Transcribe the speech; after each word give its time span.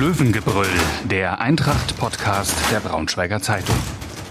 Löwengebrüll, 0.00 0.64
der 1.10 1.42
Eintracht-Podcast 1.42 2.56
der 2.72 2.80
Braunschweiger 2.80 3.42
Zeitung. 3.42 3.76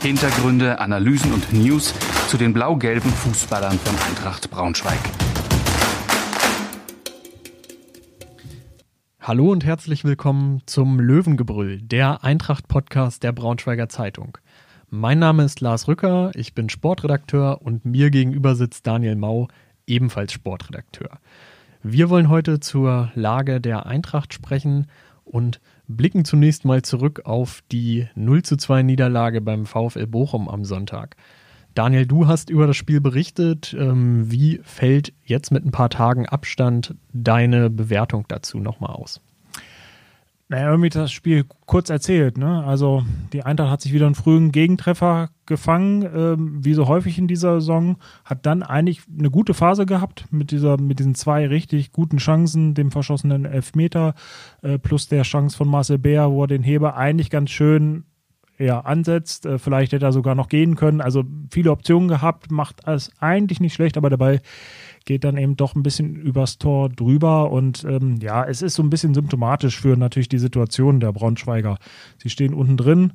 Hintergründe, 0.01 0.80
Analysen 0.80 1.32
und 1.32 1.53
News 1.53 1.93
zu 2.27 2.38
den 2.38 2.53
blau-gelben 2.53 3.11
Fußballern 3.11 3.77
von 3.77 3.95
Eintracht 4.09 4.50
Braunschweig. 4.50 4.97
Hallo 9.20 9.52
und 9.52 9.64
herzlich 9.64 10.04
willkommen 10.04 10.64
zum 10.66 11.00
Löwengebrüll, 11.00 11.80
der 11.84 12.24
Eintracht-Podcast 12.24 13.22
der 13.22 13.32
Braunschweiger 13.32 13.90
Zeitung. 13.90 14.40
Mein 14.90 15.20
Name 15.20 15.44
ist 15.44 15.62
Lars 15.62 15.88
Rücker, 15.88 16.32
ich 16.34 16.56
bin 16.56 16.70
Sportredakteur 16.70 17.62
und 17.62 17.86
mir 17.86 18.10
gegenüber 18.10 18.56
sitzt 18.56 18.88
Daniel 18.88 19.16
Mau, 19.16 19.50
ebenfalls 19.86 20.34
Sportredakteur. 20.34 21.20
Wir 21.84 22.10
wollen 22.10 22.28
heute 22.28 22.60
zur 22.60 23.12
Lage 23.14 23.62
der 23.62 23.86
Eintracht 23.86 24.34
sprechen 24.34 24.88
und 25.30 25.62
blicken 25.88 26.26
zunächst 26.26 26.66
mal 26.66 26.82
zurück 26.82 27.22
auf 27.26 27.64
die 27.72 28.08
0 28.16 28.44
zu 28.44 28.58
2 28.58 28.84
Niederlage 28.84 29.42
beim 29.42 29.66
VfL 29.66 30.08
Bochum 30.08 30.50
am 30.50 30.66
Sonntag. 30.66 31.16
Daniel, 31.76 32.05
du 32.05 32.28
hast 32.28 32.50
über 32.50 32.68
das 32.68 32.76
Spiel 32.76 33.00
berichtet. 33.00 33.76
Ähm, 33.78 34.32
wie 34.32 34.60
fällt 34.64 35.14
jetzt 35.24 35.52
mit 35.52 35.66
ein 35.66 35.72
paar 35.72 35.90
Tagen 35.90 36.26
Abstand 36.26 36.96
deine 37.14 37.70
Bewertung 37.70 38.26
dazu 38.28 38.60
nochmal 38.60 38.92
aus? 38.92 39.22
Naja, 40.52 40.71
irgendwie 40.71 40.89
das 40.89 41.12
Spiel 41.12 41.45
kurz 41.67 41.91
erzählt. 41.91 42.39
Ne? 42.39 42.63
Also 42.63 43.03
die 43.34 43.44
Eintracht 43.44 43.70
hat 43.70 43.81
sich 43.81 43.94
wieder 43.94 44.07
einen 44.07 44.16
frühen 44.16 44.52
Gegentreffer 44.52 45.30
gefangen, 45.45 46.02
ähm, 46.02 46.66
wie 46.66 46.73
so 46.73 46.88
häufig 46.88 47.20
in 47.20 47.27
dieser 47.27 47.62
Saison, 47.62 47.98
hat 48.26 48.48
dann 48.48 48.63
eigentlich 48.63 49.04
eine 49.16 49.30
gute 49.30 49.54
Phase 49.54 49.85
gehabt 49.85 50.26
mit 50.31 50.49
dieser, 50.49 50.81
mit 50.81 50.98
diesen 50.98 51.13
zwei 51.13 51.45
richtig 51.45 51.91
guten 51.91 52.17
Chancen, 52.17 52.73
dem 52.73 52.90
verschossenen 52.90 53.45
Elfmeter 53.45 54.16
äh, 54.63 54.80
plus 54.80 55.07
der 55.07 55.21
Chance 55.21 55.55
von 55.55 55.67
Marcel 55.67 55.99
Bär, 55.99 56.31
wo 56.31 56.43
er 56.43 56.48
den 56.48 56.63
Heber 56.63 56.98
eigentlich 56.98 57.29
ganz 57.29 57.52
schön 57.52 58.05
ja, 58.60 58.82
ansetzt. 58.82 59.46
Äh, 59.46 59.57
vielleicht 59.57 59.93
hätte 59.93 60.05
er 60.05 60.12
sogar 60.12 60.35
noch 60.35 60.49
gehen 60.49 60.76
können. 60.76 61.02
Also 61.02 61.24
viele 61.49 61.71
Optionen 61.71 62.10
gehabt, 62.10 62.52
macht 62.52 62.85
es 62.85 63.12
eigentlich 63.20 63.60
nicht 63.60 63.74
schlecht, 63.74 63.98
aber 63.98 64.09
dabei 64.09 64.41
geht 65.05 65.23
dann 65.23 65.38
eben 65.38 65.55
doch 65.55 65.75
ein 65.75 65.83
bisschen 65.83 66.15
übers 66.15 66.57
Tor 66.57 66.89
drüber. 66.89 67.52
Und 67.52 67.83
ähm, 67.85 68.17
ja, 68.21 68.43
es 68.43 68.61
ist 68.61 68.75
so 68.75 68.83
ein 68.83 68.89
bisschen 68.89 69.13
symptomatisch 69.13 69.80
für 69.80 69.97
natürlich 69.97 70.30
die 70.30 70.37
Situation 70.37 70.99
der 70.99 71.13
Braunschweiger. 71.13 71.77
Sie 72.17 72.30
stehen 72.30 72.53
unten 72.53 72.77
drin. 72.77 73.13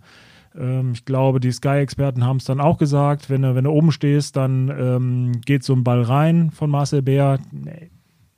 Ähm, 0.57 0.93
ich 0.95 1.05
glaube, 1.05 1.41
die 1.41 1.53
Sky-Experten 1.53 2.25
haben 2.25 2.39
es 2.39 2.45
dann 2.45 2.61
auch 2.61 2.79
gesagt. 2.79 3.29
Wenn 3.29 3.43
du, 3.43 3.55
wenn 3.55 3.65
du 3.65 3.71
oben 3.71 3.93
stehst, 3.93 4.37
dann 4.37 4.69
ähm, 4.71 5.41
geht 5.43 5.63
so 5.63 5.75
ein 5.75 5.85
Ball 5.85 6.03
rein 6.03 6.51
von 6.51 6.71
Marcel 6.71 7.03
Bär. 7.03 7.39
Nee, 7.53 7.91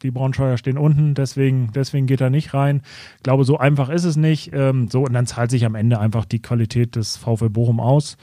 die 0.07 0.13
Braunschweiger 0.13 0.57
stehen 0.57 0.79
unten, 0.79 1.15
deswegen, 1.15 1.71
deswegen 1.75 2.07
geht 2.07 2.21
er 2.21 2.31
nicht 2.31 2.55
rein. 2.55 2.83
Ich 3.17 3.23
glaube, 3.25 3.45
so 3.45 3.59
einfach 3.59 3.89
ist 3.89 4.05
es 4.05 4.17
nicht. 4.17 4.51
Ähm, 4.53 4.89
so, 4.89 5.03
und 5.03 5.13
dann 5.13 5.27
zahlt 5.27 5.51
sich 5.51 5.65
am 5.65 5.75
Ende 5.75 5.99
einfach 5.99 6.25
die 6.25 6.41
Qualität 6.41 6.97
des 6.97 7.17
VfL 7.17 7.51
Bochum 7.51 7.81
aus. 7.81 8.17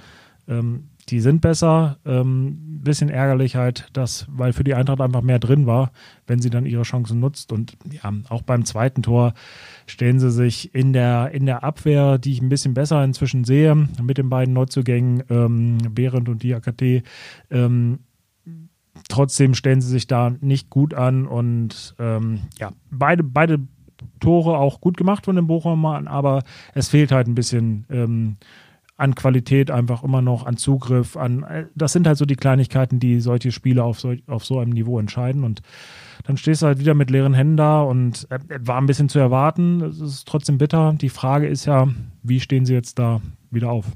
Ähm, 0.48 0.90
die 1.10 1.20
sind 1.20 1.42
besser. 1.42 1.98
Ähm, 2.06 2.82
bisschen 2.84 3.10
ärgerlich 3.10 3.56
halt, 3.56 3.88
dass, 3.94 4.26
weil 4.30 4.54
für 4.54 4.64
die 4.64 4.74
Eintracht 4.74 5.02
einfach 5.02 5.22
mehr 5.22 5.40
drin 5.40 5.66
war, 5.66 5.92
wenn 6.28 6.42
sie 6.42 6.50
dann 6.50 6.66
ihre 6.66 6.84
Chancen 6.84 7.20
nutzt. 7.20 7.52
Und 7.52 7.78
ja, 7.92 8.12
auch 8.30 8.42
beim 8.42 8.66
zweiten 8.66 9.04
Tor 9.04 9.34
stellen 9.86 10.20
sie 10.20 10.32
sich 10.32 10.74
in 10.74 10.94
der, 10.94 11.32
in 11.32 11.46
der 11.46 11.64
Abwehr, 11.64 12.18
die 12.18 12.32
ich 12.32 12.42
ein 12.42 12.50
bisschen 12.50 12.74
besser 12.74 13.04
inzwischen 13.04 13.44
sehe, 13.44 13.76
mit 14.02 14.18
den 14.18 14.30
beiden 14.30 14.54
Neuzugängen, 14.54 15.24
ähm, 15.30 15.78
Behrendt 15.92 16.30
und 16.30 16.44
Diakate, 16.44 17.04
ähm, 17.52 18.00
trotzdem 19.10 19.54
stellen 19.54 19.82
sie 19.82 19.90
sich 19.90 20.08
da 20.08 20.32
nicht 20.42 20.70
gut 20.70 20.94
an 20.94 21.28
und 21.28 21.96
ähm, 22.00 22.42
ja, 22.60 22.72
beide, 22.92 23.24
beide 23.24 23.60
Tore 24.20 24.58
auch 24.58 24.82
gut 24.82 24.98
gemacht 24.98 25.26
von 25.26 25.36
den 25.36 25.48
Bochumern, 25.48 26.08
aber 26.08 26.44
es 26.74 26.90
fehlt 26.90 27.12
halt 27.12 27.28
ein 27.28 27.36
bisschen 27.36 27.86
ähm, 27.90 28.38
an 28.98 29.16
Qualität 29.16 29.72
einfach 29.72 30.04
immer 30.04 30.22
noch, 30.22 30.46
an 30.46 30.58
Zugriff, 30.58 31.18
an 31.18 31.46
das 31.76 31.94
sind 31.94 32.08
halt 32.08 32.18
so 32.18 32.26
die 32.26 32.36
Kleinigkeiten, 32.36 33.00
die 33.00 33.20
solche 33.20 33.52
Spiele 33.52 33.84
auf 33.84 34.00
so, 34.00 34.14
auf 34.28 34.46
so 34.46 34.60
einem 34.60 34.72
Niveau 34.72 35.00
entscheiden 35.00 35.44
und 35.44 35.62
dann 36.26 36.38
stehst 36.38 36.62
du 36.62 36.68
halt 36.68 36.80
wieder 36.80 36.94
mit 36.94 37.10
leeren 37.10 37.34
Händen 37.34 37.58
da 37.58 37.82
und 37.82 38.28
äh, 38.30 38.40
war 38.62 38.80
ein 38.80 38.86
bisschen 38.86 39.10
zu 39.10 39.20
erwarten. 39.20 39.82
Es 39.82 40.00
ist 40.00 40.28
trotzdem 40.28 40.58
bitter. 40.58 40.94
Die 40.94 41.10
Frage 41.10 41.48
ist 41.48 41.66
ja, 41.66 41.88
wie 42.22 42.40
stehen 42.40 42.66
sie 42.66 42.74
jetzt 42.74 42.98
da 42.98 43.20
wieder 43.52 43.72
auf? 43.72 43.88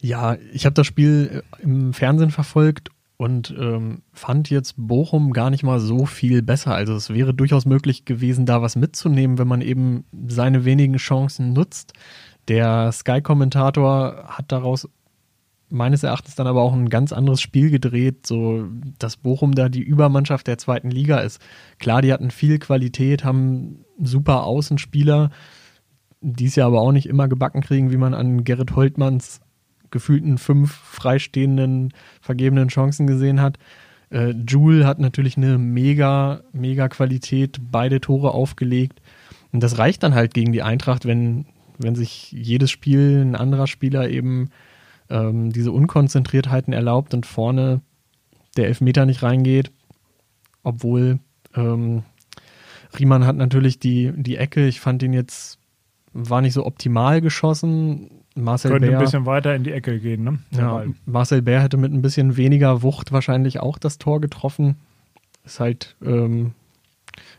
Ja, 0.00 0.36
ich 0.52 0.66
habe 0.66 0.74
das 0.74 0.86
Spiel 0.86 1.42
äh, 1.58 1.62
im 1.62 1.94
Fernsehen 1.94 2.30
verfolgt 2.30 2.90
und 3.16 3.54
ähm, 3.58 4.02
fand 4.12 4.50
jetzt 4.50 4.74
Bochum 4.76 5.32
gar 5.32 5.50
nicht 5.50 5.62
mal 5.62 5.78
so 5.78 6.04
viel 6.06 6.42
besser. 6.42 6.74
Also 6.74 6.94
es 6.94 7.10
wäre 7.10 7.32
durchaus 7.32 7.64
möglich 7.64 8.04
gewesen, 8.04 8.44
da 8.44 8.60
was 8.60 8.76
mitzunehmen, 8.76 9.38
wenn 9.38 9.48
man 9.48 9.60
eben 9.60 10.04
seine 10.26 10.64
wenigen 10.64 10.96
Chancen 10.96 11.52
nutzt. 11.52 11.92
Der 12.48 12.90
Sky-Kommentator 12.90 14.24
hat 14.26 14.50
daraus 14.50 14.88
meines 15.70 16.02
Erachtens 16.02 16.34
dann 16.34 16.46
aber 16.46 16.62
auch 16.62 16.72
ein 16.72 16.88
ganz 16.88 17.12
anderes 17.12 17.40
Spiel 17.40 17.70
gedreht, 17.70 18.26
so 18.26 18.66
dass 18.98 19.16
Bochum 19.16 19.54
da 19.54 19.68
die 19.68 19.82
Übermannschaft 19.82 20.46
der 20.46 20.58
zweiten 20.58 20.90
Liga 20.90 21.18
ist. 21.18 21.40
Klar, 21.78 22.02
die 22.02 22.12
hatten 22.12 22.30
viel 22.30 22.58
Qualität, 22.58 23.24
haben 23.24 23.84
super 24.00 24.44
Außenspieler, 24.44 25.30
die 26.20 26.46
es 26.46 26.56
ja 26.56 26.66
aber 26.66 26.80
auch 26.80 26.92
nicht 26.92 27.06
immer 27.06 27.28
gebacken 27.28 27.60
kriegen, 27.60 27.90
wie 27.90 27.96
man 27.96 28.14
an 28.14 28.44
Gerrit 28.44 28.76
Holtmanns 28.76 29.40
gefühlten 29.94 30.36
fünf 30.36 30.72
freistehenden, 30.72 31.94
vergebenen 32.20 32.68
Chancen 32.68 33.06
gesehen 33.06 33.40
hat. 33.40 33.58
Äh, 34.10 34.34
Jule 34.46 34.86
hat 34.86 34.98
natürlich 34.98 35.38
eine 35.38 35.56
mega, 35.56 36.42
mega 36.52 36.88
Qualität, 36.88 37.58
beide 37.70 38.02
Tore 38.02 38.32
aufgelegt. 38.32 39.00
Und 39.52 39.62
das 39.62 39.78
reicht 39.78 40.02
dann 40.02 40.14
halt 40.14 40.34
gegen 40.34 40.52
die 40.52 40.62
Eintracht, 40.62 41.06
wenn, 41.06 41.46
wenn 41.78 41.94
sich 41.94 42.32
jedes 42.32 42.70
Spiel 42.70 43.22
ein 43.24 43.36
anderer 43.36 43.66
Spieler 43.66 44.10
eben 44.10 44.50
ähm, 45.08 45.52
diese 45.52 45.72
Unkonzentriertheiten 45.72 46.74
erlaubt 46.74 47.14
und 47.14 47.24
vorne 47.24 47.80
der 48.56 48.66
Elfmeter 48.66 49.06
nicht 49.06 49.22
reingeht, 49.22 49.70
obwohl 50.62 51.18
ähm, 51.54 52.02
Riemann 52.98 53.26
hat 53.26 53.36
natürlich 53.36 53.78
die, 53.78 54.12
die 54.14 54.36
Ecke, 54.36 54.66
ich 54.66 54.80
fand 54.80 55.02
ihn 55.02 55.12
jetzt, 55.12 55.58
war 56.12 56.40
nicht 56.40 56.52
so 56.52 56.64
optimal 56.64 57.20
geschossen. 57.20 58.23
Marcel 58.34 58.72
Könnte 58.72 58.88
Bär, 58.88 58.98
ein 58.98 59.04
bisschen 59.04 59.26
weiter 59.26 59.54
in 59.54 59.62
die 59.62 59.72
Ecke 59.72 59.98
gehen, 60.00 60.24
ne? 60.24 60.38
Ja, 60.50 60.84
Marcel 61.06 61.42
Bär 61.42 61.62
hätte 61.62 61.76
mit 61.76 61.92
ein 61.92 62.02
bisschen 62.02 62.36
weniger 62.36 62.82
Wucht 62.82 63.12
wahrscheinlich 63.12 63.60
auch 63.60 63.78
das 63.78 63.98
Tor 63.98 64.20
getroffen. 64.20 64.76
Ist 65.44 65.60
halt, 65.60 65.96
ähm, 66.04 66.52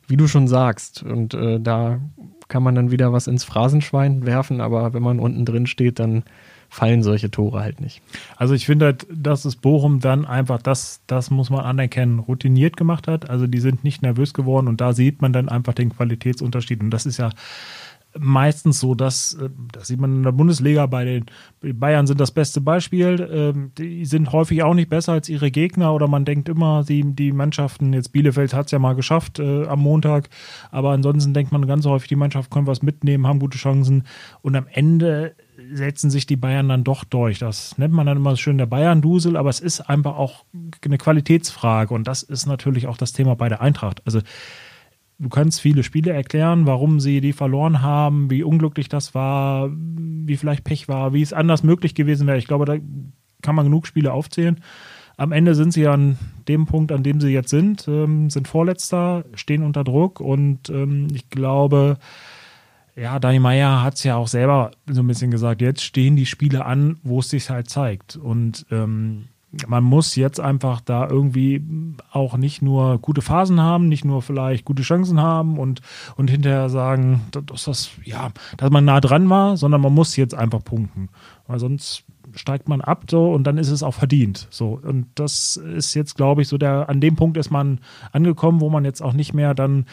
wie 0.07 0.15
du 0.15 0.27
schon 0.27 0.47
sagst, 0.47 1.03
und 1.03 1.33
äh, 1.33 1.59
da 1.59 1.99
kann 2.47 2.63
man 2.63 2.75
dann 2.75 2.91
wieder 2.91 3.11
was 3.11 3.27
ins 3.27 3.43
Phrasenschwein 3.43 4.25
werfen, 4.25 4.61
aber 4.61 4.93
wenn 4.93 5.03
man 5.03 5.19
unten 5.19 5.45
drin 5.45 5.67
steht, 5.67 5.99
dann 5.99 6.23
fallen 6.69 7.03
solche 7.03 7.31
Tore 7.31 7.61
halt 7.61 7.79
nicht. 7.79 8.01
Also 8.35 8.53
ich 8.53 8.65
finde 8.65 8.85
halt, 8.85 9.07
dass 9.11 9.45
es 9.45 9.55
Bochum 9.55 9.99
dann 9.99 10.25
einfach, 10.25 10.61
das, 10.61 11.01
das 11.07 11.31
muss 11.31 11.49
man 11.49 11.61
anerkennen, 11.61 12.19
routiniert 12.19 12.77
gemacht 12.77 13.07
hat. 13.07 13.29
Also 13.29 13.47
die 13.47 13.59
sind 13.59 13.83
nicht 13.83 14.01
nervös 14.01 14.33
geworden 14.33 14.67
und 14.67 14.81
da 14.81 14.93
sieht 14.93 15.21
man 15.21 15.33
dann 15.33 15.49
einfach 15.49 15.73
den 15.73 15.95
Qualitätsunterschied. 15.95 16.81
Und 16.81 16.91
das 16.91 17.05
ist 17.05 17.17
ja 17.17 17.29
meistens 18.17 18.79
so, 18.79 18.95
dass, 18.95 19.33
äh, 19.33 19.49
das 19.71 19.87
sieht 19.87 19.99
man 19.99 20.17
in 20.17 20.23
der 20.23 20.31
Bundesliga 20.31 20.85
bei 20.85 21.05
den 21.05 21.25
Bayern 21.61 22.07
sind 22.07 22.19
das 22.19 22.31
beste 22.31 22.61
Beispiel. 22.61 23.27
Ähm, 23.31 23.71
die 23.77 24.05
sind 24.05 24.31
häufig 24.31 24.63
auch 24.63 24.73
nicht 24.73 24.89
besser 24.89 25.13
als 25.13 25.29
ihre 25.29 25.51
Gegner 25.51 25.93
oder 25.93 26.07
man 26.07 26.25
denkt 26.25 26.49
immer, 26.49 26.83
die, 26.83 27.03
die 27.03 27.31
Mannschaften, 27.31 27.93
jetzt 27.93 28.11
Bielefeld 28.11 28.53
hat 28.53 28.67
es 28.67 28.71
ja 28.71 28.79
mal 28.79 28.95
geschafft 28.95 29.39
äh, 29.39 29.65
am 29.65 29.79
Montag, 29.79 30.29
aber 30.71 30.91
ansonsten 30.91 31.33
denkt 31.33 31.51
man 31.51 31.65
ganz 31.67 31.85
häufig, 31.85 32.07
die 32.07 32.15
Mannschaft 32.15 32.51
können 32.51 32.67
was 32.67 32.81
mitnehmen, 32.81 33.27
haben 33.27 33.39
gute 33.39 33.57
Chancen 33.57 34.03
und 34.41 34.55
am 34.55 34.67
Ende 34.71 35.35
setzen 35.73 36.09
sich 36.09 36.25
die 36.25 36.35
Bayern 36.35 36.69
dann 36.69 36.83
doch 36.83 37.03
durch. 37.03 37.39
Das 37.39 37.77
nennt 37.77 37.93
man 37.93 38.05
dann 38.05 38.17
immer 38.17 38.35
schön 38.35 38.57
der 38.57 38.65
Bayern-Dusel, 38.65 39.37
aber 39.37 39.49
es 39.49 39.59
ist 39.59 39.81
einfach 39.81 40.17
auch 40.17 40.45
eine 40.83 40.97
Qualitätsfrage 40.97 41.93
und 41.93 42.05
das 42.07 42.23
ist 42.23 42.45
natürlich 42.45 42.87
auch 42.87 42.97
das 42.97 43.13
Thema 43.13 43.35
bei 43.35 43.49
der 43.49 43.61
Eintracht. 43.61 44.01
Also 44.05 44.19
du 45.19 45.29
kannst 45.29 45.61
viele 45.61 45.83
Spiele 45.83 46.11
erklären, 46.11 46.65
warum 46.65 46.99
sie 46.99 47.21
die 47.21 47.33
verloren 47.33 47.81
haben, 47.81 48.29
wie 48.29 48.43
unglücklich 48.43 48.89
das 48.89 49.15
war, 49.15 49.69
wie 49.71 50.37
vielleicht 50.37 50.63
Pech 50.63 50.87
war, 50.87 51.13
wie 51.13 51.21
es 51.21 51.33
anders 51.33 51.63
möglich 51.63 51.95
gewesen 51.95 52.27
wäre. 52.27 52.37
Ich 52.37 52.47
glaube, 52.47 52.65
da 52.65 52.77
kann 53.41 53.55
man 53.55 53.65
genug 53.65 53.87
Spiele 53.87 54.13
aufzählen. 54.13 54.61
Am 55.17 55.31
Ende 55.31 55.55
sind 55.55 55.71
sie 55.71 55.87
an 55.87 56.17
dem 56.47 56.65
Punkt, 56.65 56.91
an 56.91 57.03
dem 57.03 57.21
sie 57.21 57.29
jetzt 57.29 57.49
sind, 57.49 57.87
ähm, 57.87 58.29
sind 58.29 58.47
Vorletzter, 58.47 59.23
stehen 59.33 59.63
unter 59.63 59.85
Druck 59.85 60.19
und 60.19 60.69
ähm, 60.69 61.07
ich 61.13 61.29
glaube, 61.29 61.97
ja, 62.95 63.19
Dani 63.19 63.39
Meyer 63.39 63.83
hat 63.83 63.95
es 63.95 64.03
ja 64.03 64.15
auch 64.15 64.27
selber 64.27 64.71
so 64.87 65.01
ein 65.01 65.07
bisschen 65.07 65.31
gesagt, 65.31 65.61
jetzt 65.61 65.83
stehen 65.83 66.15
die 66.15 66.25
Spiele 66.25 66.65
an, 66.65 66.97
wo 67.03 67.19
es 67.19 67.29
sich 67.29 67.49
halt 67.49 67.69
zeigt. 67.69 68.15
Und 68.15 68.65
ähm, 68.71 69.25
man 69.67 69.83
muss 69.83 70.15
jetzt 70.15 70.39
einfach 70.39 70.81
da 70.81 71.07
irgendwie 71.07 71.63
auch 72.11 72.37
nicht 72.37 72.61
nur 72.61 72.99
gute 72.99 73.21
Phasen 73.21 73.61
haben, 73.61 73.87
nicht 73.87 74.05
nur 74.05 74.21
vielleicht 74.21 74.65
gute 74.65 74.83
Chancen 74.83 75.21
haben 75.21 75.57
und, 75.57 75.81
und 76.17 76.29
hinterher 76.29 76.69
sagen, 76.69 77.21
dass 77.31 77.65
das, 77.65 77.91
ja, 78.03 78.31
dass 78.57 78.69
man 78.71 78.85
nah 78.85 78.99
dran 79.01 79.29
war, 79.29 79.57
sondern 79.57 79.81
man 79.81 79.93
muss 79.93 80.15
jetzt 80.15 80.35
einfach 80.35 80.63
punkten. 80.63 81.09
Weil 81.47 81.59
sonst 81.59 82.03
steigt 82.33 82.67
man 82.67 82.81
ab 82.81 83.05
so 83.09 83.31
und 83.31 83.45
dann 83.45 83.57
ist 83.57 83.69
es 83.69 83.83
auch 83.83 83.93
verdient. 83.93 84.47
So. 84.49 84.79
Und 84.81 85.07
das 85.15 85.57
ist 85.57 85.93
jetzt, 85.93 86.15
glaube 86.15 86.41
ich, 86.41 86.47
so 86.47 86.57
der, 86.57 86.89
an 86.89 86.99
dem 86.99 87.15
Punkt 87.15 87.37
ist 87.37 87.51
man 87.51 87.79
angekommen, 88.11 88.61
wo 88.61 88.69
man 88.69 88.83
jetzt 88.83 89.01
auch 89.01 89.13
nicht 89.13 89.33
mehr 89.33 89.53
dann 89.53 89.85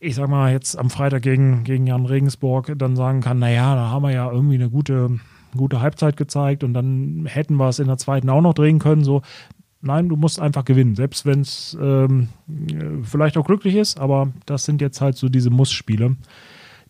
ich 0.00 0.16
sag 0.16 0.28
mal, 0.28 0.52
jetzt 0.52 0.76
am 0.76 0.90
Freitag 0.90 1.22
gegen, 1.22 1.64
gegen 1.64 1.86
Jan 1.86 2.04
Regensburg 2.04 2.74
dann 2.76 2.94
sagen 2.94 3.22
kann, 3.22 3.38
naja, 3.38 3.74
da 3.74 3.90
haben 3.90 4.02
wir 4.02 4.12
ja 4.12 4.30
irgendwie 4.30 4.56
eine 4.56 4.68
gute, 4.68 5.18
gute 5.56 5.80
Halbzeit 5.80 6.16
gezeigt 6.16 6.64
und 6.64 6.74
dann 6.74 7.26
hätten 7.26 7.56
wir 7.56 7.68
es 7.68 7.78
in 7.78 7.86
der 7.86 7.98
zweiten 7.98 8.30
auch 8.30 8.40
noch 8.40 8.54
drehen 8.54 8.78
können. 8.78 9.04
So, 9.04 9.22
nein, 9.80 10.08
du 10.08 10.16
musst 10.16 10.40
einfach 10.40 10.64
gewinnen, 10.64 10.94
selbst 10.94 11.26
wenn 11.26 11.40
es 11.40 11.76
ähm, 11.80 12.28
vielleicht 13.02 13.36
auch 13.36 13.46
glücklich 13.46 13.76
ist, 13.76 13.98
aber 13.98 14.32
das 14.46 14.64
sind 14.64 14.80
jetzt 14.80 15.00
halt 15.00 15.16
so 15.16 15.28
diese 15.28 15.50
Muss-Spiele, 15.50 16.16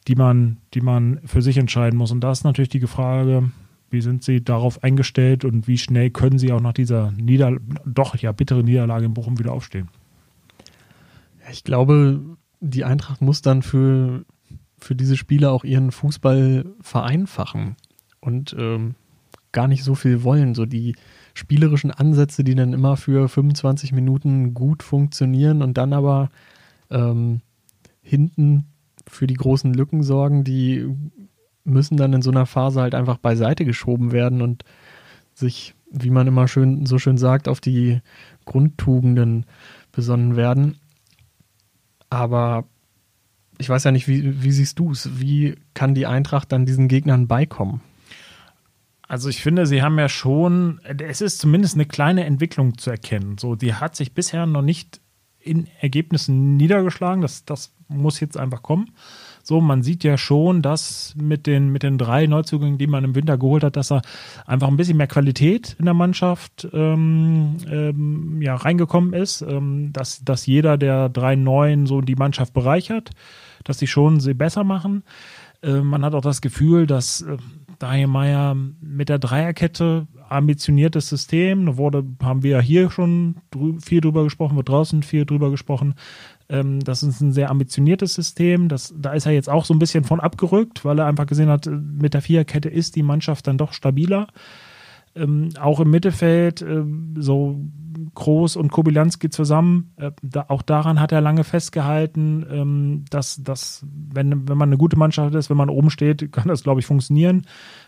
die 0.07 0.15
man, 0.15 0.59
die 0.75 0.81
man 0.81 1.21
für 1.25 1.43
sich 1.43 1.59
entscheiden 1.59 1.99
muss. 1.99 2.13
Und 2.13 2.21
da 2.21 2.33
ist 2.33 2.45
natürlich 2.45 2.69
die 2.69 2.81
Frage, 2.81 3.51
wie 3.91 4.01
sind 4.01 4.25
sie 4.25 4.43
darauf 4.43 4.83
eingestellt 4.83 5.45
und 5.45 5.69
wie 5.69 5.79
schnell 5.79 6.11
können 6.11 6.39
sie 6.39 6.53
auch 6.53 6.61
nach 6.61 6.73
dieser 6.73 7.13
Nieder 7.13 7.57
doch 7.85 8.17
ja 8.17 8.33
bittere 8.33 8.63
Niederlage 8.63 9.07
in 9.07 9.15
Bochum 9.15 9.39
wieder 9.39 9.53
aufstehen? 9.53 9.89
Ich 11.51 11.65
glaube, 11.65 12.21
die 12.61 12.85
Eintracht 12.85 13.21
muss 13.21 13.43
dann 13.43 13.63
für, 13.63 14.25
für 14.79 14.95
diese 14.95 15.17
Spiele 15.17 15.51
auch 15.51 15.65
ihren 15.65 15.93
Fußball 15.93 16.65
vereinfachen 16.81 17.77
und 18.25 18.55
ähm, 18.59 18.95
gar 19.53 19.69
nicht 19.69 19.85
so 19.85 19.95
viel 19.95 20.23
wollen. 20.23 20.55
So 20.55 20.67
die 20.67 20.97
spielerischen 21.35 21.91
Ansätze, 21.91 22.45
die 22.45 22.55
dann 22.55 22.73
immer 22.73 22.97
für 22.97 23.29
25 23.29 23.93
Minuten 23.93 24.55
gut 24.55 24.83
funktionieren 24.83 25.63
und 25.63 25.79
dann 25.79 25.93
aber 25.93 26.31
ähm, 26.91 27.41
hinten 28.03 28.67
für 29.07 29.27
die 29.27 29.35
großen 29.35 29.73
Lücken 29.75 30.03
sorgen, 30.03 30.45
die 30.45 30.87
müssen 31.65 31.97
dann 31.97 32.13
in 32.13 32.23
so 32.23 32.31
einer 32.31 32.47
Phase 32.47 32.81
halt 32.81 32.95
einfach 32.95 33.19
beiseite 33.19 33.65
geschoben 33.65 34.13
werden 34.13 34.43
und 34.43 34.65
sich, 35.35 35.75
wie 35.91 36.11
man 36.11 36.27
immer 36.27 36.47
schön 36.47 36.87
so 36.87 36.99
schön 36.99 37.19
sagt, 37.19 37.49
auf 37.49 37.61
die 37.61 38.01
Grundtugenden 38.45 39.47
besonnen 39.93 40.37
werden. 40.37 40.77
Aber 42.11 42.65
ich 43.59 43.69
weiß 43.69 43.85
ja 43.85 43.93
nicht, 43.93 44.09
wie, 44.09 44.43
wie 44.43 44.53
siehst 44.53 44.79
du 44.79 44.93
es? 44.93 45.21
Wie 45.21 45.57
kann 45.75 45.95
die 45.95 46.07
Eintracht 46.07 46.53
dann 46.53 46.67
diesen 46.67 46.89
Gegnern 46.89 47.27
beikommen? 47.27 47.81
Also 49.07 49.29
ich 49.29 49.43
finde, 49.43 49.67
sie 49.67 49.83
haben 49.83 49.99
ja 49.99 50.09
schon, 50.09 50.81
es 50.85 51.21
ist 51.21 51.39
zumindest 51.39 51.75
eine 51.75 51.87
kleine 51.87 52.25
Entwicklung 52.25 52.79
zu 52.79 52.91
erkennen. 52.91 53.37
So, 53.39 53.55
die 53.55 53.75
hat 53.75 53.97
sich 53.97 54.15
bisher 54.15 54.47
noch 54.47 54.63
nicht 54.63 55.01
in 55.41 55.69
Ergebnissen 55.81 56.57
niedergeschlagen. 56.57 57.21
Das, 57.21 57.45
das 57.45 57.75
muss 57.89 58.21
jetzt 58.21 58.39
einfach 58.39 58.63
kommen. 58.63 58.93
So, 59.43 59.61
man 59.61 59.83
sieht 59.83 60.05
ja 60.05 60.17
schon, 60.17 60.63
dass 60.63 61.15
mit 61.21 61.47
den, 61.47 61.69
mit 61.69 61.83
den 61.83 61.99
drei 61.99 62.27
Neuzugängen, 62.27 62.79
die 62.79 62.87
man 62.87 63.05
im 63.05 63.15
Winter 63.15 63.37
geholt 63.37 63.63
hat, 63.63 63.77
dass 63.77 63.93
er 63.93 64.01
einfach 64.47 64.69
ein 64.69 64.79
bisschen 64.79 64.97
mehr 64.97 65.07
Qualität 65.07 65.77
in 65.79 65.85
der 65.85 65.93
Mannschaft 65.93 66.67
ähm, 66.73 67.59
ähm, 67.69 68.41
ja, 68.41 68.57
reingekommen 68.57 69.13
ist, 69.13 69.43
ähm, 69.43 69.93
dass, 69.93 70.25
dass 70.25 70.47
jeder 70.47 70.79
der 70.79 71.11
drei 71.11 71.37
Neuen 71.37 71.85
so 71.87 72.01
die 72.01 72.17
Mannschaft 72.17 72.55
bereichert, 72.55 73.11
dass 73.65 73.79
sie 73.79 73.87
schon 73.87 74.19
sie 74.19 74.33
besser 74.33 74.65
machen. 74.65 75.05
Äh, 75.63 75.81
man 75.81 76.05
hat 76.07 76.15
auch 76.15 76.23
das 76.23 76.41
Gefühl, 76.41 76.87
dass 76.87 77.21
äh, 77.21 77.37
Meyer 78.07 78.57
mit 78.81 79.09
der 79.09 79.19
Dreierkette 79.19 80.07
ambitioniertes 80.29 81.09
System, 81.09 81.67
da 81.67 81.77
wurde, 81.77 82.05
haben 82.23 82.43
wir 82.43 82.53
ja 82.53 82.61
hier 82.61 82.91
schon 82.91 83.37
drü 83.51 83.79
viel 83.79 84.01
drüber 84.01 84.25
gesprochen, 84.25 84.57
wird 84.57 84.69
draußen 84.69 85.03
viel 85.03 85.27
drüber 85.27 85.51
gesprochen, 85.51 85.95
ähm, 86.49 86.81
das 86.81 87.03
ist 87.03 87.21
ein 87.21 87.33
sehr 87.33 87.51
ambitioniertes 87.51 88.15
System. 88.15 88.69
Das, 88.69 88.95
da 88.97 89.13
ist 89.13 89.27
er 89.27 89.33
jetzt 89.33 89.49
auch 89.49 89.65
so 89.65 89.75
ein 89.75 89.79
bisschen 89.79 90.05
von 90.05 90.21
abgerückt, 90.21 90.85
weil 90.85 90.99
er 90.99 91.07
einfach 91.07 91.27
gesehen 91.27 91.49
hat, 91.49 91.67
mit 91.67 92.15
der 92.15 92.23
Viererkette 92.23 92.69
ist 92.69 92.97
die 92.97 93.03
Mannschaft 93.03 93.47
dann 93.47 93.59
doch 93.59 93.73
stabiler. 93.73 94.29
Ähm, 95.17 95.51
auch 95.61 95.81
im 95.81 95.91
Mittelfeld, 95.91 96.63
äh, 96.63 96.85
so 97.17 97.61
Groß 98.15 98.57
und 98.57 98.71
Kobilanski 98.71 99.31
zusammen, 99.31 99.93
äh, 99.97 100.13
da, 100.23 100.47
auch 100.49 100.63
daran 100.63 101.01
hat 101.01 101.13
er 101.13 101.21
lange 101.21 101.45
festgehalten, 101.45 102.47
ähm, 102.51 103.05
dass, 103.11 103.43
dass 103.43 103.85
wenn, 103.91 104.49
wenn 104.49 104.59
man 104.59 104.69
eine 104.69 104.79
gute 104.79 104.97
Mannschaft 104.97 105.35
ist, 105.35 105.51
wenn 105.51 105.57
man 105.57 105.71
oben 105.71 105.91
steht, 105.91 106.33
kann 106.33 106.49
das, 106.49 106.63
glaube 106.63 106.81
ich, 106.81 106.87
funktionieren. 106.87 107.47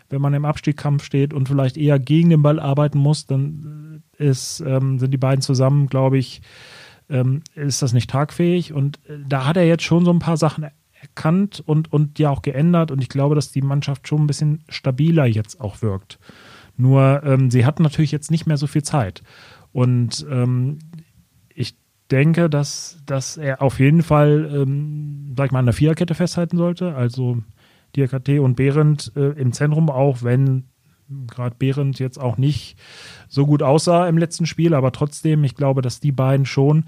Wenn 0.09 0.21
man 0.21 0.33
im 0.33 0.45
Abstiegskampf 0.45 1.03
steht 1.03 1.33
und 1.33 1.47
vielleicht 1.47 1.77
eher 1.77 1.99
gegen 1.99 2.29
den 2.29 2.41
Ball 2.41 2.59
arbeiten 2.59 2.97
muss, 2.97 3.25
dann 3.25 4.03
ist, 4.17 4.61
ähm, 4.61 4.99
sind 4.99 5.11
die 5.11 5.17
beiden 5.17 5.41
zusammen, 5.41 5.87
glaube 5.87 6.17
ich, 6.17 6.41
ähm, 7.09 7.41
ist 7.55 7.81
das 7.81 7.93
nicht 7.93 8.09
tragfähig. 8.09 8.73
Und 8.73 8.99
äh, 9.07 9.19
da 9.27 9.45
hat 9.45 9.57
er 9.57 9.67
jetzt 9.67 9.83
schon 9.83 10.05
so 10.05 10.11
ein 10.11 10.19
paar 10.19 10.37
Sachen 10.37 10.65
erkannt 10.99 11.63
und, 11.65 11.91
und 11.91 12.19
ja 12.19 12.29
auch 12.29 12.41
geändert. 12.41 12.91
Und 12.91 13.01
ich 13.01 13.09
glaube, 13.09 13.35
dass 13.35 13.51
die 13.51 13.61
Mannschaft 13.61 14.07
schon 14.07 14.23
ein 14.23 14.27
bisschen 14.27 14.63
stabiler 14.69 15.25
jetzt 15.25 15.61
auch 15.61 15.81
wirkt. 15.81 16.19
Nur 16.77 17.23
ähm, 17.23 17.51
sie 17.51 17.65
hat 17.65 17.79
natürlich 17.79 18.11
jetzt 18.11 18.31
nicht 18.31 18.45
mehr 18.45 18.57
so 18.57 18.67
viel 18.67 18.83
Zeit. 18.83 19.23
Und 19.73 20.25
ähm, 20.29 20.79
ich 21.53 21.75
denke, 22.11 22.49
dass, 22.49 22.99
dass 23.05 23.37
er 23.37 23.61
auf 23.61 23.79
jeden 23.79 24.03
Fall, 24.03 24.49
ähm, 24.53 25.33
sag 25.35 25.47
ich 25.47 25.51
mal, 25.51 25.59
an 25.59 25.65
der 25.65 25.73
Viererkette 25.73 26.15
festhalten 26.15 26.57
sollte. 26.57 26.95
Also 26.95 27.39
Diakate 27.95 28.41
und 28.41 28.55
Behrendt 28.55 29.11
äh, 29.15 29.31
im 29.31 29.51
Zentrum, 29.53 29.89
auch 29.89 30.23
wenn 30.23 30.65
gerade 31.27 31.55
Behrendt 31.57 31.99
jetzt 31.99 32.19
auch 32.19 32.37
nicht 32.37 32.77
so 33.27 33.45
gut 33.45 33.63
aussah 33.63 34.07
im 34.07 34.17
letzten 34.17 34.45
Spiel, 34.45 34.73
aber 34.73 34.91
trotzdem, 34.91 35.43
ich 35.43 35.55
glaube, 35.55 35.81
dass 35.81 35.99
die 35.99 36.11
beiden 36.11 36.45
schon 36.45 36.85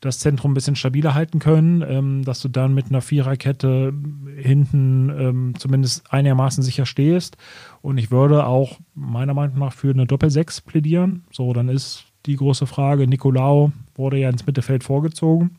das 0.00 0.18
Zentrum 0.18 0.52
ein 0.52 0.54
bisschen 0.54 0.76
stabiler 0.76 1.14
halten 1.14 1.38
können, 1.38 1.84
ähm, 1.86 2.24
dass 2.24 2.40
du 2.40 2.48
dann 2.48 2.74
mit 2.74 2.86
einer 2.86 3.02
Viererkette 3.02 3.92
hinten 4.36 5.10
ähm, 5.10 5.54
zumindest 5.58 6.10
einigermaßen 6.12 6.62
sicher 6.62 6.86
stehst. 6.86 7.36
Und 7.82 7.98
ich 7.98 8.10
würde 8.10 8.46
auch 8.46 8.78
meiner 8.94 9.34
Meinung 9.34 9.58
nach 9.58 9.72
für 9.72 9.90
eine 9.90 10.06
Doppel-6 10.06 10.64
plädieren. 10.64 11.24
So, 11.32 11.52
dann 11.52 11.68
ist 11.68 12.04
die 12.26 12.36
große 12.36 12.66
Frage, 12.66 13.06
Nicolau 13.06 13.72
wurde 13.94 14.18
ja 14.18 14.28
ins 14.28 14.46
Mittelfeld 14.46 14.84
vorgezogen. 14.84 15.56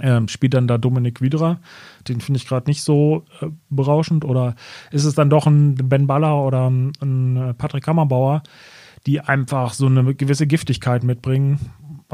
Ähm, 0.00 0.26
spielt 0.26 0.54
dann 0.54 0.66
da 0.66 0.76
Dominik 0.76 1.20
Widra. 1.20 1.60
Den 2.08 2.20
finde 2.20 2.38
ich 2.38 2.48
gerade 2.48 2.68
nicht 2.68 2.82
so 2.82 3.24
äh, 3.40 3.46
berauschend. 3.70 4.24
Oder 4.24 4.56
ist 4.90 5.04
es 5.04 5.14
dann 5.14 5.30
doch 5.30 5.46
ein 5.46 5.74
Ben 5.74 6.06
Baller 6.06 6.42
oder 6.42 6.68
ein, 6.68 6.92
ein 7.00 7.54
Patrick 7.56 7.84
Kammerbauer, 7.84 8.42
die 9.06 9.20
einfach 9.20 9.72
so 9.72 9.86
eine 9.86 10.14
gewisse 10.14 10.46
Giftigkeit 10.46 11.04
mitbringen, 11.04 11.60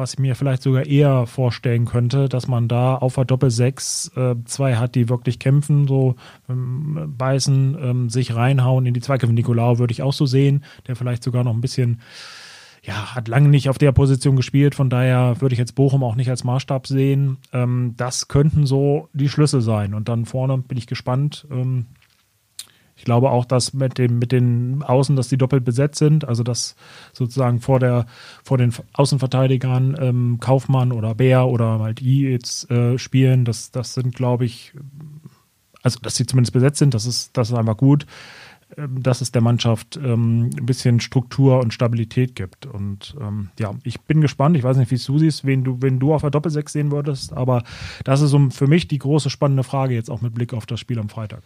was 0.00 0.14
ich 0.14 0.19
mir 0.19 0.35
vielleicht 0.35 0.62
sogar 0.62 0.87
eher 0.87 1.26
vorstellen 1.26 1.85
könnte, 1.85 2.29
dass 2.29 2.49
man 2.49 2.67
da 2.67 2.97
auf 2.97 3.14
der 3.14 3.25
Doppel-6 3.25 4.17
äh, 4.17 4.44
zwei 4.44 4.76
hat, 4.76 4.94
die 4.94 5.08
wirklich 5.08 5.38
kämpfen, 5.38 5.87
so 5.87 6.17
ähm, 6.49 7.14
beißen, 7.17 7.76
ähm, 7.81 8.11
sich 8.11 8.35
reinhauen 8.35 8.87
in 8.87 8.94
die 8.94 9.00
Zweikämpfe. 9.00 9.35
Nicolau 9.35 9.79
würde 9.79 9.93
ich 9.93 10.02
auch 10.02 10.12
so 10.12 10.26
sehen, 10.26 10.64
der 10.87 10.97
vielleicht 10.97 11.23
sogar 11.23 11.44
noch 11.44 11.55
ein 11.55 11.61
bisschen 11.61 12.00
ja, 12.82 13.14
hat 13.14 13.29
lange 13.29 13.49
nicht 13.49 13.69
auf 13.69 13.76
der 13.76 13.93
Position 13.93 14.37
gespielt, 14.37 14.75
von 14.75 14.88
daher 14.88 15.41
würde 15.41 15.52
ich 15.52 15.58
jetzt 15.58 15.75
Bochum 15.75 16.03
auch 16.03 16.14
nicht 16.14 16.31
als 16.31 16.44
Maßstab 16.44 16.87
sehen. 16.87 17.37
Ähm, 17.53 17.94
das 17.96 18.29
könnten 18.29 18.67
so 18.67 19.08
die 19.12 19.29
Schlüsse 19.29 19.61
sein. 19.61 19.93
Und 19.93 20.08
dann 20.08 20.25
vorne 20.25 20.56
bin 20.58 20.79
ich 20.79 20.87
gespannt. 20.87 21.46
Ich 23.00 23.04
glaube 23.06 23.30
auch, 23.30 23.46
dass 23.46 23.72
mit, 23.72 23.96
dem, 23.96 24.19
mit 24.19 24.30
den 24.30 24.82
Außen, 24.82 25.16
dass 25.16 25.28
die 25.28 25.38
doppelt 25.38 25.64
besetzt 25.64 25.98
sind, 25.98 26.28
also 26.28 26.42
dass 26.42 26.76
sozusagen 27.14 27.60
vor, 27.60 27.80
der, 27.80 28.04
vor 28.44 28.58
den 28.58 28.74
Außenverteidigern 28.92 29.96
ähm, 29.98 30.36
Kaufmann 30.38 30.92
oder 30.92 31.14
Bär 31.14 31.46
oder 31.46 31.78
halt 31.78 32.02
I 32.02 32.28
jetzt 32.28 32.70
äh, 32.70 32.98
spielen, 32.98 33.46
das, 33.46 33.70
das 33.70 33.94
sind, 33.94 34.14
glaube 34.14 34.44
ich, 34.44 34.74
also 35.82 35.98
dass 36.02 36.16
sie 36.16 36.26
zumindest 36.26 36.52
besetzt 36.52 36.78
sind, 36.78 36.92
das 36.92 37.06
ist, 37.06 37.34
das 37.38 37.48
ist 37.48 37.56
einfach 37.56 37.78
gut. 37.78 38.04
Ähm, 38.76 39.02
dass 39.02 39.22
es 39.22 39.32
der 39.32 39.40
Mannschaft 39.40 39.96
ähm, 39.96 40.50
ein 40.56 40.66
bisschen 40.66 41.00
Struktur 41.00 41.60
und 41.60 41.72
Stabilität 41.72 42.36
gibt. 42.36 42.66
Und 42.66 43.16
ähm, 43.19 43.48
ja, 43.58 43.74
ich 43.82 44.02
bin 44.02 44.20
gespannt. 44.20 44.58
Ich 44.58 44.62
weiß 44.62 44.76
nicht, 44.76 44.90
wie 44.90 44.96
es 44.96 45.06
du 45.06 45.19
siehst, 45.19 45.46
wen 45.46 45.64
du, 45.64 45.78
wenn 45.80 45.98
du 45.98 46.12
auf 46.12 46.20
der 46.20 46.30
Doppelsechs 46.30 46.74
sehen 46.74 46.92
würdest, 46.92 47.32
aber 47.32 47.62
das 48.04 48.20
ist 48.20 48.34
um, 48.34 48.50
für 48.50 48.66
mich 48.66 48.88
die 48.88 48.98
große 48.98 49.30
spannende 49.30 49.64
Frage 49.64 49.94
jetzt 49.94 50.10
auch 50.10 50.20
mit 50.20 50.34
Blick 50.34 50.52
auf 50.52 50.66
das 50.66 50.78
Spiel 50.78 50.98
am 50.98 51.08
Freitag. 51.08 51.42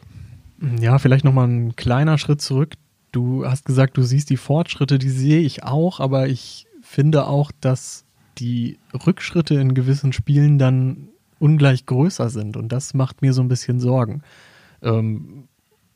Ja, 0.80 0.99
vielleicht 0.99 1.25
nochmal 1.25 1.49
ein 1.49 1.76
kleiner 1.76 2.18
Schritt 2.18 2.40
zurück. 2.40 2.75
Du 3.12 3.47
hast 3.47 3.64
gesagt, 3.64 3.97
du 3.97 4.02
siehst 4.02 4.30
die 4.30 4.37
Fortschritte, 4.37 4.99
die 4.99 5.11
sehe 5.11 5.40
ich 5.40 5.62
auch, 5.62 6.00
aber 6.00 6.28
ich 6.28 6.66
finde 6.83 7.26
auch, 7.26 7.52
dass 7.61 8.04
die 8.38 8.78
Rückschritte 9.06 9.54
in 9.54 9.75
gewissen 9.75 10.12
Spielen 10.12 10.59
dann 10.59 11.09
ungleich 11.38 11.87
größer 11.87 12.30
sind 12.30 12.56
und 12.56 12.71
das 12.73 12.94
macht 12.94 13.23
mir 13.23 13.33
so 13.33 13.42
ein 13.42 13.49
bisschen 13.49 13.78
Sorgen. 13.78 14.23
Ähm, 14.83 15.49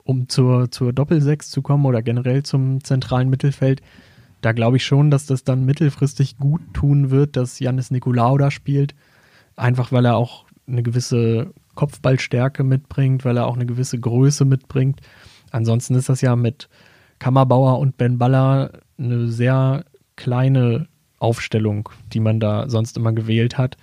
um 0.05 0.29
zur, 0.29 0.71
zur 0.71 0.93
Doppelsechs 0.93 1.51
zu 1.51 1.61
kommen 1.61 1.85
oder 1.85 2.03
generell 2.03 2.43
zum 2.43 2.83
zentralen 2.83 3.29
Mittelfeld, 3.29 3.83
da 4.41 4.53
glaube 4.53 4.77
ich 4.77 4.85
schon, 4.85 5.11
dass 5.11 5.27
das 5.27 5.45
dann 5.45 5.65
mittelfristig 5.65 6.39
gut 6.39 6.61
tun 6.73 7.11
wird, 7.11 7.37
dass 7.37 7.59
Janis 7.59 7.91
Nikolaou 7.91 8.39
da 8.39 8.51
spielt. 8.51 8.95
Einfach 9.57 9.91
weil 9.91 10.05
er 10.05 10.17
auch 10.17 10.47
eine 10.67 10.83
gewisse 10.83 11.53
Kopfballstärke 11.79 12.65
mitbringt, 12.65 13.25
weil 13.25 13.37
er 13.37 13.47
auch 13.47 13.55
eine 13.55 13.65
gewisse 13.65 14.01
Größe 14.01 14.45
mitbringt. 14.45 15.01
Ansonsten 15.53 15.95
ist 15.95 16.09
das 16.09 16.21
ja 16.23 16.35
mit 16.35 16.69
Kammerbauer 17.21 17.79
und 17.79 17.97
Ben 17.97 18.19
Baller 18.19 18.73
eine 18.99 19.29
sehr 19.29 19.85
kleine 20.17 20.89
Aufstellung, 21.21 21.89
die 22.13 22.19
man 22.19 22.41
da 22.41 22.69
sonst 22.69 22.97
immer 22.97 23.13
gewählt 23.13 23.59
hat 23.59 23.77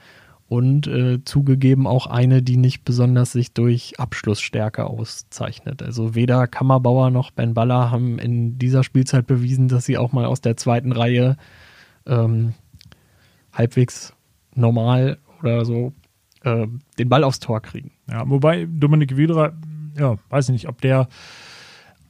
und 0.49 0.87
äh, 0.87 1.23
zugegeben 1.23 1.87
auch 1.87 2.07
eine, 2.07 2.43
die 2.43 2.57
nicht 2.57 2.83
besonders 2.83 3.31
sich 3.31 3.53
durch 3.53 3.97
Abschlussstärke 3.97 4.83
auszeichnet. 4.83 5.81
Also 5.81 6.15
weder 6.15 6.47
Kammerbauer 6.47 7.11
noch 7.11 7.31
Ben 7.31 7.53
Baller 7.53 7.91
haben 7.91 8.19
in 8.19 8.59
dieser 8.59 8.83
Spielzeit 8.83 9.25
bewiesen, 9.25 9.69
dass 9.69 9.85
sie 9.85 9.97
auch 9.97 10.11
mal 10.11 10.25
aus 10.25 10.41
der 10.41 10.57
zweiten 10.57 10.91
Reihe 10.91 11.37
ähm, 12.05 12.55
halbwegs 13.53 14.13
normal 14.53 15.17
oder 15.39 15.63
so 15.63 15.93
äh, 16.45 16.67
den 16.97 17.09
Ball 17.09 17.23
aufs 17.23 17.39
Tor 17.39 17.61
kriegen. 17.61 17.91
Ja, 18.09 18.29
wobei 18.29 18.67
Dominik 18.69 19.17
Wiedra, 19.17 19.53
ja, 19.97 20.15
weiß 20.29 20.49
ich 20.49 20.53
nicht, 20.53 20.69
ob 20.69 20.79
der 20.81 21.07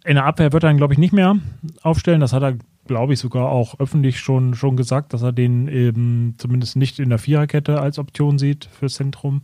in 0.04 0.16
der 0.16 0.26
Abwehr 0.26 0.54
wird 0.54 0.64
er 0.64 0.70
dann, 0.70 0.78
glaube 0.78 0.94
ich, 0.94 1.00
nicht 1.00 1.14
mehr 1.14 1.38
aufstellen. 1.82 2.20
Das 2.20 2.32
hat 2.32 2.44
er, 2.44 2.58
glaube 2.86 3.14
ich, 3.14 3.20
sogar 3.20 3.50
auch 3.50 3.80
öffentlich 3.80 4.20
schon, 4.20 4.54
schon 4.54 4.78
gesagt, 4.78 5.14
dass 5.14 5.24
er 5.24 5.32
den 5.32 5.68
eben 5.68 6.36
zumindest 6.38 6.76
nicht 6.76 7.00
in 7.00 7.10
der 7.10 7.18
Viererkette 7.18 7.82
als 7.82 7.98
Option 7.98 8.38
sieht 8.38 8.66
fürs 8.66 8.94
Zentrum. 8.94 9.42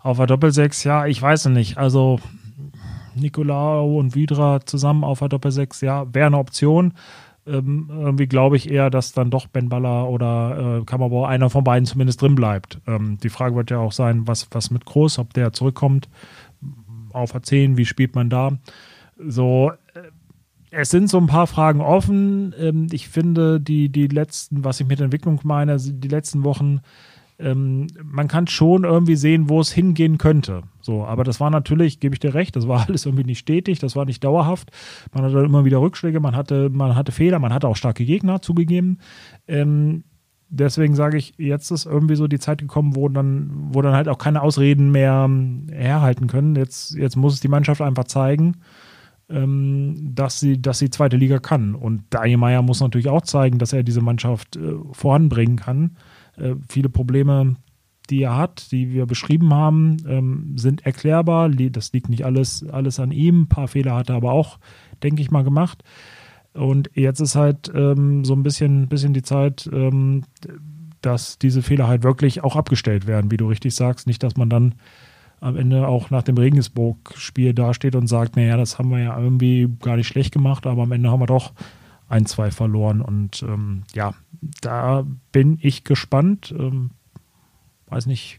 Auf 0.00 0.18
der 0.18 0.26
Doppelsechs, 0.26 0.84
ja, 0.84 1.06
ich 1.06 1.20
weiß 1.20 1.46
es 1.46 1.52
nicht. 1.52 1.78
Also 1.78 2.20
Nicolao 3.14 3.98
und 3.98 4.14
Vidra 4.14 4.60
zusammen 4.64 5.04
auf 5.04 5.20
der 5.20 5.28
Doppelsechs, 5.28 5.80
ja, 5.80 6.12
wäre 6.12 6.26
eine 6.26 6.38
Option. 6.38 6.92
Ähm, 7.48 7.88
irgendwie 7.90 8.26
glaube 8.26 8.56
ich 8.56 8.70
eher, 8.70 8.90
dass 8.90 9.12
dann 9.12 9.30
doch 9.30 9.46
Ben 9.46 9.68
Baller 9.68 10.08
oder 10.08 10.80
äh, 10.80 10.84
Kammerbau 10.84 11.24
einer 11.24 11.50
von 11.50 11.64
beiden 11.64 11.86
zumindest 11.86 12.20
drin 12.22 12.34
bleibt. 12.34 12.80
Ähm, 12.86 13.18
die 13.22 13.30
Frage 13.30 13.56
wird 13.56 13.70
ja 13.70 13.78
auch 13.78 13.92
sein, 13.92 14.26
was, 14.26 14.48
was 14.50 14.70
mit 14.70 14.84
Groß, 14.84 15.18
ob 15.18 15.32
der 15.34 15.52
zurückkommt 15.52 16.08
auf 17.12 17.34
A10, 17.34 17.76
wie 17.76 17.86
spielt 17.86 18.14
man 18.14 18.30
da? 18.30 18.58
So, 19.18 19.72
äh, 19.94 20.00
es 20.70 20.90
sind 20.90 21.08
so 21.08 21.18
ein 21.18 21.26
paar 21.26 21.46
Fragen 21.46 21.80
offen. 21.80 22.54
Ähm, 22.58 22.88
ich 22.90 23.08
finde, 23.08 23.60
die, 23.60 23.88
die 23.88 24.06
letzten, 24.06 24.64
was 24.64 24.80
ich 24.80 24.86
mit 24.86 25.00
Entwicklung 25.00 25.40
meine, 25.44 25.76
die 25.78 26.08
letzten 26.08 26.44
Wochen, 26.44 26.80
ähm, 27.38 27.86
man 28.02 28.28
kann 28.28 28.46
schon 28.46 28.84
irgendwie 28.84 29.16
sehen, 29.16 29.48
wo 29.48 29.60
es 29.60 29.72
hingehen 29.72 30.18
könnte. 30.18 30.62
So, 30.80 31.04
aber 31.04 31.24
das 31.24 31.40
war 31.40 31.50
natürlich, 31.50 32.00
gebe 32.00 32.14
ich 32.14 32.20
dir 32.20 32.34
recht, 32.34 32.56
das 32.56 32.66
war 32.66 32.84
alles 32.88 33.06
irgendwie 33.06 33.24
nicht 33.24 33.38
stetig, 33.38 33.78
das 33.78 33.96
war 33.96 34.04
nicht 34.04 34.24
dauerhaft. 34.24 34.70
Man 35.12 35.24
hatte 35.24 35.38
immer 35.38 35.64
wieder 35.64 35.80
Rückschläge, 35.80 36.20
man 36.20 36.34
hatte, 36.34 36.68
man 36.70 36.96
hatte 36.96 37.12
Fehler, 37.12 37.38
man 37.38 37.52
hatte 37.52 37.68
auch 37.68 37.76
starke 37.76 38.04
Gegner 38.04 38.42
zugegeben. 38.42 38.98
Ähm, 39.46 40.04
deswegen 40.48 40.94
sage 40.94 41.18
ich, 41.18 41.34
jetzt 41.38 41.70
ist 41.70 41.86
irgendwie 41.86 42.16
so 42.16 42.26
die 42.26 42.40
Zeit 42.40 42.58
gekommen, 42.58 42.96
wo 42.96 43.08
dann, 43.08 43.50
wo 43.72 43.82
dann 43.82 43.94
halt 43.94 44.08
auch 44.08 44.18
keine 44.18 44.42
Ausreden 44.42 44.90
mehr 44.90 45.30
herhalten 45.70 46.26
können. 46.26 46.56
Jetzt, 46.56 46.94
jetzt 46.96 47.16
muss 47.16 47.34
es 47.34 47.40
die 47.40 47.48
Mannschaft 47.48 47.80
einfach 47.80 48.04
zeigen 48.04 48.56
ähm, 49.30 49.94
dass 50.14 50.40
sie, 50.40 50.60
dass 50.60 50.78
sie 50.78 50.90
zweite 50.90 51.16
Liga 51.16 51.38
kann. 51.38 51.74
Und 51.74 52.04
Dajemeyer 52.10 52.62
muss 52.62 52.80
natürlich 52.80 53.08
auch 53.08 53.22
zeigen, 53.22 53.58
dass 53.58 53.72
er 53.72 53.82
diese 53.82 54.00
Mannschaft 54.00 54.56
äh, 54.56 54.74
voranbringen 54.92 55.56
kann. 55.56 55.96
Äh, 56.38 56.54
viele 56.68 56.88
Probleme, 56.88 57.56
die 58.10 58.22
er 58.22 58.36
hat, 58.36 58.72
die 58.72 58.90
wir 58.90 59.06
beschrieben 59.06 59.52
haben, 59.52 59.98
ähm, 60.06 60.52
sind 60.56 60.86
erklärbar. 60.86 61.48
Das 61.50 61.92
liegt 61.92 62.08
nicht 62.08 62.24
alles, 62.24 62.64
alles 62.70 63.00
an 63.00 63.10
ihm. 63.10 63.42
Ein 63.42 63.48
paar 63.48 63.68
Fehler 63.68 63.94
hat 63.94 64.08
er 64.08 64.16
aber 64.16 64.32
auch, 64.32 64.58
denke 65.02 65.22
ich 65.22 65.30
mal, 65.30 65.44
gemacht. 65.44 65.82
Und 66.54 66.90
jetzt 66.94 67.20
ist 67.20 67.36
halt 67.36 67.70
ähm, 67.74 68.24
so 68.24 68.34
ein 68.34 68.42
bisschen, 68.42 68.88
bisschen 68.88 69.12
die 69.12 69.22
Zeit, 69.22 69.68
ähm, 69.72 70.24
dass 71.02 71.38
diese 71.38 71.62
Fehler 71.62 71.86
halt 71.86 72.02
wirklich 72.02 72.42
auch 72.42 72.56
abgestellt 72.56 73.06
werden, 73.06 73.30
wie 73.30 73.36
du 73.36 73.46
richtig 73.46 73.74
sagst. 73.74 74.06
Nicht, 74.06 74.22
dass 74.22 74.36
man 74.36 74.50
dann 74.50 74.74
am 75.40 75.56
Ende 75.56 75.86
auch 75.86 76.10
nach 76.10 76.22
dem 76.22 76.36
Regensburg-Spiel 76.36 77.54
dasteht 77.54 77.94
und 77.94 78.08
sagt, 78.08 78.36
naja, 78.36 78.56
das 78.56 78.78
haben 78.78 78.90
wir 78.90 78.98
ja 78.98 79.18
irgendwie 79.18 79.68
gar 79.80 79.96
nicht 79.96 80.08
schlecht 80.08 80.32
gemacht, 80.32 80.66
aber 80.66 80.82
am 80.82 80.92
Ende 80.92 81.10
haben 81.10 81.20
wir 81.20 81.26
doch 81.26 81.52
ein, 82.08 82.26
zwei 82.26 82.50
verloren. 82.50 83.00
Und 83.00 83.42
ähm, 83.42 83.82
ja, 83.94 84.14
da 84.60 85.04
bin 85.32 85.58
ich 85.60 85.84
gespannt. 85.84 86.54
Ähm, 86.56 86.90
weiß 87.88 88.06
nicht, 88.06 88.38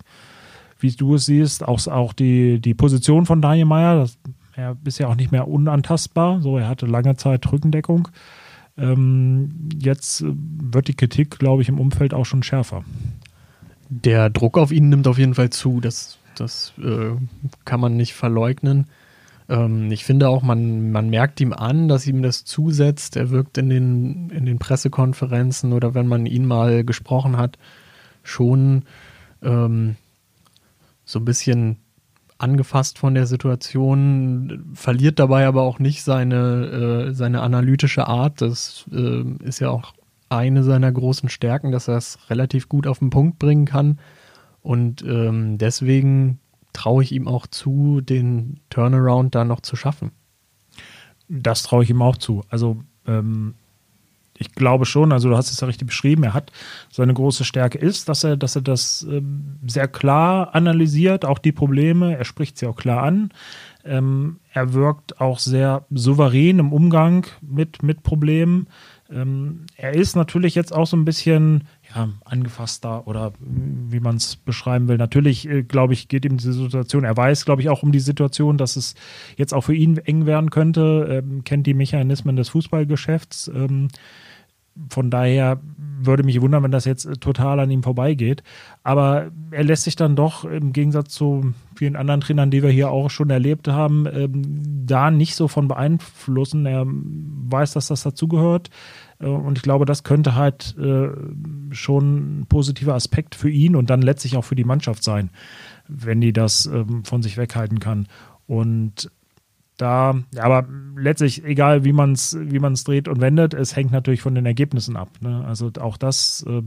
wie 0.80 0.92
du 0.92 1.16
es 1.16 1.26
siehst. 1.26 1.68
Auch, 1.68 1.86
auch 1.88 2.14
die, 2.14 2.60
die 2.60 2.74
Position 2.74 3.26
von 3.26 3.42
Daniel 3.42 3.66
Meyer, 3.66 3.96
das, 3.96 4.18
er 4.56 4.78
ist 4.84 5.00
ja 5.00 5.08
auch 5.08 5.16
nicht 5.16 5.32
mehr 5.32 5.48
unantastbar. 5.48 6.42
So, 6.42 6.58
er 6.58 6.68
hatte 6.68 6.86
lange 6.86 7.16
Zeit 7.16 7.52
Rückendeckung. 7.52 8.10
Ähm, 8.78 9.70
jetzt 9.78 10.24
wird 10.26 10.88
die 10.88 10.96
Kritik, 10.96 11.40
glaube 11.40 11.62
ich, 11.62 11.70
im 11.70 11.80
Umfeld 11.80 12.14
auch 12.14 12.26
schon 12.26 12.44
schärfer. 12.44 12.84
Der 13.90 14.30
Druck 14.30 14.58
auf 14.58 14.72
ihn 14.72 14.90
nimmt 14.90 15.08
auf 15.08 15.18
jeden 15.18 15.34
Fall 15.34 15.50
zu. 15.50 15.82
Das 15.82 16.20
das 16.40 16.74
äh, 16.78 17.12
kann 17.66 17.80
man 17.80 17.98
nicht 17.98 18.14
verleugnen. 18.14 18.88
Ähm, 19.50 19.92
ich 19.92 20.06
finde 20.06 20.30
auch, 20.30 20.44
man, 20.44 20.92
man 20.92 21.10
merkt 21.10 21.42
ihm 21.42 21.54
an, 21.54 21.88
dass 21.88 22.08
ihm 22.08 22.22
das 22.22 22.46
zusetzt. 22.46 23.18
Er 23.18 23.32
wirkt 23.32 23.58
in 23.58 23.70
den, 23.70 24.30
in 24.30 24.46
den 24.46 24.60
Pressekonferenzen 24.60 25.74
oder 25.74 25.94
wenn 25.94 26.08
man 26.08 26.26
ihn 26.26 26.46
mal 26.46 26.84
gesprochen 26.84 27.38
hat, 27.38 27.58
schon 28.24 28.84
ähm, 29.42 29.96
so 31.04 31.20
ein 31.20 31.26
bisschen 31.26 31.78
angefasst 32.38 33.00
von 33.00 33.16
der 33.16 33.26
Situation, 33.26 34.72
verliert 34.74 35.20
dabei 35.20 35.46
aber 35.46 35.64
auch 35.64 35.80
nicht 35.80 36.04
seine, 36.04 37.08
äh, 37.10 37.14
seine 37.14 37.42
analytische 37.42 38.08
Art. 38.08 38.42
Das 38.42 38.86
äh, 38.94 39.24
ist 39.44 39.60
ja 39.60 39.70
auch 39.70 39.94
eine 40.30 40.64
seiner 40.64 40.92
großen 40.92 41.28
Stärken, 41.28 41.72
dass 41.72 41.88
er 41.88 41.98
es 41.98 42.18
relativ 42.30 42.70
gut 42.70 42.88
auf 42.88 43.00
den 43.00 43.10
Punkt 43.10 43.40
bringen 43.40 43.66
kann. 43.66 44.00
Und 44.62 45.02
ähm, 45.02 45.58
deswegen 45.58 46.40
traue 46.74 47.04
ich 47.04 47.12
ihm 47.12 47.28
auch 47.28 47.48
zu, 47.48 48.02
den 48.02 48.60
Turnaround 48.70 49.36
da 49.36 49.44
noch 49.44 49.62
zu 49.62 49.76
schaffen. 49.76 50.12
Das 51.28 51.64
traue 51.64 51.84
ich 51.84 51.90
ihm 51.90 52.02
auch 52.02 52.18
zu. 52.18 52.44
Also 52.50 52.82
ähm, 53.06 53.56
ich 54.40 54.54
glaube 54.54 54.86
schon, 54.86 55.12
also 55.12 55.30
du 55.30 55.38
hast 55.38 55.52
es 55.52 55.60
ja 55.60 55.68
richtig 55.68 55.88
beschrieben, 55.88 56.24
er 56.24 56.34
hat 56.34 56.52
seine 56.90 57.14
große 57.14 57.44
Stärke 57.44 57.78
ist, 57.78 58.08
dass 58.08 58.24
er, 58.24 58.38
dass 58.38 58.56
er 58.56 58.62
das 58.62 59.06
ähm, 59.10 59.58
sehr 59.68 59.88
klar 59.88 60.56
analysiert, 60.56 61.26
auch 61.26 61.40
die 61.40 61.52
Probleme, 61.52 62.18
er 62.18 62.26
spricht 62.26 62.58
sie 62.58 62.66
auch 62.66 62.78
klar 62.78 63.04
an. 63.04 63.32
Ähm, 63.84 64.40
er 64.54 64.74
wirkt 64.74 65.20
auch 65.20 65.40
sehr 65.40 65.86
souverän 65.90 66.60
im 66.60 66.72
Umgang 66.72 67.28
mit, 67.42 67.84
mit 67.84 68.04
Problemen. 68.04 68.68
Ähm, 69.12 69.66
er 69.76 69.94
ist 69.94 70.16
natürlich 70.16 70.56
jetzt 70.56 70.74
auch 70.74 70.88
so 70.88 70.96
ein 70.96 71.06
bisschen 71.06 71.66
ja, 71.96 72.10
angefasster 72.24 73.08
oder 73.08 73.34
wie 73.40 74.00
man 74.00 74.18
es 74.18 74.36
beschreiben 74.36 74.88
will. 74.88 74.98
Natürlich, 74.98 75.50
äh, 75.50 75.64
glaube 75.64 75.94
ich, 75.94 76.08
geht 76.08 76.26
ihm 76.26 76.38
diese 76.38 76.54
Situation. 76.54 77.04
Er 77.04 77.18
weiß, 77.18 77.46
glaube 77.46 77.62
ich, 77.62 77.70
auch 77.70 77.84
um 77.84 77.92
die 77.92 78.00
Situation, 78.00 78.58
dass 78.58 78.76
es 78.76 78.96
jetzt 79.38 79.54
auch 79.54 79.62
für 79.62 79.76
ihn 79.76 79.98
eng 79.98 80.26
werden 80.26 80.50
könnte, 80.50 81.24
ähm, 81.24 81.44
kennt 81.44 81.66
die 81.66 81.74
Mechanismen 81.74 82.36
des 82.36 82.50
Fußballgeschäfts. 82.50 83.50
Ähm, 83.54 83.88
von 84.90 85.10
daher 85.10 85.60
würde 86.02 86.24
mich 86.24 86.40
wundern, 86.42 86.64
wenn 86.64 86.72
das 86.72 86.86
jetzt 86.86 87.06
äh, 87.06 87.18
total 87.18 87.60
an 87.60 87.72
ihm 87.72 87.84
vorbeigeht. 87.84 88.44
Aber 88.84 89.32
er 89.52 89.64
lässt 89.64 89.84
sich 89.84 89.96
dann 89.96 90.16
doch 90.16 90.46
im 90.46 90.72
Gegensatz 90.74 91.14
zu 91.14 91.54
vielen 91.76 91.96
anderen 91.96 92.22
Trainern, 92.22 92.52
die 92.52 92.64
wir 92.64 92.70
hier 92.70 92.92
auch 92.92 93.10
schon 93.10 93.30
erlebt 93.30 93.68
haben, 93.68 94.06
ähm, 94.06 94.86
da 94.86 95.12
nicht 95.12 95.36
so 95.36 95.48
von 95.48 95.68
beeinflussen. 95.68 96.66
Er 96.66 96.86
weiß, 96.88 97.74
dass 97.74 97.88
das 97.88 98.04
dazugehört. 98.04 98.70
Äh, 99.20 99.28
und 99.28 99.58
ich 99.58 99.64
glaube, 99.64 99.86
das 99.86 100.04
könnte 100.04 100.36
halt 100.36 100.76
äh, 100.78 101.10
schon 101.72 102.42
ein 102.42 102.46
positiver 102.48 102.96
Aspekt 102.96 103.36
für 103.36 103.50
ihn 103.50 103.76
und 103.76 103.90
dann 103.90 104.02
letztlich 104.02 104.38
auch 104.38 104.46
für 104.46 104.56
die 104.56 104.64
Mannschaft 104.64 105.04
sein, 105.04 105.30
wenn 105.88 106.22
die 106.22 106.34
das 106.34 106.66
ähm, 106.66 107.04
von 107.04 107.22
sich 107.22 107.38
weghalten 107.38 107.80
kann. 107.80 108.08
Und 108.48 109.12
da, 109.78 110.16
aber 110.38 110.68
letztlich, 110.98 111.46
egal 111.46 111.86
wie 111.86 111.94
man 111.94 112.12
es 112.12 112.38
wie 112.40 112.60
man's 112.60 112.84
dreht 112.84 113.08
und 113.08 113.22
wendet, 113.22 113.54
es 113.54 113.76
hängt 113.76 113.92
natürlich 113.92 114.22
von 114.22 114.36
den 114.36 114.46
Ergebnissen 114.46 114.98
ab. 114.98 115.10
Ne? 115.22 115.46
Also 115.46 115.72
auch 115.80 115.96
das 115.96 116.46
äh, 116.48 116.62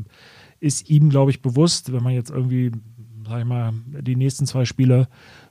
ist 0.60 0.88
ihm, 0.88 1.10
glaube 1.10 1.30
ich, 1.30 1.42
bewusst, 1.42 1.92
wenn 1.92 2.02
man 2.02 2.14
jetzt 2.14 2.30
irgendwie, 2.30 2.72
sag 3.26 3.40
ich 3.40 3.44
mal, 3.44 3.72
die 3.86 4.16
nächsten 4.16 4.46
zwei 4.46 4.64
Spiele 4.64 5.08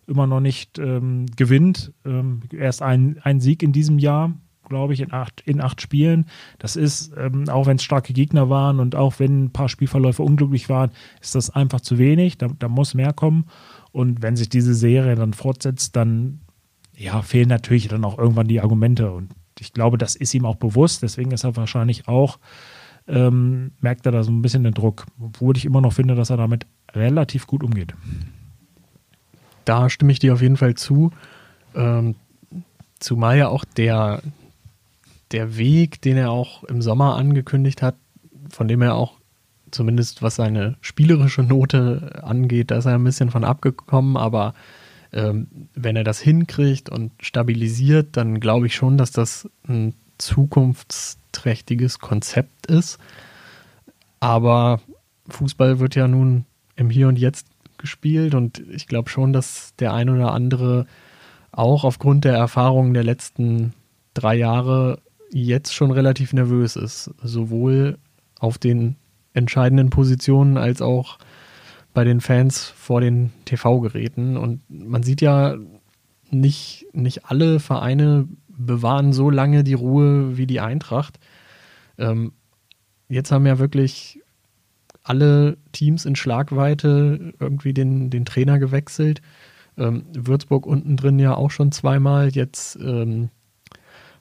immer 0.08 0.25
noch 0.25 0.39
nicht 0.39 0.79
ähm, 0.79 1.27
gewinnt. 1.36 1.93
Ähm, 2.03 2.41
erst 2.51 2.81
ein, 2.81 3.20
ein 3.22 3.39
Sieg 3.39 3.62
in 3.62 3.74
diesem 3.74 4.00
Jahr, 4.00 4.34
glaube 4.72 4.94
ich, 4.94 5.01
in 5.01 5.13
acht, 5.13 5.42
in 5.42 5.62
acht 5.62 5.82
Spielen. 5.82 6.25
Das 6.58 6.75
ist, 6.75 7.12
ähm, 7.18 7.48
auch 7.50 7.68
wenn 7.68 7.75
es 7.75 7.84
starke 7.84 8.13
Gegner 8.13 8.50
waren 8.50 8.80
und 8.80 8.96
auch 8.96 9.20
wenn 9.20 9.44
ein 9.44 9.51
paar 9.51 9.70
Spielverläufe 9.70 10.24
unglücklich 10.24 10.70
waren, 10.70 10.92
ist 11.22 11.36
das 11.36 11.51
einfach 11.51 11.82
zu 11.82 11.98
wenig. 12.00 12.38
Da, 12.38 12.48
da 12.58 12.68
muss 12.68 12.96
mehr 12.96 13.13
kommen. 13.13 13.46
Und 13.92 14.22
wenn 14.22 14.36
sich 14.36 14.50
diese 14.50 14.74
Serie 14.74 15.16
dann 15.16 15.34
fortsetzt, 15.34 15.96
dann 15.96 16.40
ja, 16.98 17.22
fehlen 17.22 17.50
natürlich 17.50 17.88
dann 17.90 18.06
auch 18.06 18.18
irgendwann 18.18 18.48
die 18.48 18.62
Argumente. 18.62 19.12
Und 19.12 19.34
ich 19.60 19.74
glaube, 19.74 19.98
das 19.98 20.16
ist 20.16 20.34
ihm 20.34 20.46
auch 20.46 20.56
bewusst. 20.56 21.04
Deswegen 21.04 21.32
ist 21.32 21.44
er 21.44 21.56
wahrscheinlich 21.56 22.08
auch, 22.08 22.40
ähm, 23.08 23.72
merkt 23.82 24.06
er 24.06 24.12
da 24.12 24.24
so 24.24 24.32
ein 24.32 24.42
bisschen 24.42 24.63
den 24.63 24.74
Druck. 24.74 25.06
Obwohl 25.20 25.58
ich 25.58 25.66
immer 25.66 25.82
noch 25.82 25.94
finde, 25.94 26.16
dass 26.16 26.30
er 26.30 26.38
damit 26.38 26.66
relativ 26.94 27.46
gut 27.46 27.63
umgeht. 27.63 27.94
Da 29.66 29.90
stimme 29.90 30.12
ich 30.12 30.20
dir 30.20 30.34
auf 30.34 30.42
jeden 30.42 30.58
Fall 30.58 30.75
zu. 30.75 31.12
Ähm, 31.75 32.16
zumal 33.01 33.38
ja 33.38 33.50
auch 33.50 33.66
der, 33.66 34.22
der 35.32 35.58
Weg, 35.58 36.02
den 36.02 36.18
er 36.18 36.32
auch 36.32 36.64
im 36.66 36.82
Sommer 36.82 37.16
angekündigt 37.16 37.82
hat, 37.82 37.96
von 38.50 38.68
dem 38.68 38.82
er 38.82 38.96
auch 38.96 39.20
zumindest 39.72 40.22
was 40.22 40.36
seine 40.36 40.76
spielerische 40.82 41.44
Note 41.44 42.22
angeht, 42.24 42.72
da 42.72 42.78
ist 42.78 42.86
er 42.86 42.96
ein 42.96 43.04
bisschen 43.04 43.32
von 43.32 43.44
abgekommen, 43.44 44.18
aber 44.18 44.54
ähm, 45.14 45.48
wenn 45.74 45.96
er 45.96 46.04
das 46.04 46.20
hinkriegt 46.20 46.90
und 46.90 47.12
stabilisiert, 47.22 48.18
dann 48.18 48.40
glaube 48.40 48.68
ich 48.68 48.76
schon, 48.76 48.98
dass 48.98 49.12
das 49.12 49.50
ein 49.68 49.94
zukunftsträchtiges 50.18 52.00
Konzept 52.00 52.68
ist. 52.68 53.00
Aber 54.20 54.82
Fußball 55.30 55.80
wird 55.80 55.96
ja 55.96 56.08
nun 56.08 56.46
im 56.76 56.90
Hier 56.90 57.08
und 57.08 57.18
Jetzt 57.18 57.48
gespielt 57.78 58.36
und 58.36 58.60
ich 58.70 58.88
glaube 58.88 59.10
schon, 59.10 59.34
dass 59.34 59.74
der 59.78 59.94
ein 59.94 60.10
oder 60.10 60.32
andere 60.32 60.86
auch 61.52 61.84
aufgrund 61.84 62.24
der 62.24 62.36
Erfahrungen 62.36 62.94
der 62.94 63.04
letzten 63.04 63.74
drei 64.14 64.36
Jahre 64.36 65.00
jetzt 65.32 65.74
schon 65.74 65.92
relativ 65.92 66.34
nervös 66.34 66.76
ist. 66.76 67.12
Sowohl 67.24 67.98
auf 68.40 68.58
den 68.58 68.96
entscheidenden 69.34 69.90
Positionen 69.90 70.58
als 70.58 70.82
auch 70.82 71.18
bei 71.94 72.04
den 72.04 72.22
Fans 72.22 72.66
vor 72.66 73.02
den 73.02 73.32
TV-Geräten. 73.46 74.38
Und 74.38 74.62
man 74.70 75.04
sieht 75.04 75.22
ja, 75.22 75.56
nicht, 76.30 76.86
nicht 76.94 77.26
alle 77.26 77.60
Vereine 77.60 78.28
bewahren 78.48 79.14
so 79.14 79.30
lange 79.30 79.64
die 79.64 79.74
Ruhe 79.74 80.38
wie 80.38 80.48
die 80.48 80.60
Eintracht. 80.60 81.20
Ähm, 81.98 82.32
jetzt 83.10 83.32
haben 83.32 83.46
ja 83.46 83.60
wirklich 83.60 84.20
alle 85.04 85.58
Teams 85.72 86.06
in 86.06 86.16
Schlagweite 86.16 87.34
irgendwie 87.40 87.74
den, 87.74 88.10
den 88.10 88.26
Trainer 88.26 88.60
gewechselt. 88.60 89.22
Ähm, 89.78 90.06
Würzburg 90.14 90.66
unten 90.66 90.96
drin 90.96 91.20
ja 91.20 91.36
auch 91.36 91.52
schon 91.52 91.72
zweimal. 91.72 92.30
Jetzt 92.30 92.78
ähm, 92.78 93.30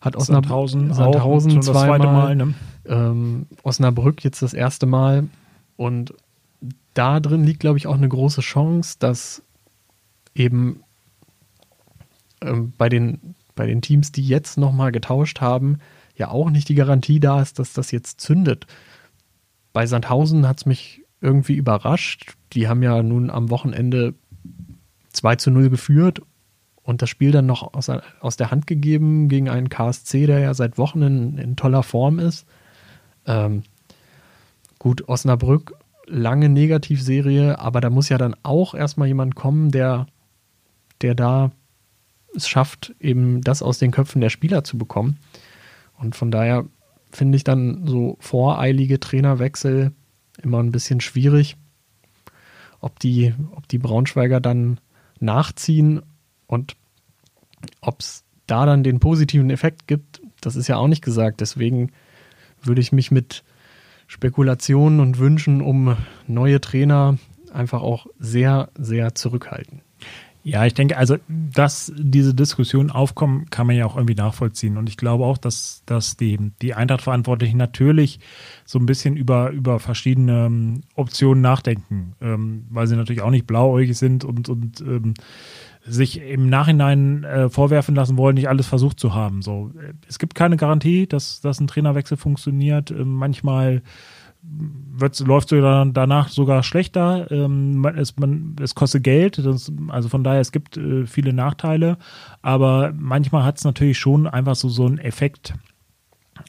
hat 0.01 0.17
Osnabrück 0.17 0.69
Sandhausen 0.93 1.59
auch, 1.59 1.63
zweimal. 1.63 1.99
Das 1.99 2.13
Mal, 2.13 2.37
ne? 2.37 2.55
ähm, 2.87 3.47
Osnabrück 3.63 4.25
jetzt 4.25 4.43
das 4.43 4.55
erste 4.55 4.87
Mal. 4.87 5.29
Und 5.77 6.15
da 6.95 7.21
drin 7.21 7.45
liegt, 7.45 7.61
glaube 7.61 7.79
ich, 7.79 7.87
auch 7.87 7.95
eine 7.95 8.09
große 8.09 8.41
Chance, 8.41 8.97
dass 8.99 9.43
eben 10.35 10.83
ähm, 12.41 12.73
bei, 12.77 12.89
den, 12.89 13.35
bei 13.55 13.67
den 13.67 13.83
Teams, 13.83 14.13
die 14.13 14.27
jetzt 14.27 14.59
nochmal 14.59 14.93
getauscht 14.93 15.41
haben, 15.41 15.79
ja 16.17 16.31
auch 16.31 16.51
nicht 16.51 16.69
die 16.69 16.75
Garantie 16.75 17.21
da 17.21 17.41
ist, 17.41 17.59
dass 17.59 17.73
das 17.73 17.91
jetzt 17.91 18.21
zündet. 18.21 18.67
Bei 19.73 19.87
Sandhausen 19.87 20.49
hat 20.49 20.59
es 20.59 20.67
mich 20.67 21.03
irgendwie 21.21 21.55
überrascht. 21.55 22.35
Die 22.53 22.69
haben 22.69 22.83
ja 22.83 23.03
nun 23.03 23.31
am 23.31 23.51
Wochenende 23.51 24.15
2 25.13 25.37
zu 25.37 25.51
0 25.51 25.71
geführt 25.71 26.23
und 26.91 27.03
das 27.03 27.09
Spiel 27.09 27.31
dann 27.31 27.47
noch 27.47 27.73
aus, 27.73 27.89
aus 28.21 28.37
der 28.37 28.51
Hand 28.51 28.67
gegeben 28.67 29.29
gegen 29.29 29.49
einen 29.49 29.69
KSC, 29.69 30.27
der 30.27 30.41
ja 30.41 30.55
seit 30.55 30.77
Wochen 30.77 31.03
in, 31.03 31.39
in 31.39 31.55
toller 31.55 31.85
Form 31.85 32.19
ist. 32.19 32.47
Ähm, 33.27 33.63
gut, 34.81 35.09
Osnabrück, 35.09 35.73
lange 36.07 36.49
Negativserie, 36.49 37.61
aber 37.61 37.81
da 37.81 37.91
muss 37.91 38.09
ja 38.09 38.19
dann 38.19 38.35
auch 38.43 38.75
erstmal 38.75 39.07
jemand 39.07 39.37
kommen, 39.37 39.71
der, 39.71 40.09
der 41.01 41.15
da 41.15 41.53
es 42.35 42.49
schafft, 42.49 42.93
eben 42.99 43.41
das 43.41 43.63
aus 43.63 43.79
den 43.79 43.93
Köpfen 43.93 44.21
der 44.21 44.31
Spieler 44.31 44.65
zu 44.65 44.77
bekommen. 44.77 45.19
Und 45.97 46.17
von 46.17 46.33
daher 46.33 46.65
finde 47.13 47.37
ich 47.37 47.45
dann 47.45 47.87
so 47.87 48.17
voreilige 48.19 48.99
Trainerwechsel 48.99 49.93
immer 50.43 50.61
ein 50.61 50.73
bisschen 50.73 51.01
schwierig. 51.01 51.57
Ob 52.81 52.99
die, 52.99 53.33
ob 53.55 53.69
die 53.69 53.79
Braunschweiger 53.79 54.41
dann 54.41 54.81
nachziehen 55.21 56.03
und 56.49 56.75
ob 57.81 58.01
es 58.01 58.25
da 58.47 58.67
dann 58.67 58.83
den 58.83 59.01
positiven 59.01 59.51
Effekt 59.51 59.87
gibt, 59.87 60.21
das 60.41 60.57
ist 60.57 60.69
ja 60.69 60.77
auch 60.77 60.89
nicht 60.89 61.05
gesagt. 61.05 61.41
Deswegen 61.41 61.93
würde 62.63 62.81
ich 62.81 62.93
mich 62.93 63.11
mit 63.11 63.45
Spekulationen 64.07 65.01
und 65.01 65.19
Wünschen 65.19 65.61
um 65.61 65.97
neue 66.27 66.61
Trainer 66.61 67.19
einfach 67.53 67.83
auch 67.83 68.07
sehr, 68.19 68.71
sehr 68.77 69.15
zurückhalten. 69.15 69.83
Ja, 70.43 70.65
ich 70.65 70.73
denke, 70.73 70.97
also, 70.97 71.19
dass 71.29 71.93
diese 71.97 72.35
Diskussion 72.35 72.91
aufkommen, 72.91 73.51
kann 73.51 73.67
man 73.67 73.77
ja 73.77 73.85
auch 73.85 73.97
irgendwie 73.97 74.15
nachvollziehen. 74.15 74.79
Und 74.79 74.89
ich 74.89 74.97
glaube 74.97 75.25
auch, 75.25 75.37
dass, 75.37 75.83
dass 75.85 76.17
die, 76.17 76.39
die 76.63 76.73
Eintracht-Verantwortlichen 76.73 77.59
natürlich 77.59 78.21
so 78.65 78.79
ein 78.79 78.87
bisschen 78.87 79.17
über, 79.17 79.51
über 79.51 79.79
verschiedene 79.81 80.47
ähm, 80.47 80.81
Optionen 80.95 81.43
nachdenken, 81.43 82.15
ähm, 82.23 82.65
weil 82.71 82.87
sie 82.87 82.97
natürlich 82.97 83.21
auch 83.21 83.31
nicht 83.31 83.47
blauäugig 83.47 83.99
sind 83.99 84.25
und, 84.25 84.49
und 84.49 84.81
ähm, 84.81 85.13
sich 85.83 86.21
im 86.21 86.49
Nachhinein 86.49 87.25
äh, 87.25 87.49
vorwerfen 87.49 87.95
lassen 87.95 88.17
wollen, 88.17 88.35
nicht 88.35 88.49
alles 88.49 88.67
versucht 88.67 89.01
zu 89.01 89.15
haben. 89.15 89.43
So, 89.43 89.73
es 90.09 90.19
gibt 90.19 90.35
keine 90.35 90.57
Garantie, 90.57 91.07
dass, 91.07 91.41
dass 91.41 91.61
ein 91.61 91.67
Trainerwechsel 91.67 92.17
funktioniert. 92.17 92.91
Ähm, 92.91 93.15
manchmal 93.15 93.83
läuft 94.43 95.53
es 95.53 95.93
danach 95.93 96.29
sogar 96.29 96.63
schlechter. 96.63 97.31
Ähm, 97.31 97.85
es, 97.97 98.17
man, 98.17 98.57
es 98.61 98.75
kostet 98.75 99.05
Geld, 99.05 99.39
das, 99.39 99.71
also 99.89 100.09
von 100.09 100.25
daher, 100.25 100.41
es 100.41 100.53
gibt 100.53 100.77
äh, 100.77 101.07
viele 101.07 101.33
Nachteile, 101.33 101.99
aber 102.41 102.93
manchmal 102.97 103.45
hat 103.45 103.59
es 103.59 103.65
natürlich 103.65 103.99
schon 103.99 104.27
einfach 104.27 104.55
so, 104.55 104.69
so 104.69 104.87
einen 104.87 104.99
Effekt, 104.99 105.55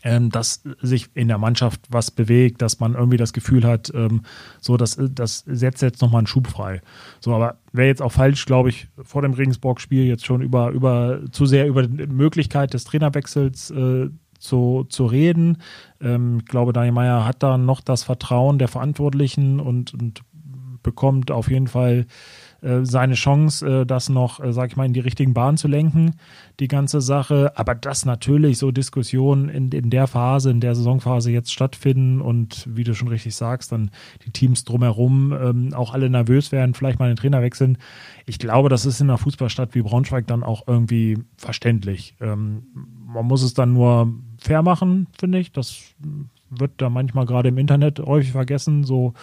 dass 0.03 0.63
sich 0.81 1.09
in 1.13 1.27
der 1.27 1.37
Mannschaft 1.37 1.81
was 1.89 2.11
bewegt, 2.11 2.61
dass 2.61 2.79
man 2.79 2.95
irgendwie 2.95 3.17
das 3.17 3.33
Gefühl 3.33 3.63
hat, 3.65 3.91
ähm, 3.93 4.23
so, 4.59 4.77
das, 4.77 4.99
das 4.99 5.43
setzt 5.45 5.81
jetzt 5.81 6.01
nochmal 6.01 6.19
einen 6.19 6.27
Schub 6.27 6.47
frei. 6.47 6.81
So, 7.19 7.33
aber 7.33 7.57
wäre 7.71 7.87
jetzt 7.87 8.01
auch 8.01 8.11
falsch, 8.11 8.45
glaube 8.45 8.69
ich, 8.69 8.87
vor 9.03 9.21
dem 9.21 9.33
Regensburg-Spiel 9.33 10.05
jetzt 10.05 10.25
schon 10.25 10.41
über, 10.41 10.69
über 10.69 11.21
zu 11.31 11.45
sehr 11.45 11.67
über 11.67 11.85
die 11.87 12.07
Möglichkeit 12.07 12.73
des 12.73 12.83
Trainerwechsels 12.85 13.71
äh, 13.71 14.09
zu, 14.39 14.85
zu 14.89 15.05
reden. 15.05 15.57
Ähm, 16.01 16.39
ich 16.39 16.45
glaube, 16.45 16.73
Daniel 16.73 16.93
Meyer 16.93 17.25
hat 17.25 17.43
da 17.43 17.57
noch 17.57 17.81
das 17.81 18.03
Vertrauen 18.03 18.57
der 18.57 18.67
Verantwortlichen 18.67 19.59
und, 19.59 19.93
und 19.93 20.23
bekommt 20.83 21.31
auf 21.31 21.49
jeden 21.49 21.67
Fall 21.67 22.07
seine 22.84 23.15
Chance, 23.15 23.82
äh, 23.82 23.86
das 23.86 24.10
noch, 24.10 24.39
äh, 24.39 24.54
sag 24.54 24.69
ich 24.69 24.78
mal, 24.78 24.86
in 24.86 24.93
die 24.93 25.00
richtigen 25.00 25.34
Bahnen 25.34 25.58
zu 25.58 25.67
lenken, 25.67 26.15
die 26.60 26.67
ganze 26.67 27.02
Sache. 27.02 27.54
Aber 27.56 27.74
dass 27.74 28.06
natürlich 28.06 28.60
so 28.60 28.71
Diskussionen 28.71 29.50
in, 29.50 29.71
in 29.71 29.89
der 29.89 30.08
Phase, 30.08 30.52
in 30.52 30.60
der 30.60 30.76
Saisonphase 30.76 31.32
jetzt 31.32 31.52
stattfinden 31.52 32.21
und 32.21 32.67
wie 32.69 32.84
du 32.84 32.93
schon 32.93 33.08
richtig 33.08 33.36
sagst, 33.36 33.71
dann 33.71 33.89
die 34.26 34.32
Teams 34.32 34.63
drumherum 34.63 35.34
ähm, 35.34 35.74
auch 35.74 35.93
alle 35.93 36.10
nervös 36.10 36.52
werden, 36.52 36.76
vielleicht 36.76 37.00
mal 37.00 37.08
den 37.08 37.17
Trainer 37.17 37.41
wechseln. 37.41 37.78
Ich 38.26 38.38
glaube, 38.38 38.69
das 38.69 38.86
ist 38.86 39.02
in 39.02 39.10
einer 39.10 39.17
Fußballstadt 39.17 39.74
wie 39.74 39.82
Braunschweig 39.82 40.28
dann 40.28 40.43
auch 40.43 40.67
irgendwie 40.67 41.17
verständlich. 41.38 42.15
Ähm, 42.21 42.63
man 43.06 43.26
muss 43.26 43.41
es 43.41 43.56
dann 43.56 43.74
nur 43.74 44.13
fair 44.38 44.62
machen, 44.62 45.08
finde 45.17 45.39
ich. 45.39 45.52
Das 45.52 45.82
wird 46.52 46.74
da 46.78 46.89
manchmal 46.89 47.26
gerade 47.26 47.50
im 47.50 47.58
Internet 47.58 48.00
häufig 48.00 48.32
vergessen, 48.32 48.84
so 48.84 49.13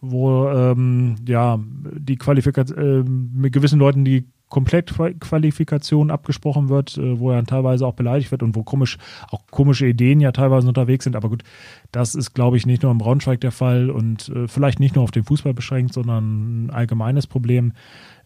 wo 0.00 0.48
ähm, 0.48 1.16
ja 1.26 1.58
die 1.62 2.16
Qualifikation 2.16 2.78
äh, 2.78 3.08
mit 3.08 3.52
gewissen 3.52 3.78
Leuten 3.78 4.04
die 4.04 4.26
Komplettqualifikation 4.50 6.10
abgesprochen 6.10 6.68
wird, 6.68 6.98
äh, 6.98 7.18
wo 7.18 7.30
er 7.30 7.36
dann 7.36 7.46
teilweise 7.46 7.86
auch 7.86 7.94
beleidigt 7.94 8.30
wird 8.32 8.42
und 8.42 8.56
wo 8.56 8.64
komisch 8.64 8.98
auch 9.30 9.46
komische 9.50 9.86
Ideen 9.86 10.20
ja 10.20 10.32
teilweise 10.32 10.68
unterwegs 10.68 11.04
sind. 11.04 11.16
Aber 11.16 11.28
gut, 11.28 11.44
das 11.92 12.14
ist, 12.14 12.34
glaube 12.34 12.56
ich, 12.56 12.66
nicht 12.66 12.82
nur 12.82 12.90
im 12.90 12.98
Braunschweig 12.98 13.40
der 13.40 13.52
Fall 13.52 13.90
und 13.90 14.28
äh, 14.28 14.48
vielleicht 14.48 14.80
nicht 14.80 14.96
nur 14.96 15.04
auf 15.04 15.12
den 15.12 15.24
Fußball 15.24 15.54
beschränkt, 15.54 15.94
sondern 15.94 16.66
ein 16.66 16.70
allgemeines 16.70 17.28
Problem. 17.28 17.72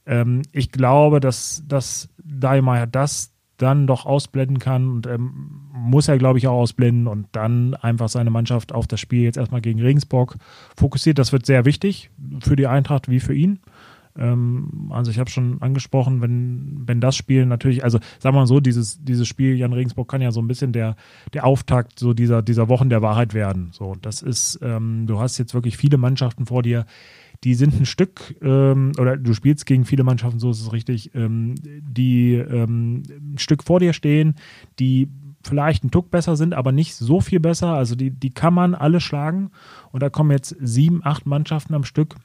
Ähm, 0.06 0.42
ich 0.50 0.72
glaube, 0.72 1.20
dass, 1.20 1.62
dass 1.68 2.08
Daimeier 2.24 2.86
das 2.86 3.33
dann 3.56 3.86
doch 3.86 4.06
ausblenden 4.06 4.58
kann 4.58 4.88
und 4.88 5.06
ähm, 5.06 5.60
muss 5.72 6.08
er, 6.08 6.18
glaube 6.18 6.38
ich, 6.38 6.46
auch 6.48 6.54
ausblenden 6.54 7.06
und 7.06 7.28
dann 7.32 7.74
einfach 7.74 8.08
seine 8.08 8.30
Mannschaft 8.30 8.72
auf 8.72 8.86
das 8.86 9.00
Spiel 9.00 9.22
jetzt 9.22 9.36
erstmal 9.36 9.60
gegen 9.60 9.80
Regensburg 9.80 10.36
fokussiert. 10.76 11.18
Das 11.18 11.32
wird 11.32 11.46
sehr 11.46 11.64
wichtig 11.64 12.10
für 12.40 12.56
die 12.56 12.66
Eintracht 12.66 13.08
wie 13.08 13.20
für 13.20 13.34
ihn. 13.34 13.60
Ähm, 14.16 14.90
also 14.90 15.10
ich 15.10 15.18
habe 15.18 15.30
schon 15.30 15.60
angesprochen, 15.60 16.20
wenn, 16.20 16.82
wenn 16.86 17.00
das 17.00 17.16
Spiel 17.16 17.46
natürlich, 17.46 17.82
also 17.84 17.98
sagen 18.18 18.36
wir 18.36 18.40
mal 18.40 18.46
so, 18.46 18.60
dieses, 18.60 19.02
dieses 19.02 19.26
Spiel 19.26 19.56
Jan 19.56 19.72
Regensburg 19.72 20.08
kann 20.08 20.22
ja 20.22 20.30
so 20.30 20.40
ein 20.40 20.48
bisschen 20.48 20.72
der, 20.72 20.96
der 21.32 21.44
Auftakt 21.44 21.98
so 21.98 22.14
dieser, 22.14 22.42
dieser 22.42 22.68
Wochen 22.68 22.90
der 22.90 23.02
Wahrheit 23.02 23.34
werden. 23.34 23.70
So, 23.72 23.96
das 24.00 24.22
ist, 24.22 24.58
ähm, 24.62 25.06
du 25.06 25.18
hast 25.20 25.38
jetzt 25.38 25.54
wirklich 25.54 25.76
viele 25.76 25.96
Mannschaften 25.96 26.46
vor 26.46 26.62
dir, 26.62 26.86
die 27.44 27.54
sind 27.54 27.78
ein 27.78 27.86
Stück, 27.86 28.34
ähm, 28.42 28.92
oder 28.98 29.16
du 29.16 29.34
spielst 29.34 29.66
gegen 29.66 29.84
viele 29.84 30.02
Mannschaften, 30.02 30.40
so 30.40 30.50
ist 30.50 30.60
es 30.60 30.72
richtig, 30.72 31.14
ähm, 31.14 31.54
die 31.62 32.34
ähm, 32.34 33.02
ein 33.10 33.38
Stück 33.38 33.62
vor 33.62 33.80
dir 33.80 33.92
stehen, 33.92 34.34
die 34.78 35.08
vielleicht 35.46 35.84
ein 35.84 35.90
Tuck 35.90 36.10
besser 36.10 36.36
sind, 36.36 36.54
aber 36.54 36.72
nicht 36.72 36.94
so 36.94 37.20
viel 37.20 37.40
besser. 37.40 37.74
Also 37.74 37.94
die, 37.94 38.10
die 38.10 38.30
kann 38.30 38.54
man 38.54 38.74
alle 38.74 39.00
schlagen. 39.00 39.50
Und 39.92 40.02
da 40.02 40.08
kommen 40.08 40.30
jetzt 40.30 40.56
sieben, 40.60 41.02
acht 41.04 41.26
Mannschaften 41.26 41.74
am 41.74 41.84
Stück. 41.84 42.16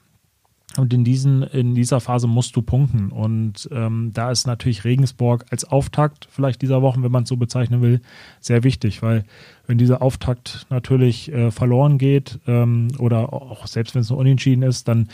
Und 0.76 0.94
in, 0.94 1.02
diesen, 1.02 1.42
in 1.42 1.74
dieser 1.74 2.00
Phase 2.00 2.28
musst 2.28 2.54
du 2.54 2.62
punkten. 2.62 3.10
Und 3.10 3.68
ähm, 3.72 4.12
da 4.14 4.30
ist 4.30 4.46
natürlich 4.46 4.84
Regensburg 4.84 5.44
als 5.50 5.64
Auftakt 5.64 6.28
vielleicht 6.30 6.62
dieser 6.62 6.80
Wochen, 6.80 7.02
wenn 7.02 7.10
man 7.10 7.24
es 7.24 7.28
so 7.28 7.36
bezeichnen 7.36 7.82
will, 7.82 8.00
sehr 8.40 8.62
wichtig, 8.62 9.02
weil 9.02 9.24
wenn 9.70 9.78
dieser 9.78 10.02
Auftakt 10.02 10.66
natürlich 10.68 11.32
äh, 11.32 11.52
verloren 11.52 11.96
geht 11.96 12.40
ähm, 12.48 12.88
oder 12.98 13.32
auch 13.32 13.68
selbst 13.68 13.94
wenn 13.94 14.02
es 14.02 14.10
nur 14.10 14.18
unentschieden 14.18 14.64
ist, 14.64 14.88
dann 14.88 15.08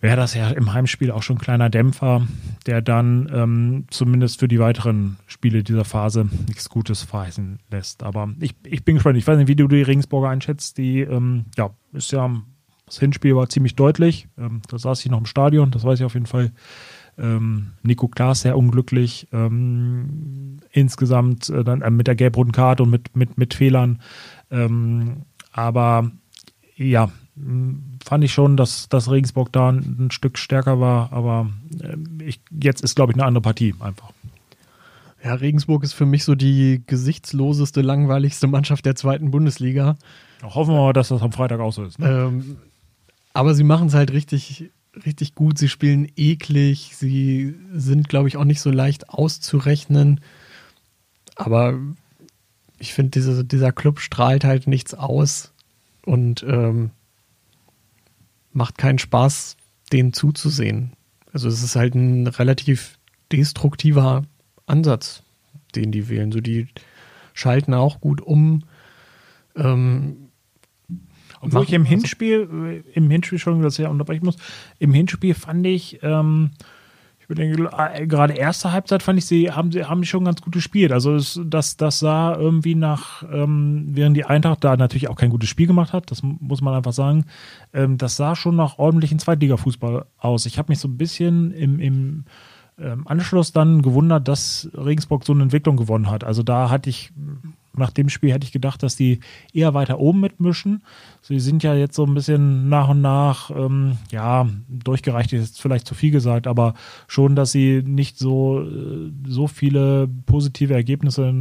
wäre 0.00 0.16
das 0.16 0.34
ja 0.34 0.50
im 0.50 0.74
Heimspiel 0.74 1.10
auch 1.10 1.22
schon 1.22 1.36
ein 1.36 1.40
kleiner 1.40 1.70
Dämpfer, 1.70 2.28
der 2.66 2.82
dann 2.82 3.28
ähm, 3.32 3.86
zumindest 3.90 4.38
für 4.38 4.48
die 4.48 4.60
weiteren 4.60 5.16
Spiele 5.26 5.64
dieser 5.64 5.86
Phase 5.86 6.28
nichts 6.46 6.68
Gutes 6.68 7.02
verheißen 7.02 7.58
lässt. 7.70 8.02
Aber 8.02 8.28
ich, 8.38 8.54
ich 8.64 8.84
bin 8.84 8.96
gespannt. 8.96 9.16
Ich 9.16 9.26
weiß 9.26 9.38
nicht, 9.38 9.48
wie 9.48 9.56
du 9.56 9.66
die 9.66 9.82
Regensburger 9.82 10.28
einschätzt. 10.28 10.76
Die 10.76 11.00
ähm, 11.00 11.46
ja, 11.56 11.70
ist 11.94 12.12
ja 12.12 12.30
das 12.84 12.98
Hinspiel 12.98 13.34
war 13.34 13.48
ziemlich 13.48 13.76
deutlich. 13.76 14.28
Ähm, 14.38 14.60
da 14.68 14.78
saß 14.78 15.04
ich 15.04 15.10
noch 15.10 15.18
im 15.18 15.26
Stadion, 15.26 15.70
das 15.70 15.84
weiß 15.84 16.00
ich 16.00 16.04
auf 16.04 16.14
jeden 16.14 16.26
Fall. 16.26 16.52
Ähm, 17.18 17.72
Nico 17.82 18.08
Klaas 18.08 18.42
sehr 18.42 18.56
unglücklich. 18.56 19.28
Ähm, 19.32 20.58
insgesamt 20.70 21.48
äh, 21.48 21.64
dann 21.64 21.82
äh, 21.82 21.90
mit 21.90 22.06
der 22.06 22.14
gelb-roten 22.14 22.52
Karte 22.52 22.82
und 22.82 22.90
mit, 22.90 23.16
mit, 23.16 23.38
mit 23.38 23.54
Fehlern. 23.54 24.00
Ähm, 24.50 25.22
aber 25.52 26.10
ja, 26.76 27.10
fand 28.04 28.24
ich 28.24 28.32
schon, 28.32 28.56
dass, 28.56 28.88
dass 28.88 29.10
Regensburg 29.10 29.52
da 29.52 29.70
ein, 29.70 29.96
ein 29.98 30.10
Stück 30.10 30.38
stärker 30.38 30.80
war. 30.80 31.12
Aber 31.12 31.50
äh, 31.80 31.96
ich, 32.24 32.40
jetzt 32.62 32.82
ist, 32.82 32.94
glaube 32.94 33.12
ich, 33.12 33.16
eine 33.16 33.26
andere 33.26 33.42
Partie 33.42 33.74
einfach. 33.80 34.12
Ja, 35.22 35.34
Regensburg 35.34 35.82
ist 35.82 35.94
für 35.94 36.06
mich 36.06 36.24
so 36.24 36.34
die 36.34 36.82
gesichtsloseste, 36.86 37.82
langweiligste 37.82 38.46
Mannschaft 38.46 38.86
der 38.86 38.94
zweiten 38.94 39.30
Bundesliga. 39.30 39.96
Hoffen 40.42 40.74
wir 40.74 40.80
mal, 40.80 40.92
dass 40.92 41.08
das 41.08 41.22
am 41.22 41.32
Freitag 41.32 41.58
auch 41.58 41.72
so 41.72 41.84
ist. 41.84 41.98
Ne? 41.98 42.08
Ähm, 42.08 42.56
aber 43.34 43.54
sie 43.54 43.64
machen 43.64 43.88
es 43.88 43.94
halt 43.94 44.12
richtig, 44.12 44.70
richtig 45.06 45.34
gut. 45.34 45.58
Sie 45.58 45.68
spielen 45.68 46.10
eklig. 46.16 46.92
Sie 46.96 47.54
sind, 47.72 48.08
glaube 48.08 48.28
ich, 48.28 48.36
auch 48.36 48.44
nicht 48.44 48.60
so 48.60 48.70
leicht 48.70 49.10
auszurechnen. 49.10 50.20
Aber 51.36 51.78
ich 52.78 52.94
finde, 52.94 53.10
diese, 53.10 53.44
dieser 53.44 53.72
Club 53.72 54.00
strahlt 54.00 54.44
halt 54.44 54.66
nichts 54.66 54.94
aus 54.94 55.52
und 56.04 56.42
ähm, 56.42 56.90
macht 58.52 58.78
keinen 58.78 58.98
Spaß, 58.98 59.56
denen 59.92 60.12
zuzusehen. 60.12 60.92
Also 61.32 61.48
es 61.48 61.62
ist 61.62 61.76
halt 61.76 61.94
ein 61.94 62.26
relativ 62.26 62.98
destruktiver 63.30 64.24
Ansatz, 64.66 65.22
den 65.74 65.92
die 65.92 66.08
wählen. 66.08 66.32
So 66.32 66.40
die 66.40 66.68
schalten 67.34 67.74
auch 67.74 68.00
gut 68.00 68.20
um. 68.20 68.64
Ähm, 69.54 70.30
Obwohl 71.40 71.64
ich 71.64 71.72
im 71.72 71.84
Hinspiel, 71.84 72.84
im 72.94 73.10
Hinspiel 73.10 73.38
schon, 73.38 73.64
ich 73.64 73.78
ja 73.78 73.88
unterbrechen 73.88 74.24
muss, 74.24 74.36
im 74.78 74.92
Hinspiel 74.92 75.34
fand 75.34 75.66
ich, 75.66 76.00
ähm, 76.02 76.50
ich 77.20 77.36
denke, 77.36 77.70
äh, 77.76 78.06
gerade 78.06 78.32
erste 78.34 78.72
Halbzeit 78.72 79.02
fand 79.02 79.18
ich, 79.18 79.26
sie 79.26 79.50
haben 79.52 79.70
sie 79.70 79.84
haben 79.84 80.02
schon 80.04 80.24
ganz 80.24 80.40
gut 80.40 80.54
gespielt. 80.54 80.92
Also 80.92 81.14
es, 81.14 81.38
das, 81.44 81.76
das 81.76 81.98
sah 81.98 82.34
irgendwie 82.34 82.74
nach, 82.74 83.22
ähm, 83.30 83.88
während 83.90 84.16
die 84.16 84.24
Eintracht 84.24 84.64
da 84.64 84.76
natürlich 84.76 85.08
auch 85.08 85.16
kein 85.16 85.30
gutes 85.30 85.48
Spiel 85.48 85.66
gemacht 85.66 85.92
hat, 85.92 86.10
das 86.10 86.22
muss 86.22 86.62
man 86.62 86.74
einfach 86.74 86.94
sagen, 86.94 87.26
ähm, 87.74 87.98
das 87.98 88.16
sah 88.16 88.34
schon 88.34 88.56
nach 88.56 88.78
ordentlichen 88.78 89.18
Zweitligafußball 89.18 90.06
aus. 90.16 90.46
Ich 90.46 90.58
habe 90.58 90.72
mich 90.72 90.78
so 90.78 90.88
ein 90.88 90.96
bisschen 90.96 91.52
im, 91.52 91.80
im 91.80 92.24
ähm, 92.78 93.06
Anschluss 93.06 93.52
dann 93.52 93.82
gewundert, 93.82 94.26
dass 94.26 94.70
Regensburg 94.72 95.24
so 95.24 95.32
eine 95.32 95.42
Entwicklung 95.42 95.76
gewonnen 95.76 96.10
hat. 96.10 96.24
Also 96.24 96.42
da 96.42 96.70
hatte 96.70 96.88
ich 96.88 97.12
nach 97.78 97.90
dem 97.90 98.08
Spiel 98.08 98.32
hätte 98.32 98.44
ich 98.44 98.52
gedacht, 98.52 98.82
dass 98.82 98.96
die 98.96 99.20
eher 99.52 99.74
weiter 99.74 99.98
oben 99.98 100.20
mitmischen. 100.20 100.82
Sie 101.22 101.40
sind 101.40 101.62
ja 101.62 101.74
jetzt 101.74 101.94
so 101.94 102.04
ein 102.04 102.14
bisschen 102.14 102.68
nach 102.68 102.88
und 102.88 103.00
nach, 103.00 103.50
ähm, 103.50 103.98
ja, 104.10 104.48
durchgereicht 104.68 105.32
ist 105.32 105.60
vielleicht 105.60 105.86
zu 105.86 105.94
viel 105.94 106.10
gesagt, 106.10 106.46
aber 106.46 106.74
schon, 107.06 107.36
dass 107.36 107.52
sie 107.52 107.82
nicht 107.84 108.18
so, 108.18 108.60
äh, 108.62 109.12
so 109.26 109.46
viele 109.46 110.08
positive 110.26 110.74
Ergebnisse 110.74 111.32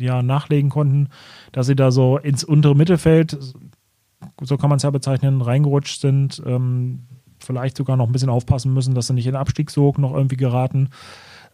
ja, 0.00 0.22
nachlegen 0.22 0.70
konnten, 0.70 1.08
dass 1.52 1.66
sie 1.66 1.76
da 1.76 1.90
so 1.90 2.18
ins 2.18 2.44
untere 2.44 2.74
Mittelfeld, 2.74 3.38
so 4.40 4.56
kann 4.56 4.70
man 4.70 4.78
es 4.78 4.82
ja 4.82 4.90
bezeichnen, 4.90 5.40
reingerutscht 5.40 6.00
sind. 6.00 6.42
Ähm, 6.44 7.00
vielleicht 7.40 7.76
sogar 7.76 7.96
noch 7.96 8.06
ein 8.06 8.12
bisschen 8.12 8.30
aufpassen 8.30 8.74
müssen, 8.74 8.94
dass 8.94 9.06
sie 9.06 9.14
nicht 9.14 9.26
in 9.26 9.36
Abstiegssog 9.36 9.98
noch 9.98 10.14
irgendwie 10.14 10.36
geraten. 10.36 10.90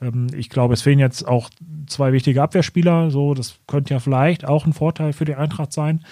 Ähm, 0.05 0.27
ich 0.37 0.51
glaube, 0.51 0.75
es 0.75 0.83
fehlen 0.83 0.99
jetzt 0.99 1.27
auch 1.27 1.51
zwei 1.87 2.13
wichtige 2.13 2.43
Abwehrspieler. 2.43 3.11
So, 3.11 3.35
das 3.35 3.59
könnte 3.67 3.95
ja 3.95 4.01
vielleicht 4.01 4.47
auch 4.47 4.67
ein 4.67 4.73
Vorteil 4.73 5.13
für 5.13 5.25
die 5.25 5.35
Eintracht 5.35 5.73
sein, 5.73 6.05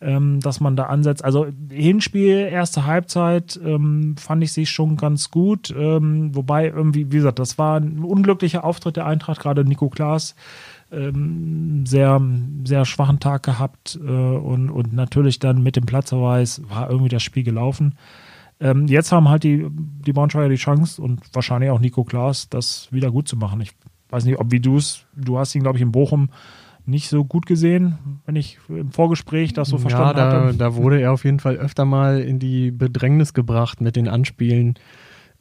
ähm, 0.00 0.40
dass 0.40 0.60
man 0.60 0.76
da 0.76 0.84
ansetzt. 0.84 1.24
Also 1.24 1.46
Hinspiel, 1.70 2.48
erste 2.50 2.86
Halbzeit, 2.86 3.58
ähm, 3.64 4.16
fand 4.18 4.42
ich 4.42 4.52
sie 4.52 4.66
schon 4.66 4.96
ganz 4.96 5.30
gut. 5.30 5.74
wobei 5.74 6.68
irgendwie, 6.68 7.10
wie 7.12 7.16
gesagt, 7.16 7.38
das 7.38 7.58
war 7.58 7.78
ein 7.78 8.00
unglücklicher 8.00 8.64
Auftritt 8.64 8.96
der 8.96 9.06
Eintracht, 9.06 9.40
gerade 9.40 9.64
Nico 9.64 9.88
Klaas. 9.88 10.34
sehr, 10.90 12.20
sehr 12.64 12.84
schwachen 12.84 13.20
Tag 13.20 13.44
gehabt 13.44 13.96
äh, 14.02 14.10
und, 14.10 14.70
und 14.70 14.92
natürlich 14.92 15.38
dann 15.38 15.62
mit 15.62 15.76
dem 15.76 15.86
Platzverweis 15.86 16.62
war 16.68 16.90
irgendwie 16.90 17.10
das 17.10 17.22
Spiel 17.22 17.44
gelaufen. 17.44 17.94
Ähm, 18.60 18.86
jetzt 18.86 19.10
haben 19.10 19.28
halt 19.28 19.42
die, 19.42 19.66
die 19.70 20.12
Braunschweiger 20.12 20.48
die 20.48 20.56
Chance 20.56 21.00
und 21.00 21.20
wahrscheinlich 21.32 21.70
auch 21.70 21.80
Nico 21.80 22.04
Klaas, 22.04 22.48
das 22.48 22.88
wieder 22.92 23.10
gut 23.10 23.26
zu 23.26 23.36
machen. 23.36 23.60
Ich 23.60 23.72
weiß 24.10 24.24
nicht, 24.24 24.38
ob 24.38 24.50
wie 24.52 24.60
du 24.60 24.76
es, 24.76 25.06
du 25.16 25.38
hast 25.38 25.54
ihn, 25.54 25.62
glaube 25.62 25.78
ich, 25.78 25.82
in 25.82 25.92
Bochum 25.92 26.30
nicht 26.86 27.08
so 27.08 27.24
gut 27.24 27.46
gesehen, 27.46 27.98
wenn 28.26 28.36
ich 28.36 28.58
im 28.68 28.90
Vorgespräch 28.90 29.52
das 29.52 29.68
so 29.68 29.78
verstanden 29.78 30.18
ja, 30.18 30.30
da, 30.30 30.46
hatte. 30.46 30.56
da 30.56 30.74
wurde 30.74 31.00
er 31.00 31.12
auf 31.12 31.24
jeden 31.24 31.38
Fall 31.38 31.56
öfter 31.56 31.84
mal 31.84 32.20
in 32.20 32.38
die 32.38 32.70
Bedrängnis 32.70 33.32
gebracht 33.32 33.80
mit 33.80 33.96
den 33.96 34.08
Anspielen 34.08 34.74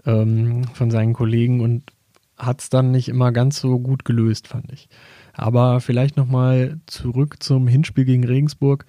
ähm, 0.05 0.63
von 0.73 0.91
seinen 0.91 1.13
Kollegen 1.13 1.61
und 1.61 1.91
hat 2.37 2.61
es 2.61 2.69
dann 2.69 2.91
nicht 2.91 3.09
immer 3.09 3.31
ganz 3.31 3.59
so 3.59 3.79
gut 3.79 4.05
gelöst, 4.05 4.47
fand 4.47 4.71
ich. 4.71 4.87
Aber 5.33 5.81
vielleicht 5.81 6.17
nochmal 6.17 6.79
zurück 6.85 7.37
zum 7.41 7.67
Hinspiel 7.67 8.05
gegen 8.05 8.25
Regensburg. 8.25 8.85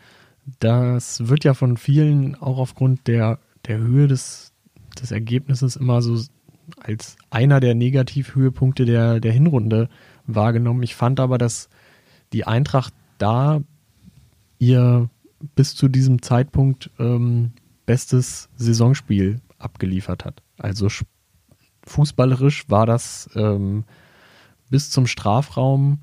Das 0.60 1.28
wird 1.28 1.44
ja 1.44 1.54
von 1.54 1.76
vielen 1.76 2.34
auch 2.36 2.58
aufgrund 2.58 3.06
der 3.06 3.38
der 3.66 3.78
Höhe 3.78 4.08
des, 4.08 4.52
des 5.00 5.10
Ergebnisses 5.10 5.76
immer 5.76 6.02
so 6.02 6.22
als 6.80 7.16
einer 7.30 7.60
der 7.60 7.74
Negativhöhepunkte 7.74 8.84
der, 8.84 9.20
der 9.20 9.32
Hinrunde 9.32 9.88
wahrgenommen. 10.26 10.82
Ich 10.82 10.94
fand 10.94 11.20
aber, 11.20 11.38
dass 11.38 11.68
die 12.32 12.46
Eintracht 12.46 12.94
da 13.18 13.60
ihr 14.58 15.08
bis 15.54 15.74
zu 15.74 15.88
diesem 15.88 16.22
Zeitpunkt 16.22 16.90
ähm, 16.98 17.52
bestes 17.86 18.48
Saisonspiel 18.56 19.40
abgeliefert 19.58 20.24
hat. 20.24 20.42
Also 20.58 20.88
fußballerisch 21.86 22.68
war 22.68 22.86
das 22.86 23.28
ähm, 23.34 23.84
bis 24.70 24.90
zum 24.90 25.06
Strafraum 25.06 26.00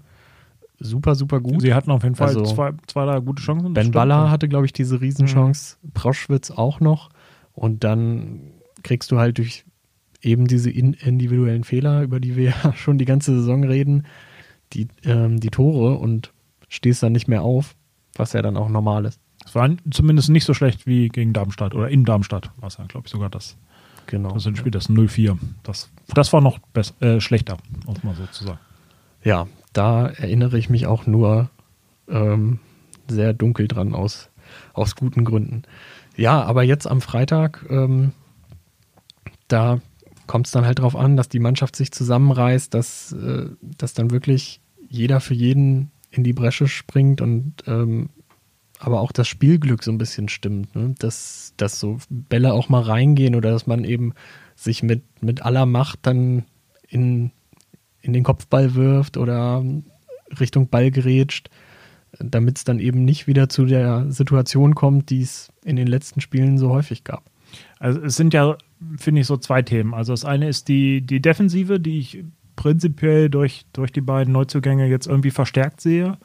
super, 0.80 1.16
super 1.16 1.40
gut. 1.40 1.62
Sie 1.62 1.74
hatten 1.74 1.92
auf 1.92 2.04
jeden 2.04 2.16
Fall 2.16 2.28
also, 2.28 2.44
zwei, 2.44 2.72
zwei 2.88 3.06
drei 3.06 3.20
gute 3.20 3.42
Chancen. 3.42 3.74
Ben 3.74 3.92
Baller 3.92 4.30
hatte, 4.30 4.48
glaube 4.48 4.66
ich, 4.66 4.74
diese 4.74 5.02
Riesenchance. 5.02 5.78
Mhm. 5.82 5.92
Proschwitz 5.92 6.52
auch 6.52 6.80
noch. 6.80 7.10
Und 7.58 7.84
dann 7.84 8.52
kriegst 8.84 9.10
du 9.10 9.18
halt 9.18 9.40
durch 9.40 9.66
eben 10.22 10.46
diese 10.46 10.70
individuellen 10.70 11.64
Fehler, 11.64 12.04
über 12.04 12.20
die 12.20 12.36
wir 12.36 12.54
ja 12.64 12.74
schon 12.74 13.00
die 13.00 13.06
ganze 13.06 13.34
Saison 13.34 13.64
reden, 13.64 14.06
die, 14.74 14.88
ähm, 15.04 15.40
die 15.40 15.50
Tore 15.50 15.96
und 15.96 16.34
stehst 16.70 17.02
dann 17.02 17.14
nicht 17.14 17.28
mehr 17.28 17.42
auf, 17.42 17.76
was 18.16 18.34
ja 18.34 18.44
dann 18.44 18.58
auch 18.58 18.70
normal 18.70 19.06
ist. 19.06 19.20
Es 19.44 19.56
war 19.56 19.70
zumindest 19.90 20.30
nicht 20.30 20.46
so 20.46 20.54
schlecht 20.54 20.86
wie 20.86 21.10
gegen 21.10 21.34
Darmstadt 21.34 21.74
oder 21.74 21.90
in 21.90 22.06
Darmstadt, 22.06 22.52
war 22.58 22.68
es 22.68 22.78
ja, 22.78 22.86
glaube 22.86 23.08
ich, 23.08 23.12
sogar 23.12 23.30
das. 23.30 23.58
Genau. 24.06 24.34
Das 24.34 24.44
Spiel, 24.44 24.72
das 24.72 24.90
0-4. 24.90 25.38
Das, 25.64 25.90
das 26.14 26.32
war 26.34 26.42
noch 26.42 26.60
besser, 26.60 27.02
äh, 27.02 27.20
schlechter, 27.20 27.58
muss 27.88 28.04
man 28.04 28.14
so 28.14 28.26
zu 28.28 28.44
sagen. 28.44 28.60
Ja, 29.24 29.48
da 29.74 30.08
erinnere 30.08 30.60
ich 30.60 30.70
mich 30.70 30.86
auch 30.86 31.08
nur 31.08 31.50
ähm, 32.08 32.60
sehr 33.08 33.34
dunkel 33.34 33.68
dran 33.68 33.96
aus, 33.96 34.30
aus 34.74 34.96
guten 34.96 35.26
Gründen. 35.26 35.64
Ja, 36.18 36.42
aber 36.44 36.64
jetzt 36.64 36.88
am 36.88 37.00
Freitag, 37.00 37.66
ähm, 37.70 38.12
da 39.48 39.80
kommt 40.26 40.48
es 40.48 40.52
dann 40.52 40.66
halt 40.66 40.80
drauf 40.80 40.96
an, 40.96 41.16
dass 41.16 41.30
die 41.30 41.40
Mannschaft 41.40 41.76
sich 41.76 41.92
zusammenreißt, 41.92 42.74
dass, 42.74 43.14
äh, 43.14 43.46
dass 43.62 43.94
dann 43.94 44.12
wirklich 44.12 44.60
jeder 44.90 45.22
für 45.22 45.36
jeden 45.36 45.92
in 46.10 46.24
die 46.24 46.34
Bresche 46.34 46.68
springt 46.68 47.22
und 47.22 47.54
ähm, 47.68 48.10
aber 48.80 49.00
auch 49.02 49.12
das 49.12 49.28
Spielglück 49.28 49.84
so 49.84 49.92
ein 49.92 49.98
bisschen 49.98 50.28
stimmt, 50.28 50.76
ne? 50.76 50.96
dass, 51.00 51.54
dass 51.58 51.80
so 51.80 52.00
Bälle 52.10 52.54
auch 52.54 52.70
mal 52.70 52.82
reingehen 52.82 53.36
oder 53.36 53.52
dass 53.52 53.68
man 53.68 53.84
eben 53.84 54.14
sich 54.56 54.84
mit, 54.84 55.04
mit 55.22 55.44
aller 55.44 55.66
Macht 55.66 56.00
dann 56.04 56.46
in, 56.88 57.32
in 58.02 58.14
den 58.14 58.24
Kopfball 58.24 58.76
wirft 58.76 59.18
oder 59.18 59.64
Richtung 60.40 60.68
Ball 60.68 60.92
gerätscht 60.92 61.50
damit 62.20 62.58
es 62.58 62.64
dann 62.64 62.80
eben 62.80 63.06
nicht 63.06 63.28
wieder 63.28 63.50
zu 63.50 63.66
der 63.66 64.12
Situation 64.12 64.76
kommt, 64.76 65.10
die 65.10 65.22
es 65.22 65.52
in 65.68 65.76
den 65.76 65.88
letzten 65.88 66.22
Spielen 66.22 66.58
so 66.58 66.70
häufig 66.70 67.04
gab. 67.04 67.24
Also 67.80 68.02
es 68.02 68.16
sind 68.16 68.34
ja, 68.34 68.58
finde 68.98 69.22
ich, 69.22 69.28
so 69.28 69.38
zwei 69.38 69.62
Themen. 69.62 69.94
Also 69.94 70.14
das 70.14 70.26
eine 70.26 70.48
ist 70.48 70.68
die, 70.68 71.02
die 71.02 71.22
Defensive, 71.22 71.80
die 71.80 72.00
ich 72.00 72.24
prinzipiell 72.56 73.30
durch, 73.30 73.66
durch 73.74 73.92
die 73.92 74.02
beiden 74.02 74.34
Neuzugänge 74.34 74.88
jetzt 74.88 75.08
irgendwie 75.08 75.32
verstärkt 75.32 75.82
sehe. 75.82 76.18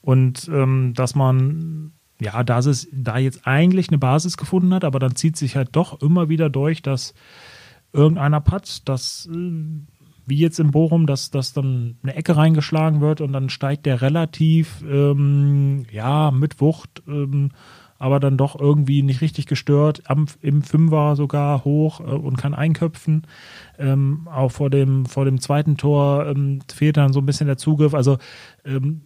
Und 0.00 0.48
ähm, 0.52 0.92
dass 0.94 1.14
man, 1.14 1.92
ja, 2.20 2.44
dass 2.44 2.66
es 2.66 2.88
da 2.92 3.18
jetzt 3.18 3.46
eigentlich 3.46 3.88
eine 3.88 3.98
Basis 3.98 4.36
gefunden 4.36 4.74
hat, 4.74 4.84
aber 4.84 4.98
dann 4.98 5.16
zieht 5.16 5.36
sich 5.36 5.56
halt 5.56 5.70
doch 5.72 6.00
immer 6.02 6.28
wieder 6.28 6.50
durch, 6.50 6.82
dass 6.82 7.14
irgendeiner 7.92 8.40
patzt, 8.40 8.88
dass 8.88 9.28
äh, 9.32 9.50
wie 10.26 10.38
jetzt 10.38 10.58
in 10.58 10.70
Bochum, 10.70 11.06
dass, 11.06 11.30
dass 11.30 11.52
dann 11.52 11.98
eine 12.02 12.14
Ecke 12.14 12.36
reingeschlagen 12.36 13.00
wird 13.00 13.20
und 13.20 13.32
dann 13.32 13.50
steigt 13.50 13.86
der 13.86 14.00
relativ, 14.00 14.82
ähm, 14.88 15.84
ja, 15.90 16.30
mit 16.30 16.60
Wucht, 16.60 17.02
ähm, 17.06 17.50
aber 18.04 18.20
dann 18.20 18.36
doch 18.36 18.60
irgendwie 18.60 19.02
nicht 19.02 19.22
richtig 19.22 19.46
gestört, 19.46 20.02
am, 20.10 20.26
im 20.42 20.60
Fünfer 20.60 21.16
sogar 21.16 21.64
hoch 21.64 22.00
äh, 22.00 22.02
und 22.02 22.36
kann 22.36 22.52
einköpfen. 22.52 23.22
Ähm, 23.78 24.28
auch 24.30 24.50
vor 24.52 24.68
dem, 24.68 25.06
vor 25.06 25.24
dem 25.24 25.40
zweiten 25.40 25.78
Tor 25.78 26.26
ähm, 26.26 26.58
fehlt 26.70 26.98
dann 26.98 27.14
so 27.14 27.20
ein 27.20 27.24
bisschen 27.24 27.46
der 27.46 27.56
Zugriff. 27.56 27.94
Also 27.94 28.18
ähm, 28.66 29.00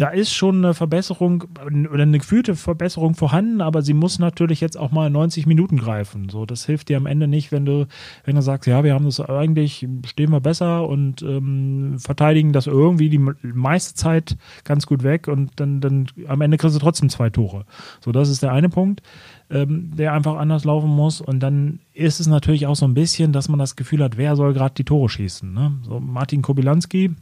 da 0.00 0.08
ist 0.08 0.32
schon 0.32 0.64
eine 0.64 0.72
Verbesserung 0.72 1.44
oder 1.62 2.02
eine 2.02 2.18
gefühlte 2.18 2.56
Verbesserung 2.56 3.14
vorhanden, 3.14 3.60
aber 3.60 3.82
sie 3.82 3.92
muss 3.92 4.18
natürlich 4.18 4.62
jetzt 4.62 4.78
auch 4.78 4.92
mal 4.92 5.10
90 5.10 5.46
Minuten 5.46 5.76
greifen. 5.76 6.30
So, 6.30 6.46
das 6.46 6.64
hilft 6.64 6.88
dir 6.88 6.96
am 6.96 7.04
Ende 7.04 7.28
nicht, 7.28 7.52
wenn 7.52 7.66
du, 7.66 7.86
wenn 8.24 8.34
du 8.34 8.40
sagst, 8.40 8.66
ja, 8.66 8.82
wir 8.82 8.94
haben 8.94 9.04
das 9.04 9.20
eigentlich, 9.20 9.86
stehen 10.06 10.30
wir 10.30 10.40
besser 10.40 10.88
und 10.88 11.20
ähm, 11.20 11.98
verteidigen 11.98 12.54
das 12.54 12.66
irgendwie 12.66 13.10
die 13.10 13.18
meiste 13.18 13.92
Zeit 13.92 14.38
ganz 14.64 14.86
gut 14.86 15.02
weg 15.02 15.28
und 15.28 15.50
dann, 15.56 15.82
dann 15.82 16.06
am 16.26 16.40
Ende 16.40 16.56
kriegst 16.56 16.76
du 16.76 16.80
trotzdem 16.80 17.10
zwei 17.10 17.28
Tore. 17.28 17.66
So, 18.02 18.10
das 18.10 18.30
ist 18.30 18.42
der 18.42 18.52
eine 18.52 18.70
Punkt, 18.70 19.02
ähm, 19.50 19.94
der 19.94 20.14
einfach 20.14 20.36
anders 20.36 20.64
laufen 20.64 20.88
muss. 20.88 21.20
Und 21.20 21.40
dann 21.40 21.80
ist 21.92 22.20
es 22.20 22.26
natürlich 22.26 22.66
auch 22.66 22.76
so 22.76 22.86
ein 22.86 22.94
bisschen, 22.94 23.34
dass 23.34 23.50
man 23.50 23.58
das 23.58 23.76
Gefühl 23.76 24.02
hat, 24.02 24.16
wer 24.16 24.34
soll 24.34 24.54
gerade 24.54 24.74
die 24.74 24.84
Tore 24.84 25.10
schießen. 25.10 25.52
Ne? 25.52 25.72
So 25.82 26.00
Martin 26.00 26.40
Kobilanski, 26.40 27.16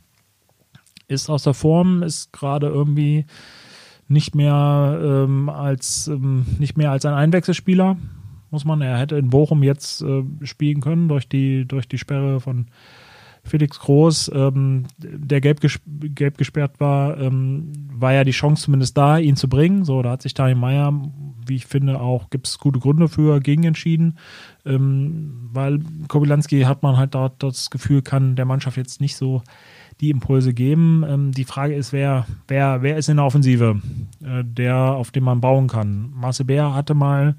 ist 1.08 1.28
aus 1.30 1.42
der 1.42 1.54
Form, 1.54 2.02
ist 2.02 2.32
gerade 2.32 2.68
irgendwie 2.68 3.24
nicht 4.06 4.34
mehr 4.34 4.98
ähm, 5.02 5.48
als 5.48 6.08
ähm, 6.08 6.46
nicht 6.58 6.76
mehr 6.76 6.90
als 6.90 7.04
ein 7.04 7.14
Einwechselspieler. 7.14 7.96
muss 8.50 8.64
man. 8.64 8.80
Er 8.80 8.98
hätte 8.98 9.16
in 9.16 9.30
Bochum 9.30 9.62
jetzt 9.62 10.02
äh, 10.02 10.22
spielen 10.44 10.80
können 10.80 11.08
durch 11.08 11.28
die, 11.28 11.66
durch 11.66 11.88
die 11.88 11.98
Sperre 11.98 12.40
von 12.40 12.66
Felix 13.44 13.80
Groß, 13.80 14.30
ähm, 14.34 14.84
der 14.98 15.40
gelb, 15.40 15.60
ges 15.60 15.80
gelb 15.86 16.38
gesperrt 16.38 16.80
war, 16.80 17.18
ähm, 17.18 17.72
war 17.92 18.12
ja 18.12 18.24
die 18.24 18.32
Chance 18.32 18.64
zumindest 18.64 18.96
da, 18.96 19.18
ihn 19.18 19.36
zu 19.36 19.48
bringen. 19.48 19.84
So, 19.84 20.02
da 20.02 20.10
hat 20.10 20.22
sich 20.22 20.34
Daniel 20.34 20.56
Meyer, 20.56 20.92
wie 21.46 21.56
ich 21.56 21.66
finde, 21.66 22.00
auch 22.00 22.30
gibt 22.30 22.46
es 22.46 22.58
gute 22.58 22.78
Gründe 22.78 23.08
für 23.08 23.40
gegen 23.40 23.64
entschieden, 23.64 24.18
ähm, 24.64 25.48
weil 25.52 25.80
Kobylanski 26.08 26.62
hat 26.62 26.82
man 26.82 26.96
halt 26.96 27.14
dort 27.14 27.42
das 27.42 27.70
Gefühl, 27.70 28.02
kann 28.02 28.36
der 28.36 28.44
Mannschaft 28.44 28.76
jetzt 28.76 29.00
nicht 29.00 29.16
so 29.16 29.42
die 30.00 30.10
Impulse 30.10 30.54
geben. 30.54 31.04
Ähm, 31.06 31.32
die 31.32 31.44
Frage 31.44 31.74
ist, 31.74 31.92
wer, 31.92 32.26
wer, 32.46 32.82
wer 32.82 32.96
ist 32.96 33.08
in 33.08 33.16
der 33.16 33.26
Offensive, 33.26 33.80
äh, 34.24 34.44
der, 34.44 34.76
auf 34.76 35.10
dem 35.10 35.24
man 35.24 35.40
bauen 35.40 35.68
kann. 35.68 36.12
Marcel 36.14 36.46
Bär 36.46 36.74
hatte 36.74 36.94
mal 36.94 37.34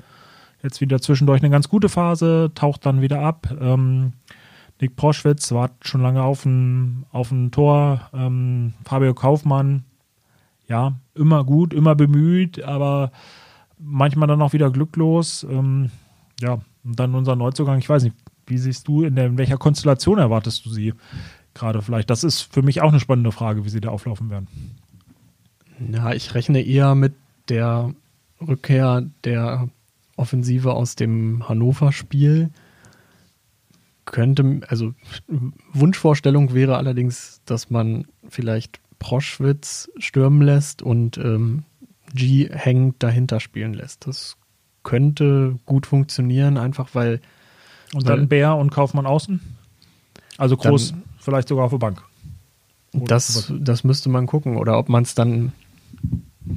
jetzt 0.61 0.81
wieder 0.81 1.01
zwischendurch 1.01 1.41
eine 1.41 1.49
ganz 1.49 1.69
gute 1.69 1.89
Phase, 1.89 2.51
taucht 2.53 2.85
dann 2.85 3.01
wieder 3.01 3.21
ab. 3.21 3.55
Ähm, 3.59 4.13
Nick 4.81 4.95
Proschwitz 4.95 5.51
war 5.51 5.71
schon 5.81 6.01
lange 6.01 6.23
auf 6.23 6.43
dem, 6.43 7.05
auf 7.11 7.29
dem 7.29 7.51
Tor. 7.51 8.09
Ähm, 8.13 8.73
Fabio 8.85 9.13
Kaufmann, 9.13 9.83
ja, 10.67 10.93
immer 11.15 11.43
gut, 11.43 11.73
immer 11.73 11.95
bemüht, 11.95 12.63
aber 12.63 13.11
manchmal 13.77 14.27
dann 14.27 14.41
auch 14.41 14.53
wieder 14.53 14.69
glücklos. 14.69 15.45
Ähm, 15.49 15.91
ja, 16.39 16.59
und 16.83 16.99
dann 16.99 17.15
unser 17.15 17.35
Neuzugang, 17.35 17.79
ich 17.79 17.89
weiß 17.89 18.03
nicht, 18.03 18.15
wie 18.47 18.57
siehst 18.57 18.87
du, 18.87 19.03
in, 19.03 19.15
der, 19.15 19.27
in 19.27 19.37
welcher 19.37 19.57
Konstellation 19.57 20.17
erwartest 20.17 20.65
du 20.65 20.69
sie 20.69 20.93
gerade 21.59 21.81
vielleicht? 21.81 22.09
Das 22.09 22.23
ist 22.23 22.41
für 22.41 22.61
mich 22.61 22.81
auch 22.81 22.89
eine 22.89 22.99
spannende 22.99 23.31
Frage, 23.31 23.65
wie 23.65 23.69
sie 23.69 23.81
da 23.81 23.89
auflaufen 23.89 24.29
werden. 24.29 24.47
Ja, 25.91 26.13
ich 26.13 26.33
rechne 26.33 26.61
eher 26.61 26.95
mit 26.95 27.13
der 27.47 27.93
Rückkehr 28.45 29.03
der 29.23 29.69
Offensive 30.15 30.73
aus 30.73 30.95
dem 30.95 31.47
Hannover-Spiel 31.47 32.49
könnte, 34.05 34.61
also 34.67 34.93
Wunschvorstellung 35.71 36.53
wäre 36.53 36.77
allerdings, 36.77 37.41
dass 37.45 37.69
man 37.69 38.05
vielleicht 38.27 38.79
Proschwitz 38.97 39.89
stürmen 39.97 40.41
lässt 40.41 40.81
und 40.81 41.17
ähm, 41.17 41.63
G 42.13 42.49
hängend 42.51 43.01
dahinter 43.03 43.39
spielen 43.39 43.73
lässt. 43.73 44.07
Das 44.07 44.35
könnte 44.83 45.59
gut 45.65 45.85
funktionieren, 45.85 46.57
einfach 46.57 46.89
weil. 46.93 47.21
Und 47.93 48.07
dann 48.07 48.27
Bär 48.27 48.55
und 48.55 48.71
Kaufmann 48.71 49.05
außen? 49.05 49.39
Also 50.37 50.57
groß, 50.57 50.91
dann, 50.91 51.03
vielleicht 51.19 51.47
sogar 51.47 51.65
auf 51.65 51.71
der 51.71 51.77
Bank. 51.77 52.03
das, 52.93 53.51
das 53.59 53.83
müsste 53.83 54.09
man 54.09 54.25
gucken. 54.25 54.57
Oder 54.57 54.77
ob 54.77 54.89
man 54.89 55.03
es 55.03 55.15
dann 55.15 55.51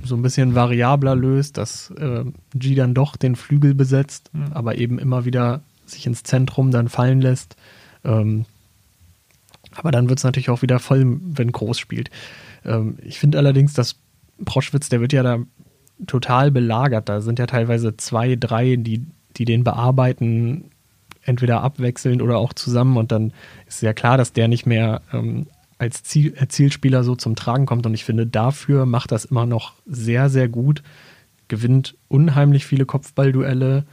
so 0.04 0.16
ein 0.16 0.22
bisschen 0.22 0.54
variabler 0.54 1.14
löst, 1.14 1.58
dass 1.58 1.90
äh, 1.90 2.24
G 2.54 2.74
dann 2.74 2.94
doch 2.94 3.16
den 3.16 3.36
Flügel 3.36 3.74
besetzt, 3.74 4.30
mhm. 4.32 4.52
aber 4.52 4.78
eben 4.78 4.98
immer 4.98 5.24
wieder 5.24 5.62
sich 5.84 6.06
ins 6.06 6.22
Zentrum 6.22 6.70
dann 6.70 6.88
fallen 6.88 7.20
lässt. 7.20 7.56
Ähm, 8.04 8.46
aber 9.74 9.90
dann 9.90 10.08
wird 10.08 10.18
es 10.18 10.24
natürlich 10.24 10.50
auch 10.50 10.62
wieder 10.62 10.78
voll, 10.78 11.18
wenn 11.20 11.52
Groß 11.52 11.78
spielt. 11.78 12.10
Ähm, 12.64 12.96
ich 13.02 13.18
finde 13.18 13.38
allerdings, 13.38 13.74
dass 13.74 13.96
Proschwitz, 14.44 14.88
der 14.88 15.00
wird 15.00 15.12
ja 15.12 15.22
da 15.22 15.38
total 16.06 16.50
belagert. 16.50 17.08
Da 17.08 17.20
sind 17.20 17.38
ja 17.38 17.46
teilweise 17.46 17.96
zwei, 17.96 18.36
drei, 18.36 18.76
die, 18.76 19.06
die 19.36 19.44
den 19.44 19.64
bearbeiten, 19.64 20.70
entweder 21.24 21.62
abwechselnd 21.62 22.22
oder 22.22 22.38
auch 22.38 22.52
zusammen. 22.52 22.96
Und 22.96 23.12
dann 23.12 23.32
ist 23.66 23.82
ja 23.82 23.92
klar, 23.92 24.16
dass 24.16 24.32
der 24.32 24.48
nicht 24.48 24.66
mehr 24.66 25.02
ähm, 25.12 25.46
als 25.78 26.02
Ziel, 26.02 26.34
äh, 26.36 26.48
Zielspieler 26.48 27.04
so 27.04 27.16
zum 27.16 27.36
Tragen 27.36 27.66
kommt. 27.66 27.86
Und 27.86 27.94
ich 27.94 28.04
finde, 28.04 28.26
dafür 28.26 28.86
macht 28.86 29.12
das 29.12 29.24
immer 29.24 29.46
noch 29.46 29.74
sehr, 29.86 30.28
sehr 30.30 30.48
gut. 30.48 30.82
Gewinnt 31.48 31.96
unheimlich 32.08 32.66
viele 32.66 32.86
Kopfballduelle 32.86 33.84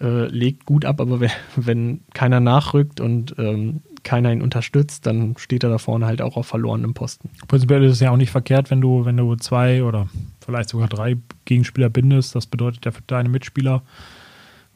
äh, 0.00 0.26
legt 0.26 0.66
gut 0.66 0.84
ab, 0.84 1.00
aber 1.00 1.20
wenn, 1.56 2.00
keiner 2.14 2.40
nachrückt 2.40 3.00
und 3.00 3.34
ähm, 3.38 3.82
keiner 4.02 4.32
ihn 4.32 4.42
unterstützt, 4.42 5.06
dann 5.06 5.36
steht 5.36 5.62
er 5.62 5.70
da 5.70 5.78
vorne 5.78 6.06
halt 6.06 6.22
auch 6.22 6.36
auf 6.36 6.46
verlorenem 6.46 6.94
Posten. 6.94 7.30
Prinzipiell 7.48 7.84
ist 7.84 7.92
es 7.92 8.00
ja 8.00 8.10
auch 8.10 8.16
nicht 8.16 8.30
verkehrt, 8.30 8.70
wenn 8.70 8.80
du, 8.80 9.04
wenn 9.04 9.16
du 9.16 9.36
zwei 9.36 9.84
oder 9.84 10.08
vielleicht 10.44 10.70
sogar 10.70 10.88
drei 10.88 11.16
Gegenspieler 11.44 11.90
bindest. 11.90 12.34
Das 12.34 12.46
bedeutet 12.46 12.84
ja 12.86 12.92
für 12.92 13.02
deine 13.06 13.28
Mitspieler, 13.28 13.82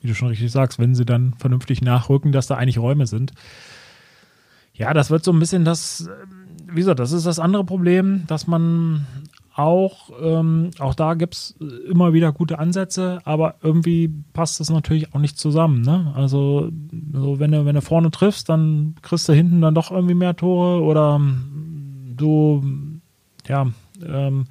wie 0.04 0.08
du 0.08 0.14
schon 0.14 0.28
richtig 0.28 0.52
sagst, 0.52 0.78
wenn 0.78 0.94
sie 0.94 1.06
dann 1.06 1.32
vernünftig 1.38 1.80
nachrücken, 1.80 2.30
dass 2.30 2.46
da 2.46 2.56
eigentlich 2.56 2.78
Räume 2.78 3.06
sind. 3.06 3.32
Ja, 4.74 4.92
das 4.92 5.10
wird 5.10 5.24
so 5.24 5.32
ein 5.32 5.38
bisschen 5.38 5.64
das, 5.64 6.10
wie 6.68 6.80
gesagt, 6.80 7.00
das 7.00 7.12
ist 7.12 7.24
das 7.24 7.38
andere 7.38 7.64
Problem, 7.64 8.24
dass 8.26 8.46
man 8.46 9.06
auch, 9.54 10.10
ähm, 10.20 10.70
auch 10.78 10.94
da 10.94 11.14
gibt 11.14 11.34
es 11.34 11.56
immer 11.88 12.12
wieder 12.12 12.32
gute 12.32 12.58
Ansätze, 12.58 13.20
aber 13.24 13.54
irgendwie 13.62 14.12
passt 14.34 14.60
das 14.60 14.68
natürlich 14.68 15.14
auch 15.14 15.20
nicht 15.20 15.38
zusammen. 15.38 15.80
Ne? 15.80 16.12
Also, 16.14 16.70
so 17.12 17.38
wenn, 17.38 17.52
du, 17.52 17.64
wenn 17.64 17.74
du 17.74 17.80
vorne 17.80 18.10
triffst, 18.10 18.50
dann 18.50 18.96
kriegst 19.00 19.26
du 19.26 19.32
hinten 19.32 19.62
dann 19.62 19.74
doch 19.74 19.90
irgendwie 19.90 20.14
mehr 20.14 20.36
Tore 20.36 20.82
oder 20.82 21.18
du, 22.14 22.62
ja, 23.46 23.68
ähm, 24.04 24.44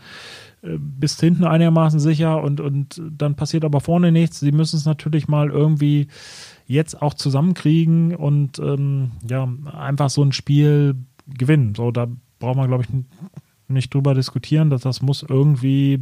bist 0.63 1.19
hinten 1.19 1.43
einigermaßen 1.43 1.99
sicher 1.99 2.41
und, 2.41 2.61
und 2.61 3.01
dann 3.11 3.35
passiert 3.35 3.65
aber 3.65 3.81
vorne 3.81 4.11
nichts. 4.11 4.39
Sie 4.39 4.51
müssen 4.51 4.77
es 4.77 4.85
natürlich 4.85 5.27
mal 5.27 5.49
irgendwie 5.49 6.07
jetzt 6.65 7.01
auch 7.01 7.13
zusammenkriegen 7.13 8.15
und 8.15 8.59
ähm, 8.59 9.11
ja, 9.29 9.47
einfach 9.77 10.09
so 10.09 10.23
ein 10.23 10.31
Spiel 10.31 10.95
gewinnen. 11.27 11.75
So, 11.75 11.91
da 11.91 12.07
braucht 12.39 12.55
man, 12.57 12.67
glaube 12.69 12.83
ich, 12.83 12.89
nicht 13.67 13.93
drüber 13.93 14.13
diskutieren, 14.13 14.69
dass 14.69 14.81
das 14.81 15.01
muss 15.01 15.25
irgendwie 15.27 15.99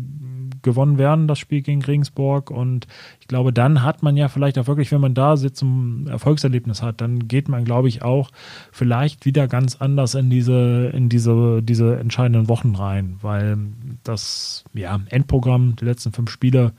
gewonnen 0.64 0.98
werden, 0.98 1.28
das 1.28 1.40
Spiel 1.40 1.62
gegen 1.62 1.84
Regensburg. 1.84 2.52
Und 2.52 2.88
ich 3.20 3.28
glaube, 3.28 3.54
dann 3.54 3.84
hat 3.84 4.04
man 4.04 4.18
ja 4.18 4.28
vielleicht 4.28 4.58
auch 4.58 4.68
wirklich, 4.68 4.92
wenn 4.92 5.02
man 5.02 5.14
da 5.14 5.38
sitzt, 5.38 5.62
ein 5.62 6.08
Erfolgserlebnis 6.08 6.82
hat, 6.82 7.02
dann 7.02 7.28
geht 7.28 7.50
man, 7.50 7.66
glaube 7.66 7.88
ich, 7.88 8.02
auch 8.02 8.32
vielleicht 8.72 9.26
wieder 9.26 9.48
ganz 9.48 9.78
anders 9.78 10.16
in 10.16 10.30
diese, 10.30 10.92
in 10.94 11.10
diese, 11.10 11.62
diese 11.64 12.00
entscheidenden 12.00 12.48
Wochen 12.48 12.76
rein, 12.76 13.18
weil 13.22 13.58
das, 14.04 14.64
ja, 14.74 15.00
Endprogramm, 15.10 15.76
die 15.76 15.86
letzten 15.86 16.12
fünf 16.12 16.30
Spiele 16.30 16.74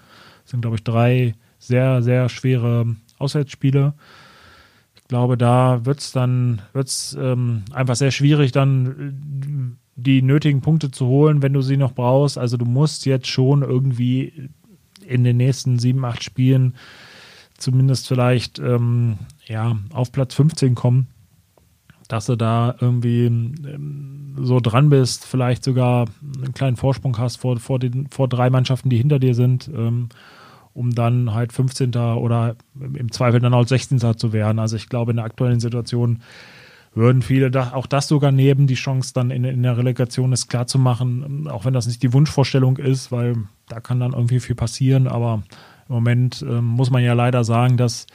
sind, 0.45 0.63
glaube 0.63 0.77
ich, 0.77 0.85
drei 0.85 1.35
sehr, 1.59 2.03
sehr 2.03 2.29
schwere 2.29 2.97
Auswärtsspiele. 3.19 3.95
Ich 4.95 5.05
glaube, 5.05 5.37
da 5.37 5.85
wird 5.85 6.01
es 6.01 6.13
dann 6.13 6.63
wird's, 6.73 7.17
ähm, 7.21 7.65
einfach 7.73 7.97
sehr 7.97 8.11
schwierig, 8.11 8.53
dann 8.53 9.79
die 10.03 10.23
nötigen 10.23 10.61
Punkte 10.61 10.91
zu 10.91 11.07
holen, 11.07 11.43
wenn 11.43 11.53
du 11.53 11.63
sie 11.63 11.77
noch 11.77 11.93
brauchst. 11.93 12.39
Also 12.39 12.57
du 12.57 12.65
musst 12.65 13.07
jetzt 13.07 13.29
schon 13.29 13.63
irgendwie 13.63 14.51
in 15.07 15.25
den 15.25 15.37
nächsten 15.37 15.79
sieben, 15.79 16.05
acht 16.05 16.23
Spielen 16.23 16.75
zumindest 17.63 18.09
vielleicht 18.09 18.59
ähm, 18.59 19.19
ja, 19.47 19.77
auf 19.93 20.13
Platz 20.13 20.35
15 20.35 20.75
kommen, 20.75 21.07
dass 22.09 22.27
du 22.27 22.37
da 22.37 22.75
irgendwie 22.81 23.27
ähm, 23.27 24.35
so 24.41 24.61
dran 24.61 24.91
bist, 24.91 25.25
vielleicht 25.25 25.65
sogar 25.65 26.07
einen 26.23 26.55
kleinen 26.55 26.77
Vorsprung 26.77 27.17
hast 27.19 27.37
vor, 27.37 27.59
vor, 27.59 27.79
den, 27.79 28.09
vor 28.09 28.29
drei 28.29 28.51
Mannschaften, 28.51 28.91
die 28.91 28.99
hinter 28.99 29.19
dir 29.19 29.35
sind, 29.35 29.71
ähm, 29.75 30.09
um 30.75 30.95
dann 30.95 31.35
halt 31.35 31.53
15. 31.53 31.95
oder 31.95 32.57
im 32.81 33.13
Zweifel 33.13 33.41
dann 33.41 33.55
auch 33.55 33.67
16. 33.67 33.99
zu 34.17 34.33
werden. 34.33 34.59
Also 34.59 34.77
ich 34.77 34.89
glaube, 34.89 35.13
in 35.13 35.17
der 35.17 35.27
aktuellen 35.27 35.61
Situation 35.61 36.21
würden 36.95 37.23
viele 37.23 37.51
da, 37.51 37.73
auch 37.73 37.87
das 37.87 38.09
sogar 38.09 38.33
nehmen, 38.33 38.67
die 38.67 38.75
Chance 38.75 39.13
dann 39.15 39.31
in, 39.31 39.45
in 39.45 39.63
der 39.63 39.79
Relegation 39.79 40.33
ist 40.33 40.49
klar 40.49 40.67
zu 40.67 40.79
machen, 40.79 41.49
auch 41.49 41.65
wenn 41.65 41.73
das 41.73 41.87
nicht 41.87 42.03
die 42.03 42.13
Wunschvorstellung 42.13 42.77
ist, 42.77 43.11
weil 43.11 43.37
da 43.69 43.81
kann 43.81 44.01
dann 44.01 44.13
irgendwie 44.13 44.41
viel 44.41 44.55
passieren, 44.55 45.09
aber 45.09 45.43
im 45.89 45.95
Moment 45.95 46.43
äh, 46.43 46.61
muss 46.61 46.91
man 46.91 47.03
ja 47.03 47.15
leider 47.15 47.45
sagen, 47.45 47.77
dass, 47.77 48.07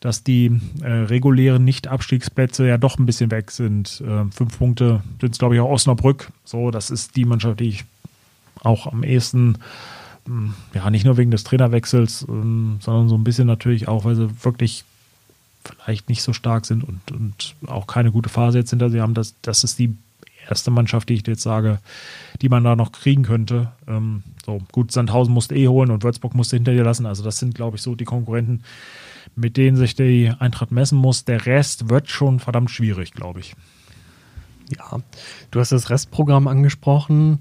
dass 0.00 0.24
die 0.24 0.60
äh, 0.82 0.90
regulären 0.90 1.64
Nicht-Abstiegsplätze 1.64 2.66
ja 2.66 2.78
doch 2.78 2.98
ein 2.98 3.06
bisschen 3.06 3.30
weg 3.30 3.50
sind. 3.50 4.02
Äh, 4.06 4.24
fünf 4.32 4.58
Punkte 4.58 5.02
sind 5.20 5.32
es, 5.32 5.38
glaube 5.38 5.54
ich, 5.54 5.60
auch 5.60 5.70
Osnabrück. 5.70 6.30
So, 6.44 6.70
das 6.70 6.90
ist 6.90 7.16
die 7.16 7.24
Mannschaft, 7.24 7.60
die 7.60 7.68
ich 7.68 7.84
auch 8.62 8.86
am 8.88 9.04
ehesten 9.04 9.58
hm, 10.28 10.54
ja, 10.74 10.90
nicht 10.90 11.04
nur 11.04 11.16
wegen 11.16 11.30
des 11.30 11.44
Trainerwechsels, 11.44 12.26
ähm, 12.28 12.78
sondern 12.80 13.08
so 13.08 13.16
ein 13.16 13.24
bisschen 13.24 13.46
natürlich 13.46 13.88
auch, 13.88 14.04
weil 14.04 14.14
sie 14.14 14.44
wirklich 14.44 14.84
vielleicht 15.68 16.08
nicht 16.08 16.22
so 16.22 16.32
stark 16.32 16.66
sind 16.66 16.84
und, 16.84 17.12
und 17.12 17.54
auch 17.66 17.86
keine 17.86 18.10
gute 18.10 18.28
Phase 18.28 18.58
jetzt 18.58 18.70
hinter 18.70 18.90
sie 18.90 19.00
haben. 19.00 19.14
Das, 19.14 19.34
das 19.42 19.64
ist 19.64 19.78
die 19.78 19.96
erste 20.48 20.70
Mannschaft, 20.70 21.08
die 21.08 21.14
ich 21.14 21.26
jetzt 21.26 21.42
sage, 21.42 21.78
die 22.40 22.48
man 22.48 22.64
da 22.64 22.76
noch 22.76 22.92
kriegen 22.92 23.22
könnte. 23.22 23.72
Ähm, 23.86 24.22
so 24.44 24.60
gut, 24.72 24.92
Sandhausen 24.92 25.34
musste 25.34 25.54
eh 25.54 25.68
holen 25.68 25.90
und 25.90 26.02
Würzburg 26.04 26.34
musste 26.34 26.56
hinter 26.56 26.72
dir 26.72 26.84
lassen. 26.84 27.06
Also 27.06 27.22
das 27.22 27.38
sind, 27.38 27.54
glaube 27.54 27.76
ich, 27.76 27.82
so 27.82 27.94
die 27.94 28.04
Konkurrenten, 28.04 28.62
mit 29.36 29.56
denen 29.56 29.76
sich 29.76 29.94
die 29.94 30.32
Eintracht 30.38 30.72
messen 30.72 30.98
muss. 30.98 31.24
Der 31.24 31.46
Rest 31.46 31.88
wird 31.90 32.08
schon 32.08 32.40
verdammt 32.40 32.70
schwierig, 32.70 33.12
glaube 33.12 33.40
ich. 33.40 33.54
Ja, 34.76 35.00
du 35.50 35.60
hast 35.60 35.72
das 35.72 35.90
Restprogramm 35.90 36.46
angesprochen. 36.46 37.38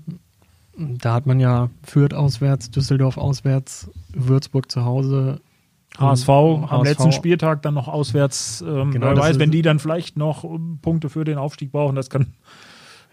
Da 0.78 1.14
hat 1.14 1.26
man 1.26 1.40
ja 1.40 1.70
Fürth 1.84 2.14
auswärts, 2.14 2.70
Düsseldorf 2.70 3.18
auswärts, 3.18 3.90
Würzburg 4.14 4.72
zu 4.72 4.86
Hause, 4.86 5.42
HSV, 6.00 6.28
HSV 6.28 6.72
am 6.72 6.84
letzten 6.84 7.12
Spieltag 7.12 7.62
dann 7.62 7.74
noch 7.74 7.88
auswärts. 7.88 8.62
Ähm, 8.62 8.92
genau, 8.92 9.08
wer 9.08 9.18
weiß, 9.18 9.40
wenn 9.40 9.52
die 9.52 9.62
dann 9.62 9.80
vielleicht 9.80 10.18
noch 10.18 10.46
Punkte 10.82 11.10
für 11.10 11.24
den 11.24 11.38
Aufstieg 11.38 11.72
brauchen, 11.72 11.96
das 11.96 12.10
kann, 12.10 12.34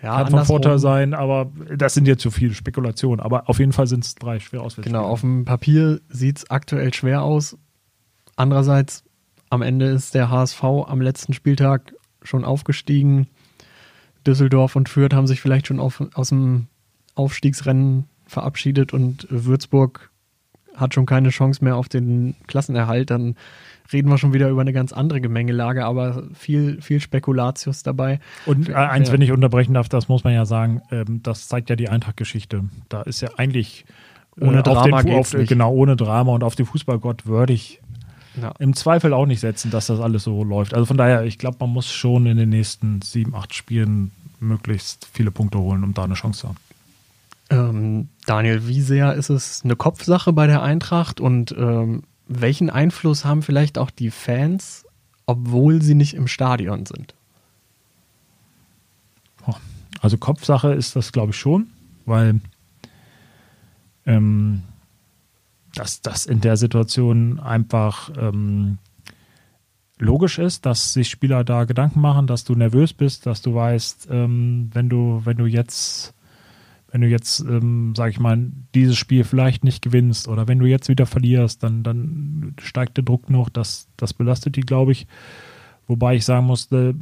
ja, 0.03 0.23
kann 0.23 0.31
von 0.31 0.45
Vorteil 0.45 0.79
sein, 0.79 1.15
aber 1.15 1.51
das 1.75 1.95
sind 1.95 2.07
jetzt 2.07 2.23
zu 2.23 2.31
viele 2.31 2.55
Spekulationen. 2.55 3.21
Aber 3.21 3.49
auf 3.49 3.59
jeden 3.59 3.73
Fall 3.73 3.87
sind 3.87 4.05
es 4.05 4.15
drei 4.15 4.39
schwer 4.39 4.63
auswärts. 4.63 4.87
Genau, 4.87 5.05
auf 5.05 5.21
dem 5.21 5.45
Papier 5.45 6.01
sieht 6.09 6.39
es 6.39 6.51
aktuell 6.51 6.93
schwer 6.93 7.23
aus. 7.23 7.57
Andererseits, 8.37 9.05
am 9.51 9.63
Ende 9.63 9.87
ist 9.87 10.15
der 10.15 10.31
HSV 10.31 10.63
am 10.63 11.01
letzten 11.01 11.33
Spieltag 11.33 11.95
schon 12.23 12.45
aufgestiegen. 12.45 13.29
Düsseldorf 14.27 14.77
und 14.77 14.89
Fürth 14.89 15.15
haben 15.15 15.27
sich 15.27 15.41
vielleicht 15.41 15.67
schon 15.67 15.81
auf, 15.81 16.03
aus 16.15 16.31
dem 16.31 16.67
Aufstiegsrennen 17.15 18.09
verabschiedet 18.27 18.93
und 18.93 19.27
Würzburg 19.31 20.11
hat 20.75 20.95
schon 20.95 21.07
keine 21.07 21.31
Chance 21.31 21.65
mehr 21.65 21.77
auf 21.77 21.89
den 21.89 22.35
Klassenerhalt. 22.47 23.11
Dann 23.11 23.37
reden 23.93 24.09
wir 24.09 24.19
schon 24.19 24.33
wieder 24.33 24.49
über 24.49 24.61
eine 24.61 24.73
ganz 24.73 24.93
andere 24.93 25.21
Gemengelage, 25.21 25.85
aber 25.85 26.25
viel, 26.35 26.81
viel 26.81 27.01
Spekulatius 27.01 27.83
dabei. 27.83 28.21
Und 28.47 28.69
äh, 28.69 28.75
eins, 28.75 29.13
wenn 29.13 29.21
ich 29.21 29.33
unterbrechen 29.33 29.75
darf, 29.75 29.89
das 29.89 30.09
muss 30.09 30.25
man 30.25 30.33
ja 30.33 30.47
sagen, 30.47 30.83
ähm, 30.91 31.21
das 31.23 31.49
zeigt 31.49 31.71
ja 31.71 31.77
die 31.77 31.89
Eintracht-Geschichte. 31.89 32.65
Da 32.89 33.03
ist 33.03 33.21
ja 33.21 33.31
eigentlich 33.37 33.85
äh, 34.41 34.45
ohne 34.45 34.63
Drama 34.63 35.03
den, 35.03 35.15
auf, 35.15 35.33
Genau, 35.33 35.73
ohne 35.73 35.97
Drama 35.97 36.33
und 36.33 36.45
auf 36.45 36.57
den 36.57 36.67
Fußballgott 36.67 37.27
würdig 37.27 37.81
ja. 38.41 38.53
im 38.59 38.75
Zweifel 38.75 39.13
auch 39.13 39.27
nicht 39.27 39.41
setzen, 39.41 39.71
dass 39.71 39.87
das 39.87 40.01
alles 40.01 40.25
so 40.25 40.43
läuft. 40.45 40.75
Also 40.75 40.87
von 40.87 40.97
daher, 40.97 41.25
ich 41.25 41.39
glaube, 41.39 41.59
man 41.61 41.71
muss 41.71 41.93
schon 41.93 42.27
in 42.27 42.37
den 42.37 42.49
nächsten 42.49 43.03
sieben, 43.03 43.35
acht 43.35 43.55
Spielen 43.55 44.13
möglichst 44.41 45.09
viele 45.13 45.31
Punkte 45.31 45.59
holen, 45.59 45.85
um 45.85 45.95
da 45.95 46.05
eine 46.05 46.15
Chance 46.15 46.41
zu 46.41 46.49
haben. 46.49 46.57
Ähm, 47.55 48.09
Daniel, 48.27 48.67
wie 48.67 48.81
sehr 48.81 49.15
ist 49.15 49.31
es 49.31 49.63
eine 49.65 49.77
Kopfsache 49.77 50.33
bei 50.33 50.47
der 50.47 50.63
Eintracht 50.63 51.21
und 51.21 51.55
ähm, 51.57 52.03
welchen 52.27 52.71
Einfluss 52.71 53.25
haben 53.25 53.43
vielleicht 53.43 53.79
auch 53.79 53.91
die 53.91 54.11
Fans, 54.11 54.85
obwohl 55.27 55.83
sie 55.83 55.95
nicht 55.95 56.15
im 56.15 56.27
Stadion 56.27 56.87
sind? 56.87 57.15
Also 60.05 60.19
Kopfsache 60.19 60.75
ist 60.75 60.97
das, 60.97 61.13
glaube 61.13 61.31
ich, 61.31 61.39
schon, 61.39 61.69
weil 62.05 62.41
ähm, 64.05 64.65
dass 65.75 66.03
das 66.03 66.27
in 66.27 66.43
der 66.43 66.59
Situation 66.59 67.41
einfach 67.41 68.11
ähm, 68.19 68.77
logisch 69.99 70.39
ist, 70.39 70.67
dass 70.67 70.93
sich 70.93 71.09
Spieler 71.09 71.43
da 71.43 71.65
Gedanken 71.65 72.03
machen, 72.03 72.27
dass 72.27 72.45
du 72.45 72.55
nervös 72.55 72.93
bist, 72.93 73.25
dass 73.25 73.41
du 73.41 73.55
weißt, 73.55 74.09
ähm, 74.11 74.69
wenn 74.75 74.91
du, 74.91 75.23
wenn 75.25 75.39
du 75.39 75.47
jetzt, 75.47 76.13
wenn 76.95 77.01
du 77.01 77.09
jetzt, 77.09 77.41
ähm, 77.41 77.93
sag 77.97 78.11
ich 78.11 78.21
mal, 78.21 78.53
dieses 78.73 78.97
Spiel 78.97 79.25
vielleicht 79.25 79.65
nicht 79.65 79.83
gewinnst 79.83 80.29
oder 80.29 80.47
wenn 80.47 80.61
du 80.61 80.67
jetzt 80.67 80.89
wieder 80.89 81.07
verlierst, 81.07 81.65
dann, 81.65 81.83
dann 81.83 82.55
steigt 82.61 82.97
der 82.97 83.03
Druck 83.03 83.29
noch, 83.29 83.49
das, 83.49 83.89
das 83.97 84.15
belastet 84.15 84.55
die, 84.55 84.61
glaube 84.61 84.93
ich. 84.93 85.09
Wobei 85.89 86.15
ich 86.15 86.25
sagen 86.25 86.47
musste, 86.47 86.95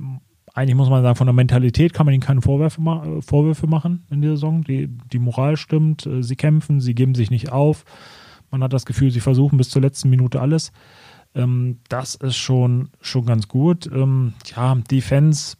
eigentlich 0.54 0.76
muss 0.76 0.88
man 0.88 1.02
sagen, 1.02 1.16
von 1.16 1.26
der 1.26 1.34
Mentalität 1.34 1.92
kann 1.92 2.06
man 2.06 2.14
ihnen 2.14 2.22
keine 2.22 2.40
Vorwürfe, 2.40 2.80
Vorwürfe 3.20 3.66
machen 3.66 4.06
in 4.08 4.22
der 4.22 4.30
Saison. 4.30 4.64
Die, 4.64 4.88
die 5.12 5.18
Moral 5.18 5.58
stimmt, 5.58 6.06
äh, 6.06 6.22
sie 6.22 6.36
kämpfen, 6.36 6.80
sie 6.80 6.94
geben 6.94 7.14
sich 7.14 7.30
nicht 7.30 7.52
auf. 7.52 7.84
Man 8.50 8.62
hat 8.62 8.72
das 8.72 8.86
Gefühl, 8.86 9.10
sie 9.10 9.20
versuchen 9.20 9.58
bis 9.58 9.68
zur 9.68 9.82
letzten 9.82 10.08
Minute 10.08 10.40
alles. 10.40 10.72
Ähm, 11.34 11.80
das 11.90 12.14
ist 12.14 12.36
schon, 12.36 12.88
schon 13.02 13.26
ganz 13.26 13.46
gut. 13.46 13.90
Ähm, 13.92 14.32
ja, 14.56 14.74
die 14.90 15.02
Fans 15.02 15.58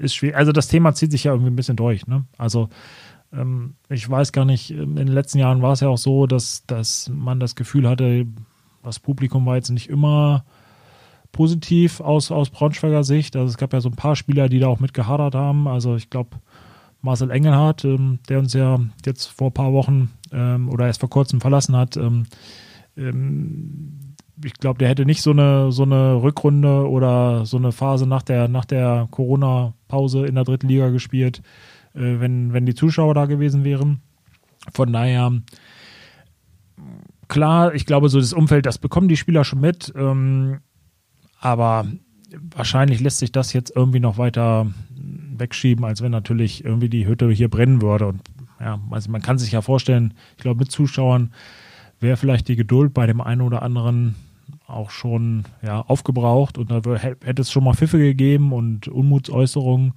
ist 0.00 0.14
schwierig. 0.14 0.36
Also 0.36 0.52
das 0.52 0.68
Thema 0.68 0.94
zieht 0.94 1.10
sich 1.10 1.24
ja 1.24 1.32
irgendwie 1.32 1.50
ein 1.50 1.56
bisschen 1.56 1.76
durch. 1.76 2.06
Ne? 2.06 2.24
Also 2.36 2.68
ähm, 3.32 3.74
ich 3.88 4.08
weiß 4.08 4.32
gar 4.32 4.44
nicht, 4.44 4.70
in 4.70 4.96
den 4.96 5.08
letzten 5.08 5.38
Jahren 5.38 5.62
war 5.62 5.72
es 5.72 5.80
ja 5.80 5.88
auch 5.88 5.98
so, 5.98 6.26
dass, 6.26 6.64
dass 6.66 7.10
man 7.12 7.40
das 7.40 7.54
Gefühl 7.54 7.88
hatte, 7.88 8.26
das 8.82 8.98
Publikum 8.98 9.44
war 9.46 9.56
jetzt 9.56 9.70
nicht 9.70 9.88
immer 9.88 10.44
positiv 11.32 12.00
aus, 12.00 12.30
aus 12.30 12.50
Braunschweiger 12.50 13.04
Sicht. 13.04 13.36
Also 13.36 13.48
es 13.48 13.58
gab 13.58 13.72
ja 13.72 13.80
so 13.80 13.90
ein 13.90 13.96
paar 13.96 14.16
Spieler, 14.16 14.48
die 14.48 14.60
da 14.60 14.68
auch 14.68 14.80
mitgehadert 14.80 15.34
haben. 15.34 15.68
Also 15.68 15.96
ich 15.96 16.10
glaube, 16.10 16.38
Marcel 17.00 17.30
Engelhardt, 17.30 17.84
ähm, 17.84 18.18
der 18.28 18.38
uns 18.38 18.54
ja 18.54 18.80
jetzt 19.04 19.26
vor 19.26 19.48
ein 19.48 19.54
paar 19.54 19.72
Wochen 19.72 20.10
ähm, 20.32 20.68
oder 20.68 20.86
erst 20.86 21.00
vor 21.00 21.10
kurzem 21.10 21.40
verlassen 21.40 21.76
hat, 21.76 21.96
ähm, 21.96 22.26
ähm 22.96 24.07
ich 24.44 24.54
glaube, 24.54 24.78
der 24.78 24.88
hätte 24.88 25.04
nicht 25.04 25.22
so 25.22 25.30
eine, 25.30 25.72
so 25.72 25.82
eine 25.82 26.22
Rückrunde 26.22 26.88
oder 26.88 27.46
so 27.46 27.56
eine 27.56 27.72
Phase 27.72 28.06
nach 28.06 28.22
der, 28.22 28.48
nach 28.48 28.64
der 28.64 29.08
Corona-Pause 29.10 30.26
in 30.26 30.34
der 30.34 30.44
dritten 30.44 30.68
Liga 30.68 30.90
gespielt, 30.90 31.42
äh, 31.94 32.20
wenn, 32.20 32.52
wenn 32.52 32.66
die 32.66 32.74
Zuschauer 32.74 33.14
da 33.14 33.26
gewesen 33.26 33.64
wären. 33.64 34.00
Von 34.72 34.92
daher, 34.92 35.32
klar, 37.28 37.74
ich 37.74 37.86
glaube, 37.86 38.08
so 38.08 38.18
das 38.18 38.32
Umfeld, 38.32 38.66
das 38.66 38.78
bekommen 38.78 39.08
die 39.08 39.16
Spieler 39.16 39.44
schon 39.44 39.60
mit. 39.60 39.92
Ähm, 39.96 40.58
aber 41.40 41.86
wahrscheinlich 42.50 43.00
lässt 43.00 43.18
sich 43.18 43.32
das 43.32 43.52
jetzt 43.52 43.74
irgendwie 43.74 44.00
noch 44.00 44.18
weiter 44.18 44.66
wegschieben, 45.36 45.84
als 45.84 46.02
wenn 46.02 46.12
natürlich 46.12 46.64
irgendwie 46.64 46.88
die 46.88 47.06
Hütte 47.06 47.30
hier 47.30 47.48
brennen 47.48 47.80
würde. 47.80 48.08
Und 48.08 48.22
ja, 48.60 48.80
also 48.90 49.10
man 49.10 49.22
kann 49.22 49.38
sich 49.38 49.52
ja 49.52 49.62
vorstellen, 49.62 50.14
ich 50.36 50.42
glaube, 50.42 50.60
mit 50.60 50.70
Zuschauern 50.70 51.32
wäre 52.00 52.16
vielleicht 52.16 52.48
die 52.48 52.56
Geduld 52.56 52.92
bei 52.92 53.06
dem 53.06 53.20
einen 53.20 53.40
oder 53.40 53.62
anderen 53.62 54.16
auch 54.68 54.90
schon 54.90 55.44
ja, 55.62 55.80
aufgebraucht 55.80 56.58
und 56.58 56.70
da 56.70 56.80
hätte 56.96 57.42
es 57.42 57.50
schon 57.50 57.64
mal 57.64 57.74
Pfiffe 57.74 57.98
gegeben 57.98 58.52
und 58.52 58.86
Unmutsäußerungen 58.86 59.94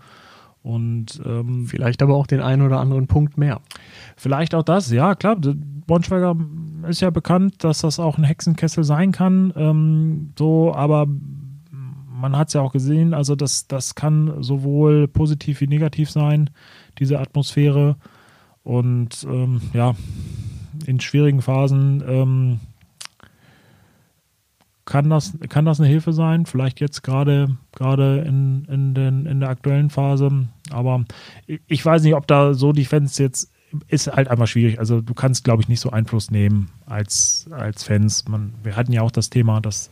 und 0.64 1.22
ähm, 1.26 1.66
vielleicht 1.68 2.02
aber 2.02 2.16
auch 2.16 2.26
den 2.26 2.40
einen 2.40 2.62
oder 2.62 2.80
anderen 2.80 3.08
Punkt 3.08 3.38
mehr. 3.38 3.62
Vielleicht 4.16 4.56
auch 4.56 4.64
das, 4.64 4.92
ja 4.92 5.16
klar. 5.16 5.36
Bonschweiger 5.88 6.36
ist 6.88 7.02
ja 7.02 7.10
bekannt, 7.10 7.64
dass 7.64 7.82
das 7.82 8.00
auch 8.00 8.18
ein 8.18 8.24
Hexenkessel 8.24 8.84
sein 8.84 9.12
kann. 9.12 9.52
Ähm, 9.56 10.34
so, 10.38 10.74
aber 10.74 11.08
man 12.22 12.38
hat 12.38 12.50
es 12.50 12.54
ja 12.54 12.62
auch 12.62 12.72
gesehen, 12.72 13.14
also 13.14 13.36
das, 13.36 13.68
das 13.68 13.96
kann 13.96 14.42
sowohl 14.42 15.08
positiv 15.08 15.60
wie 15.60 15.68
negativ 15.68 16.10
sein, 16.12 16.50
diese 17.00 17.20
Atmosphäre. 17.20 17.98
Und 18.64 19.26
ähm, 19.30 19.62
ja, 19.74 19.96
in 20.86 21.00
schwierigen 21.00 21.42
Phasen 21.42 22.04
ähm, 22.08 22.60
kann 24.86 25.10
das, 25.10 25.38
kann 25.50 25.66
das 25.66 25.80
eine 25.80 25.90
Hilfe 25.90 26.14
sein, 26.14 26.46
vielleicht 26.46 26.80
jetzt 26.80 27.04
gerade 27.04 27.58
gerade 27.72 28.20
in, 28.20 28.66
in, 28.66 28.94
den, 28.94 29.26
in 29.26 29.40
der 29.40 29.50
aktuellen 29.50 29.90
Phase. 29.90 30.48
Aber 30.72 31.06
ich 31.68 31.86
weiß 31.86 32.04
nicht, 32.04 32.16
ob 32.16 32.28
da 32.28 32.54
so 32.54 32.74
die 32.74 32.86
Fans 32.86 33.18
jetzt 33.18 33.52
ist 33.88 34.08
halt 34.08 34.28
einfach 34.28 34.48
schwierig. 34.48 34.80
Also 34.80 35.02
du 35.02 35.14
kannst, 35.14 35.44
glaube 35.44 35.62
ich, 35.62 35.70
nicht 35.70 35.80
so 35.80 35.92
Einfluss 35.92 36.32
nehmen 36.32 36.70
als, 36.86 37.48
als 37.52 37.84
Fans. 37.84 38.28
Man, 38.28 38.54
wir 38.64 38.76
hatten 38.76 38.92
ja 38.92 39.02
auch 39.02 39.12
das 39.12 39.30
Thema, 39.30 39.62
dass 39.62 39.90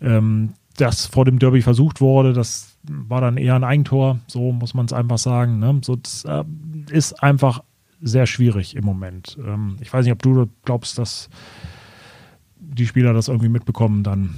ähm, 0.00 0.52
das 0.76 1.06
vor 1.06 1.24
dem 1.24 1.38
Derby 1.38 1.62
versucht 1.62 2.00
wurde. 2.00 2.32
Das 2.32 2.76
war 2.82 3.20
dann 3.20 3.36
eher 3.36 3.54
ein 3.54 3.64
Eigentor, 3.64 4.18
so 4.26 4.52
muss 4.52 4.74
man 4.74 4.86
es 4.86 4.92
einfach 4.92 5.18
sagen. 5.18 5.58
Ne? 5.58 5.80
So, 5.82 5.96
das 5.96 6.24
äh, 6.24 6.44
ist 6.90 7.22
einfach 7.22 7.62
sehr 8.00 8.26
schwierig 8.26 8.76
im 8.76 8.84
Moment. 8.84 9.38
Ähm, 9.44 9.76
ich 9.80 9.92
weiß 9.92 10.04
nicht, 10.04 10.12
ob 10.12 10.22
du 10.22 10.48
glaubst, 10.64 10.98
dass 10.98 11.30
die 12.72 12.86
Spieler 12.86 13.12
das 13.12 13.28
irgendwie 13.28 13.48
mitbekommen, 13.48 14.02
dann 14.02 14.34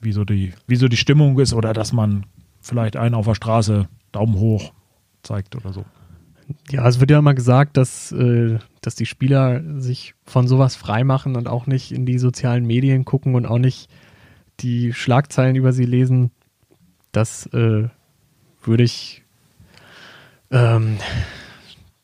wie 0.00 0.12
so 0.12 0.24
die, 0.24 0.52
wie 0.66 0.76
so 0.76 0.88
die 0.88 0.96
Stimmung 0.96 1.38
ist 1.38 1.52
oder 1.52 1.72
dass 1.72 1.92
man 1.92 2.26
vielleicht 2.60 2.96
einen 2.96 3.14
auf 3.14 3.26
der 3.26 3.34
Straße 3.34 3.88
Daumen 4.12 4.34
hoch 4.34 4.72
zeigt 5.22 5.56
oder 5.56 5.72
so. 5.72 5.84
Ja, 6.70 6.86
es 6.88 6.98
wird 6.98 7.10
ja 7.10 7.18
immer 7.18 7.34
gesagt, 7.34 7.76
dass, 7.76 8.10
äh, 8.12 8.58
dass 8.80 8.94
die 8.94 9.06
Spieler 9.06 9.62
sich 9.80 10.14
von 10.24 10.48
sowas 10.48 10.76
freimachen 10.76 11.36
und 11.36 11.46
auch 11.46 11.66
nicht 11.66 11.92
in 11.92 12.06
die 12.06 12.18
sozialen 12.18 12.66
Medien 12.66 13.04
gucken 13.04 13.34
und 13.34 13.44
auch 13.44 13.58
nicht 13.58 13.90
die 14.60 14.92
Schlagzeilen 14.92 15.56
über 15.56 15.72
sie 15.72 15.84
lesen. 15.84 16.30
Das 17.12 17.46
äh, 17.46 17.88
würde 18.62 18.82
ich 18.82 19.24
ähm, 20.50 20.96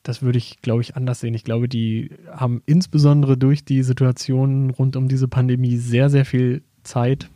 das 0.04 0.22
würde 0.22 0.38
ich, 0.38 0.60
glaube 0.60 0.82
ich, 0.82 0.96
anders 0.96 1.20
sehen. 1.20 1.34
Ich 1.34 1.44
glaube, 1.44 1.66
die 1.66 2.10
haben 2.30 2.62
insbesondere 2.66 3.36
durch 3.36 3.64
die 3.64 3.82
Situation 3.82 4.70
rund 4.70 4.96
um 4.96 5.08
diese 5.08 5.28
Pandemie 5.28 5.78
sehr, 5.78 6.10
sehr 6.10 6.26
viel 6.26 6.62
Zeit, 6.82 7.30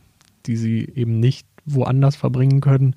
die 0.47 0.57
sie 0.57 0.89
eben 0.95 1.19
nicht 1.19 1.49
woanders 1.65 2.15
verbringen 2.15 2.61
können 2.61 2.95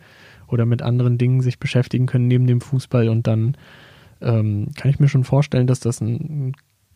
oder 0.47 0.65
mit 0.65 0.81
anderen 0.81 1.17
Dingen 1.17 1.41
sich 1.41 1.57
beschäftigen 1.57 2.05
können 2.05 2.27
neben 2.27 2.47
dem 2.47 2.59
Fußball. 2.59 3.07
Und 3.07 3.27
dann 3.27 3.55
ähm, 4.19 4.67
kann 4.75 4.91
ich 4.91 4.99
mir 4.99 5.07
schon 5.07 5.23
vorstellen, 5.23 5.67
dass 5.67 5.79
das 5.79 6.01
einen 6.01 6.53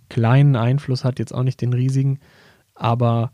kleinen 0.09 0.57
Einfluss 0.57 1.05
hat, 1.05 1.17
jetzt 1.17 1.33
auch 1.33 1.43
nicht 1.43 1.61
den 1.61 1.71
riesigen, 1.71 2.19
aber 2.75 3.31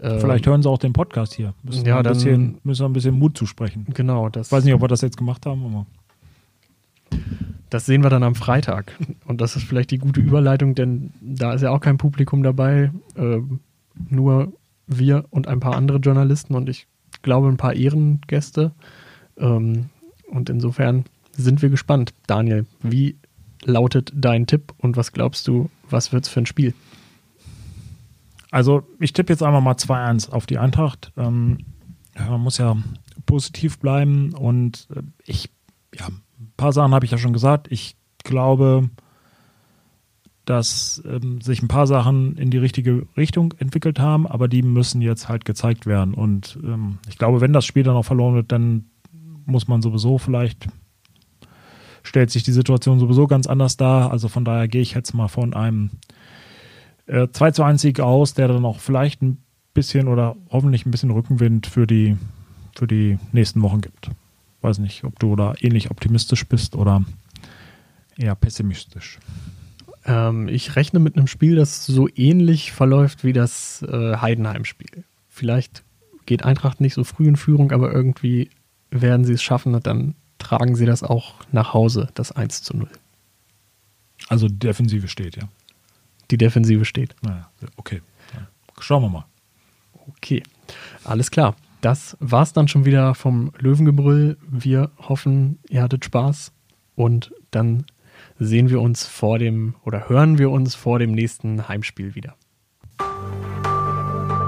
ähm, 0.00 0.18
Vielleicht 0.18 0.46
hören 0.46 0.62
sie 0.62 0.68
auch 0.68 0.78
den 0.78 0.92
Podcast 0.92 1.32
hier. 1.32 1.54
Müssen 1.62 1.86
ja, 1.86 2.02
dann 2.02 2.14
bisschen, 2.14 2.58
müssen 2.64 2.82
wir 2.82 2.88
ein 2.88 2.92
bisschen 2.92 3.16
Mut 3.16 3.38
zusprechen. 3.38 3.86
Genau. 3.94 4.28
Das, 4.28 4.48
ich 4.48 4.52
weiß 4.52 4.64
nicht, 4.64 4.74
ob 4.74 4.82
wir 4.82 4.88
das 4.88 5.00
jetzt 5.00 5.16
gemacht 5.16 5.46
haben, 5.46 5.64
aber. 5.64 5.86
Das 7.70 7.86
sehen 7.86 8.02
wir 8.02 8.10
dann 8.10 8.22
am 8.22 8.34
Freitag. 8.34 8.92
Und 9.26 9.40
das 9.40 9.56
ist 9.56 9.64
vielleicht 9.64 9.90
die 9.90 9.98
gute 9.98 10.20
Überleitung, 10.20 10.74
denn 10.74 11.12
da 11.20 11.54
ist 11.54 11.62
ja 11.62 11.70
auch 11.70 11.80
kein 11.80 11.98
Publikum 11.98 12.42
dabei. 12.42 12.90
Äh, 13.14 13.38
nur 14.08 14.52
wir 14.86 15.24
und 15.30 15.48
ein 15.48 15.60
paar 15.60 15.76
andere 15.76 15.98
Journalisten 15.98 16.54
und 16.54 16.68
ich 16.68 16.86
glaube 17.22 17.48
ein 17.48 17.56
paar 17.56 17.74
Ehrengäste. 17.74 18.72
Ähm, 19.38 19.90
und 20.30 20.50
insofern 20.50 21.04
sind 21.32 21.62
wir 21.62 21.70
gespannt. 21.70 22.12
Daniel, 22.26 22.66
wie 22.82 23.16
lautet 23.64 24.12
dein 24.14 24.46
Tipp 24.46 24.74
und 24.78 24.96
was 24.96 25.12
glaubst 25.12 25.48
du, 25.48 25.70
was 25.88 26.12
wird 26.12 26.24
es 26.24 26.30
für 26.30 26.40
ein 26.40 26.46
Spiel? 26.46 26.74
Also 28.50 28.82
ich 28.98 29.12
tippe 29.14 29.32
jetzt 29.32 29.42
einfach 29.42 29.62
mal 29.62 29.74
2-1 29.74 30.30
auf 30.30 30.46
die 30.46 30.58
Eintracht. 30.58 31.12
Ähm, 31.16 31.58
ja, 32.14 32.28
man 32.30 32.40
muss 32.42 32.58
ja 32.58 32.76
positiv 33.24 33.78
bleiben 33.78 34.34
und 34.34 34.88
äh, 34.94 35.02
ich, 35.24 35.48
ja, 35.94 36.08
paar 36.56 36.72
Sachen 36.72 36.94
habe 36.94 37.04
ich 37.04 37.10
ja 37.10 37.18
schon 37.18 37.32
gesagt. 37.32 37.68
Ich 37.70 37.96
glaube, 38.24 38.88
dass 40.44 41.02
ähm, 41.06 41.40
sich 41.40 41.62
ein 41.62 41.68
paar 41.68 41.86
Sachen 41.86 42.36
in 42.36 42.50
die 42.50 42.58
richtige 42.58 43.06
Richtung 43.16 43.54
entwickelt 43.58 44.00
haben, 44.00 44.26
aber 44.26 44.48
die 44.48 44.62
müssen 44.62 45.00
jetzt 45.00 45.28
halt 45.28 45.44
gezeigt 45.44 45.86
werden. 45.86 46.14
Und 46.14 46.58
ähm, 46.62 46.98
ich 47.08 47.18
glaube, 47.18 47.40
wenn 47.40 47.52
das 47.52 47.64
Spiel 47.64 47.84
dann 47.84 47.96
auch 47.96 48.04
verloren 48.04 48.34
wird, 48.34 48.50
dann 48.50 48.86
muss 49.46 49.68
man 49.68 49.82
sowieso 49.82 50.18
vielleicht, 50.18 50.68
stellt 52.02 52.30
sich 52.30 52.42
die 52.42 52.52
Situation 52.52 52.98
sowieso 52.98 53.26
ganz 53.26 53.46
anders 53.46 53.76
dar. 53.76 54.10
Also 54.10 54.28
von 54.28 54.44
daher 54.44 54.66
gehe 54.66 54.82
ich 54.82 54.94
jetzt 54.94 55.14
mal 55.14 55.28
von 55.28 55.54
einem 55.54 55.90
äh, 57.06 57.28
2 57.32 57.52
zu 57.52 57.62
1 57.62 57.80
Sieg 57.80 58.00
aus, 58.00 58.34
der 58.34 58.48
dann 58.48 58.64
auch 58.64 58.80
vielleicht 58.80 59.22
ein 59.22 59.38
bisschen 59.74 60.08
oder 60.08 60.36
hoffentlich 60.50 60.86
ein 60.86 60.90
bisschen 60.90 61.12
Rückenwind 61.12 61.66
für 61.66 61.86
die, 61.86 62.16
für 62.76 62.88
die 62.88 63.18
nächsten 63.32 63.62
Wochen 63.62 63.80
gibt. 63.80 64.10
Weiß 64.62 64.78
nicht, 64.78 65.04
ob 65.04 65.18
du 65.18 65.36
da 65.36 65.54
ähnlich 65.60 65.90
optimistisch 65.90 66.46
bist 66.46 66.76
oder 66.76 67.04
eher 68.16 68.34
pessimistisch. 68.34 69.18
Ähm, 70.04 70.48
ich 70.48 70.76
rechne 70.76 70.98
mit 71.00 71.16
einem 71.16 71.26
Spiel, 71.26 71.56
das 71.56 71.84
so 71.84 72.08
ähnlich 72.14 72.72
verläuft 72.72 73.24
wie 73.24 73.32
das 73.32 73.82
äh, 73.82 74.16
Heidenheim-Spiel. 74.16 75.04
Vielleicht 75.28 75.82
geht 76.26 76.44
Eintracht 76.44 76.80
nicht 76.80 76.94
so 76.94 77.04
früh 77.04 77.26
in 77.28 77.36
Führung, 77.36 77.72
aber 77.72 77.92
irgendwie 77.92 78.50
werden 78.90 79.24
sie 79.24 79.32
es 79.32 79.42
schaffen 79.42 79.74
und 79.74 79.86
dann 79.86 80.14
tragen 80.38 80.76
sie 80.76 80.86
das 80.86 81.02
auch 81.02 81.34
nach 81.52 81.74
Hause, 81.74 82.08
das 82.14 82.32
1 82.32 82.62
zu 82.62 82.76
0. 82.76 82.88
Also 84.28 84.48
die 84.48 84.58
Defensive 84.58 85.08
steht, 85.08 85.36
ja. 85.36 85.48
Die 86.30 86.38
Defensive 86.38 86.84
steht. 86.84 87.14
Naja, 87.22 87.50
okay. 87.76 88.00
Schauen 88.80 89.02
wir 89.02 89.08
mal. 89.08 89.24
Okay, 90.08 90.42
alles 91.04 91.30
klar. 91.30 91.54
Das 91.82 92.16
war's 92.20 92.54
dann 92.54 92.68
schon 92.68 92.84
wieder 92.84 93.16
vom 93.16 93.50
Löwengebrüll. 93.58 94.36
Wir 94.48 94.92
hoffen, 94.98 95.58
ihr 95.68 95.82
hattet 95.82 96.04
Spaß 96.04 96.52
und 96.94 97.34
dann 97.50 97.86
sehen 98.38 98.70
wir 98.70 98.80
uns 98.80 99.04
vor 99.06 99.40
dem 99.40 99.74
oder 99.84 100.08
hören 100.08 100.38
wir 100.38 100.50
uns 100.50 100.76
vor 100.76 101.00
dem 101.00 101.12
nächsten 101.12 101.68
Heimspiel 101.68 102.14
wieder. 102.14 102.36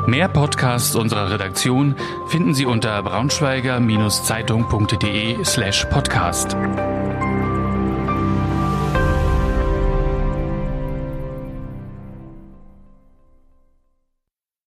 Mehr 0.06 0.28
Podcasts 0.28 0.94
unserer 0.94 1.30
Redaktion 1.30 1.96
finden 2.28 2.54
Sie 2.54 2.66
unter 2.66 3.02
braunschweiger-zeitung.de 3.02 5.44
slash 5.44 5.86
podcast. 5.86 6.56